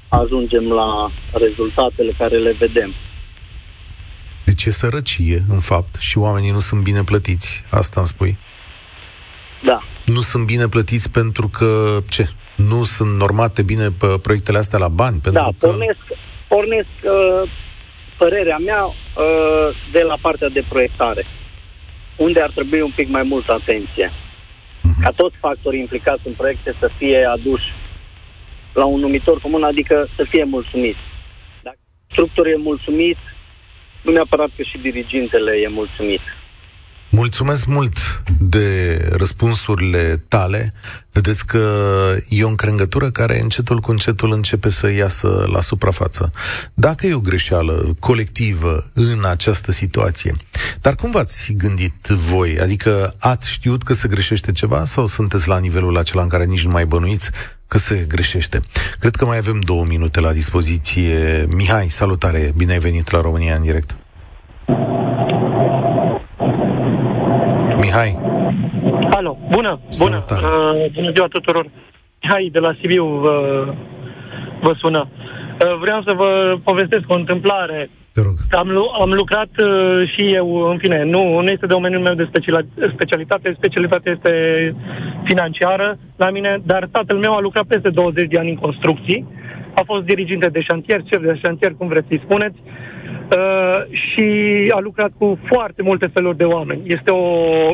ajungem 0.08 0.64
la 0.72 1.12
rezultatele 1.32 2.12
care 2.18 2.38
le 2.38 2.52
vedem. 2.60 2.94
Deci 4.46 4.66
e 4.66 4.72
sărăcie, 4.72 5.44
în 5.50 5.60
fapt, 5.60 5.96
și 5.96 6.18
oamenii 6.18 6.52
nu 6.52 6.60
sunt 6.60 6.84
bine 6.84 7.04
plătiți. 7.04 7.64
Asta 7.70 8.00
îmi 8.00 8.08
spui? 8.08 8.38
Da. 9.64 9.80
Nu 10.06 10.22
sunt 10.22 10.46
bine 10.46 10.68
plătiți 10.68 11.12
pentru 11.12 11.48
că, 11.48 12.00
ce? 12.10 12.30
Nu 12.56 12.84
sunt 12.84 13.18
normate 13.18 13.64
bine 13.64 13.88
pe 14.00 14.08
proiectele 14.22 14.58
astea 14.58 14.80
la 14.80 14.88
bani? 14.88 15.20
Pentru 15.20 15.42
da, 15.42 15.50
că... 15.60 15.68
pornesc, 15.68 16.00
pornesc 16.48 16.88
uh, 17.04 17.52
părerea 18.18 18.58
mea 18.58 18.84
uh, 18.86 19.70
de 19.92 20.02
la 20.02 20.18
partea 20.22 20.50
de 20.50 20.64
proiectare, 20.70 21.26
unde 22.16 22.42
ar 22.42 22.52
trebui 22.52 22.82
un 22.82 22.94
pic 22.96 23.08
mai 23.10 23.24
multă 23.24 23.54
atenție. 23.54 24.12
Uh-huh. 24.12 25.02
Ca 25.02 25.10
toți 25.10 25.36
factorii 25.40 25.80
implicați 25.80 26.22
în 26.28 26.34
proiecte 26.34 26.76
să 26.80 26.90
fie 26.98 27.26
aduși 27.26 27.70
la 28.74 28.86
un 28.86 29.00
numitor 29.00 29.40
comun, 29.40 29.64
adică 29.64 30.08
să 30.16 30.26
fie 30.30 30.44
mulțumiți. 30.44 31.00
Dacă 31.64 31.78
structură 32.12 32.50
e 32.50 32.58
mulțumit, 32.58 33.18
nu 34.02 34.12
neapărat 34.12 34.50
că 34.56 34.64
și 34.64 34.78
dirigintele 34.78 35.52
e 35.52 35.68
mulțumit. 35.68 36.22
Mulțumesc 37.12 37.66
mult 37.66 38.19
de 38.38 38.98
răspunsurile 39.12 40.24
tale. 40.28 40.74
Vedeți 41.12 41.46
că 41.46 41.66
e 42.30 42.44
o 42.44 42.48
încrengătură 42.48 43.12
care 43.12 43.42
încetul 43.42 43.80
cu 43.80 43.92
încetul 43.92 44.32
începe 44.32 44.70
să 44.70 44.92
iasă 44.92 45.48
la 45.52 45.62
suprafață. 45.62 46.32
Dacă 46.74 47.08
e 47.08 47.14
o 47.14 47.20
greșeală 47.20 47.96
colectivă 48.00 48.84
în 48.94 49.26
această 49.26 49.72
situație, 49.72 50.36
dar 50.82 50.96
cum 50.96 51.12
v-ați 51.12 51.54
gândit 51.58 52.06
voi? 52.08 52.60
Adică 52.60 53.16
ați 53.20 53.52
știut 53.52 53.84
că 53.84 53.94
se 53.94 54.08
greșește 54.08 54.52
ceva 54.52 54.86
sau 54.86 55.06
sunteți 55.06 55.48
la 55.48 55.58
nivelul 55.58 55.98
acela 55.98 56.22
în 56.22 56.28
care 56.28 56.46
nici 56.46 56.66
nu 56.66 56.72
mai 56.72 56.86
bănuiți 56.86 57.30
că 57.68 57.78
se 57.78 58.06
greșește? 58.08 58.62
Cred 59.00 59.16
că 59.16 59.26
mai 59.26 59.38
avem 59.38 59.60
două 59.60 59.86
minute 59.86 60.20
la 60.20 60.32
dispoziție. 60.32 61.46
Mihai, 61.50 61.90
salutare, 61.90 62.54
bine 62.56 62.72
ai 62.72 62.80
venit 62.80 63.12
la 63.12 63.22
România 63.22 63.56
în 63.56 63.62
direct. 63.62 63.96
Mihai. 67.90 68.12
Alo, 69.18 69.38
bună, 69.52 69.80
bună. 69.98 70.26
Uh, 70.32 70.92
bună 70.94 71.12
ziua 71.16 71.28
tuturor. 71.28 71.66
Mihai 72.22 72.50
de 72.52 72.60
la 72.60 72.72
Sibiu 72.80 73.06
vă, 73.06 73.36
vă 74.62 74.74
sună. 74.78 75.08
Uh, 75.10 75.78
vreau 75.80 76.02
să 76.08 76.14
vă 76.14 76.58
povestesc 76.64 77.04
o 77.08 77.14
întâmplare. 77.14 77.90
Te 78.14 78.22
rog. 78.22 78.34
Am, 78.52 78.70
am 79.02 79.12
lucrat 79.12 79.50
uh, 79.58 80.12
și 80.14 80.24
eu, 80.34 80.48
în 80.72 80.78
fine, 80.78 81.04
nu, 81.04 81.40
nu 81.42 81.50
este 81.52 81.66
domeniul 81.66 82.02
meu 82.02 82.14
de 82.14 82.30
specialitate, 82.32 83.54
specialitatea 83.58 84.12
este 84.12 84.34
financiară 85.24 85.98
la 86.16 86.30
mine, 86.30 86.62
dar 86.64 86.88
tatăl 86.92 87.18
meu 87.18 87.34
a 87.36 87.40
lucrat 87.40 87.64
peste 87.64 87.90
20 87.90 88.28
de 88.28 88.40
ani 88.40 88.50
în 88.50 88.56
construcții, 88.56 89.28
a 89.74 89.82
fost 89.86 90.06
diriginte 90.06 90.48
de 90.48 90.62
șantier, 90.62 91.02
șef 91.12 91.22
de 91.22 91.40
șantier, 91.42 91.74
cum 91.78 91.88
vreți 91.88 92.08
să-i 92.08 92.22
spuneți, 92.24 92.58
Uh, 92.64 92.99
și 93.92 94.28
a 94.76 94.80
lucrat 94.80 95.12
cu 95.18 95.40
foarte 95.46 95.82
multe 95.82 96.08
feluri 96.08 96.38
de 96.38 96.44
oameni. 96.44 96.82
Este 96.86 97.12
o 97.12 97.26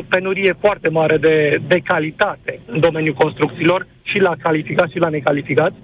penurie 0.08 0.54
foarte 0.60 0.88
mare 0.88 1.16
de, 1.16 1.60
de 1.66 1.78
calitate 1.78 2.60
în 2.66 2.80
domeniul 2.80 3.14
construcțiilor, 3.14 3.86
și 4.16 4.20
la 4.20 4.34
calificați 4.38 4.92
și 4.92 4.98
la 4.98 5.08
necalificați. 5.08 5.76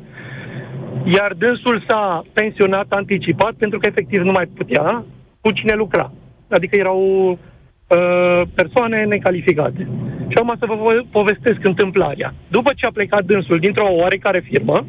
Iar 1.05 1.33
dânsul 1.39 1.85
s-a 1.89 2.23
pensionat 2.33 2.87
anticipat 2.89 3.53
pentru 3.53 3.79
că 3.79 3.87
efectiv 3.89 4.21
nu 4.23 4.33
mai 4.33 4.47
putea 4.47 5.05
cu 5.41 5.51
cine 5.51 5.75
lucra. 5.75 6.13
Adică 6.51 6.77
erau 6.79 7.01
uh, 7.31 8.43
persoane 8.55 9.05
necalificate. 9.05 9.89
Și 10.29 10.37
acum 10.37 10.55
să 10.59 10.67
vă 10.67 11.03
povestesc 11.11 11.59
întâmplarea. 11.63 12.35
După 12.49 12.71
ce 12.77 12.87
a 12.87 12.91
plecat 12.93 13.25
dânsul 13.25 13.59
dintr-o 13.59 13.89
oarecare 13.91 14.41
firmă, 14.41 14.87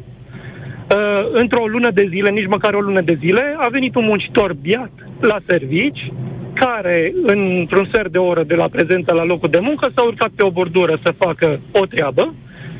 uh, 0.90 1.28
într-o 1.32 1.66
lună 1.66 1.90
de 1.90 2.06
zile, 2.08 2.30
nici 2.30 2.46
măcar 2.46 2.74
o 2.74 2.80
lună 2.80 3.00
de 3.00 3.18
zile, 3.20 3.54
a 3.58 3.68
venit 3.68 3.94
un 3.94 4.04
muncitor 4.04 4.54
biat 4.54 4.92
la 5.20 5.38
servici, 5.46 6.12
care, 6.54 7.12
într-un 7.26 7.86
sfert 7.92 8.10
de 8.12 8.18
oră 8.18 8.42
de 8.42 8.54
la 8.54 8.68
prezența 8.68 9.12
la 9.12 9.24
locul 9.24 9.50
de 9.50 9.58
muncă, 9.58 9.90
s-a 9.94 10.04
urcat 10.04 10.30
pe 10.36 10.44
o 10.44 10.50
bordură 10.50 10.98
să 11.04 11.14
facă 11.18 11.60
o 11.72 11.86
treabă, 11.86 12.34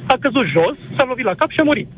a 0.07 0.17
căzut 0.21 0.47
jos, 0.47 0.77
s-a 0.97 1.05
lovit 1.09 1.25
la 1.25 1.35
cap 1.35 1.51
și 1.51 1.61
a 1.61 1.65
murit. 1.65 1.89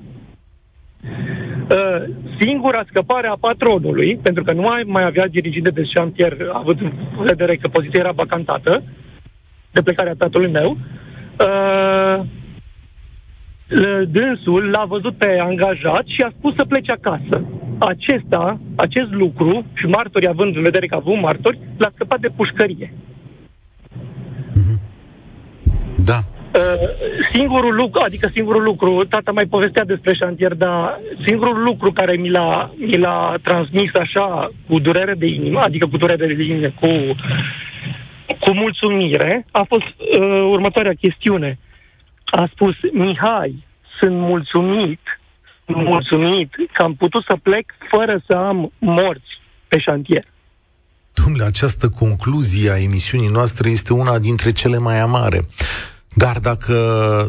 Uh, 1.71 2.03
singura 2.41 2.83
scăpare 2.89 3.27
a 3.27 3.37
patronului, 3.41 4.19
pentru 4.23 4.43
că 4.43 4.53
nu 4.53 4.61
mai, 4.61 4.83
mai 4.87 5.05
avea 5.05 5.27
diriginte 5.29 5.71
de 5.71 5.85
șantier, 5.85 6.37
avut 6.53 6.81
în 6.81 6.93
vedere 7.25 7.57
că 7.57 7.69
poziția 7.69 8.01
era 8.01 8.11
vacantată, 8.11 8.83
de 9.73 9.83
plecarea 9.83 10.15
tatălui 10.19 10.51
meu, 10.51 10.77
uh, 11.41 12.25
dânsul 14.09 14.71
l-a 14.71 14.85
văzut 14.85 15.17
pe 15.17 15.39
angajat 15.41 16.05
și 16.07 16.21
a 16.21 16.33
spus 16.39 16.55
să 16.55 16.65
plece 16.65 16.93
acasă. 16.93 17.45
Acesta, 17.79 18.61
acest 18.77 19.11
lucru, 19.11 19.65
și 19.75 19.87
martorii 19.87 20.29
având 20.29 20.57
în 20.57 20.63
vedere 20.63 20.87
că 20.87 20.95
a 20.95 20.99
avut 21.01 21.21
martori, 21.21 21.59
l-a 21.77 21.91
scăpat 21.95 22.21
de 22.21 22.29
pușcărie. 22.37 22.93
Mhm. 24.53 24.81
Da. 25.97 26.19
Uh, 26.55 26.89
singurul 27.33 27.75
lucru, 27.75 28.01
adică 28.05 28.27
singurul 28.27 28.63
lucru, 28.63 29.05
tata 29.09 29.33
mai 29.33 29.45
povestea 29.45 29.85
despre 29.85 30.15
șantier, 30.15 30.55
dar 30.55 31.01
singurul 31.27 31.63
lucru 31.63 31.93
care 31.93 32.17
mi 32.17 32.31
l-a, 32.31 32.71
mi 32.77 32.97
l-a 32.97 33.37
transmis 33.43 33.95
așa 33.95 34.51
cu 34.69 34.79
durere 34.79 35.15
de 35.15 35.27
inimă, 35.27 35.61
adică 35.61 35.87
cu 35.87 35.97
durere 35.97 36.27
de 36.27 36.43
inimă, 36.43 36.73
cu, 36.81 36.89
cu 38.41 38.55
mulțumire, 38.55 39.47
a 39.51 39.65
fost 39.69 40.19
uh, 40.21 40.49
următoarea 40.51 40.93
chestiune. 41.01 41.59
A 42.27 42.49
spus, 42.53 42.75
Mihai, 42.93 43.65
sunt 44.01 44.17
mulțumit, 44.19 45.01
mulțumit 45.67 46.55
că 46.73 46.83
am 46.83 46.95
putut 46.95 47.25
să 47.25 47.37
plec 47.43 47.73
fără 47.91 48.23
să 48.27 48.33
am 48.33 48.73
morți 48.79 49.41
pe 49.69 49.79
șantier. 49.79 50.25
Domnule, 51.15 51.45
această 51.45 51.89
concluzie 51.89 52.71
a 52.71 52.79
emisiunii 52.79 53.29
noastre 53.29 53.71
este 53.71 53.93
una 53.93 54.19
dintre 54.19 54.53
cele 54.53 54.79
mai 54.79 55.01
amare. 55.01 55.47
Dar 56.15 56.39
dacă, 56.39 56.75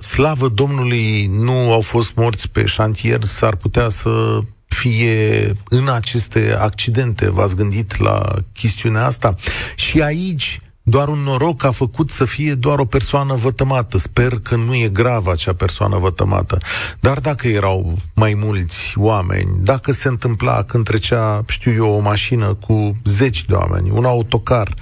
slavă 0.02 0.48
Domnului, 0.48 1.26
nu 1.26 1.72
au 1.72 1.82
fost 1.82 2.16
morți 2.16 2.52
pe 2.52 2.66
șantier, 2.66 3.22
s-ar 3.22 3.56
putea 3.56 3.90
să 3.90 4.40
fie 4.68 5.54
în 5.70 5.88
aceste 5.90 6.56
accidente. 6.60 7.30
V-ați 7.30 7.56
gândit 7.56 7.98
la 7.98 8.22
chestiunea 8.54 9.06
asta? 9.06 9.36
Și 9.76 10.02
aici 10.02 10.60
doar 10.90 11.08
un 11.08 11.20
noroc 11.20 11.64
a 11.64 11.72
făcut 11.72 12.10
să 12.10 12.26
fie 12.26 12.54
doar 12.54 12.80
o 12.80 12.86
persoană 12.86 13.34
vătămată. 13.34 13.98
Sper 13.98 14.40
că 14.40 14.56
nu 14.56 14.76
e 14.76 14.88
gravă 14.88 15.32
acea 15.32 15.54
persoană 15.54 15.98
vătămată. 15.98 16.58
Dar 17.00 17.20
dacă 17.20 17.48
erau 17.48 17.98
mai 18.16 18.34
mulți 18.34 18.94
oameni, 18.96 19.50
dacă 19.60 19.92
se 19.92 20.08
întâmpla 20.08 20.64
când 20.64 20.84
trecea, 20.84 21.44
știu 21.48 21.74
eu, 21.74 21.94
o 21.94 22.00
mașină 22.00 22.54
cu 22.54 22.96
zeci 23.04 23.46
de 23.46 23.54
oameni, 23.54 23.90
un 23.90 24.06
autocar. 24.06 24.74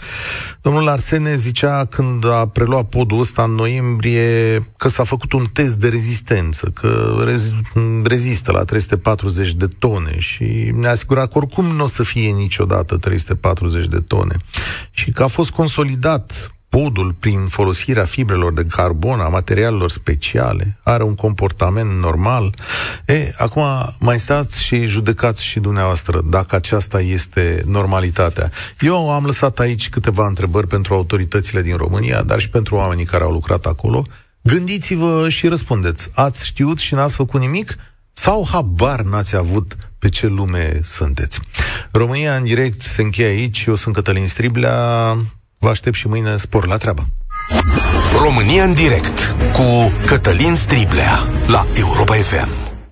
Domnul 0.62 0.88
Arsene 0.88 1.36
zicea 1.36 1.86
când 1.86 2.26
a 2.26 2.47
preluat 2.47 2.86
podul 2.86 3.20
ăsta 3.20 3.43
în 3.43 3.51
noiembrie 3.51 4.64
că 4.78 4.88
s-a 4.88 5.03
făcut 5.03 5.34
un 5.34 5.45
test 5.53 5.76
de 5.76 5.89
rezistență, 5.89 6.72
că 6.74 7.24
rez- 7.28 7.72
rezistă 8.03 8.51
la 8.51 8.64
340 8.64 9.53
de 9.53 9.68
tone 9.80 10.16
și 10.20 10.72
ne-a 10.74 10.91
asigurat 10.91 11.32
că 11.32 11.38
oricum 11.38 11.66
nu 11.66 11.84
o 11.84 11.88
să 11.88 12.03
fie 12.03 12.30
niciodată 12.30 12.97
340 12.97 13.88
de 13.88 13.99
tone 13.99 14.36
și 14.91 15.12
că 15.12 15.24
a 15.24 15.28
fost 15.28 15.51
consolidat 15.51 15.93
consolidat 15.95 16.49
podul 16.69 17.15
prin 17.19 17.47
folosirea 17.47 18.05
fibrelor 18.05 18.53
de 18.53 18.65
carbon, 18.65 19.19
a 19.19 19.27
materialelor 19.27 19.89
speciale, 19.89 20.77
are 20.83 21.03
un 21.03 21.15
comportament 21.15 21.91
normal. 21.91 22.55
E, 23.05 23.33
acum 23.37 23.63
mai 23.99 24.19
stați 24.19 24.61
și 24.61 24.85
judecați 24.85 25.43
și 25.43 25.59
dumneavoastră 25.59 26.21
dacă 26.25 26.55
aceasta 26.55 27.01
este 27.01 27.63
normalitatea. 27.65 28.51
Eu 28.79 29.11
am 29.11 29.25
lăsat 29.25 29.59
aici 29.59 29.89
câteva 29.89 30.27
întrebări 30.27 30.67
pentru 30.67 30.93
autoritățile 30.93 31.61
din 31.61 31.75
România, 31.75 32.23
dar 32.23 32.39
și 32.39 32.49
pentru 32.49 32.75
oamenii 32.75 33.05
care 33.05 33.23
au 33.23 33.31
lucrat 33.31 33.65
acolo. 33.65 34.05
Gândiți-vă 34.41 35.29
și 35.29 35.47
răspundeți. 35.47 36.09
Ați 36.13 36.45
știut 36.45 36.77
și 36.77 36.93
n-ați 36.93 37.15
făcut 37.15 37.39
nimic? 37.39 37.75
Sau 38.13 38.47
habar 38.51 39.01
n-ați 39.01 39.35
avut 39.35 39.75
pe 39.99 40.09
ce 40.09 40.27
lume 40.27 40.79
sunteți? 40.83 41.39
România 41.91 42.35
în 42.35 42.43
direct 42.43 42.81
se 42.81 43.01
încheie 43.01 43.27
aici. 43.27 43.65
Eu 43.65 43.75
sunt 43.75 43.95
Cătălin 43.95 44.27
Striblea. 44.27 45.17
Vă 45.58 45.70
aștept 45.70 45.95
și 45.95 46.08
mâine 46.08 46.38
spor 46.38 46.68
la 46.68 46.78
treabă. 46.78 47.06
România 48.22 48.64
în 48.64 48.74
direct 48.74 49.36
cu 49.53 49.93
Cătălin 50.06 50.56
Striblea 50.56 51.30
la 51.47 51.66
Europa 51.78 52.16
FM. 52.16 52.64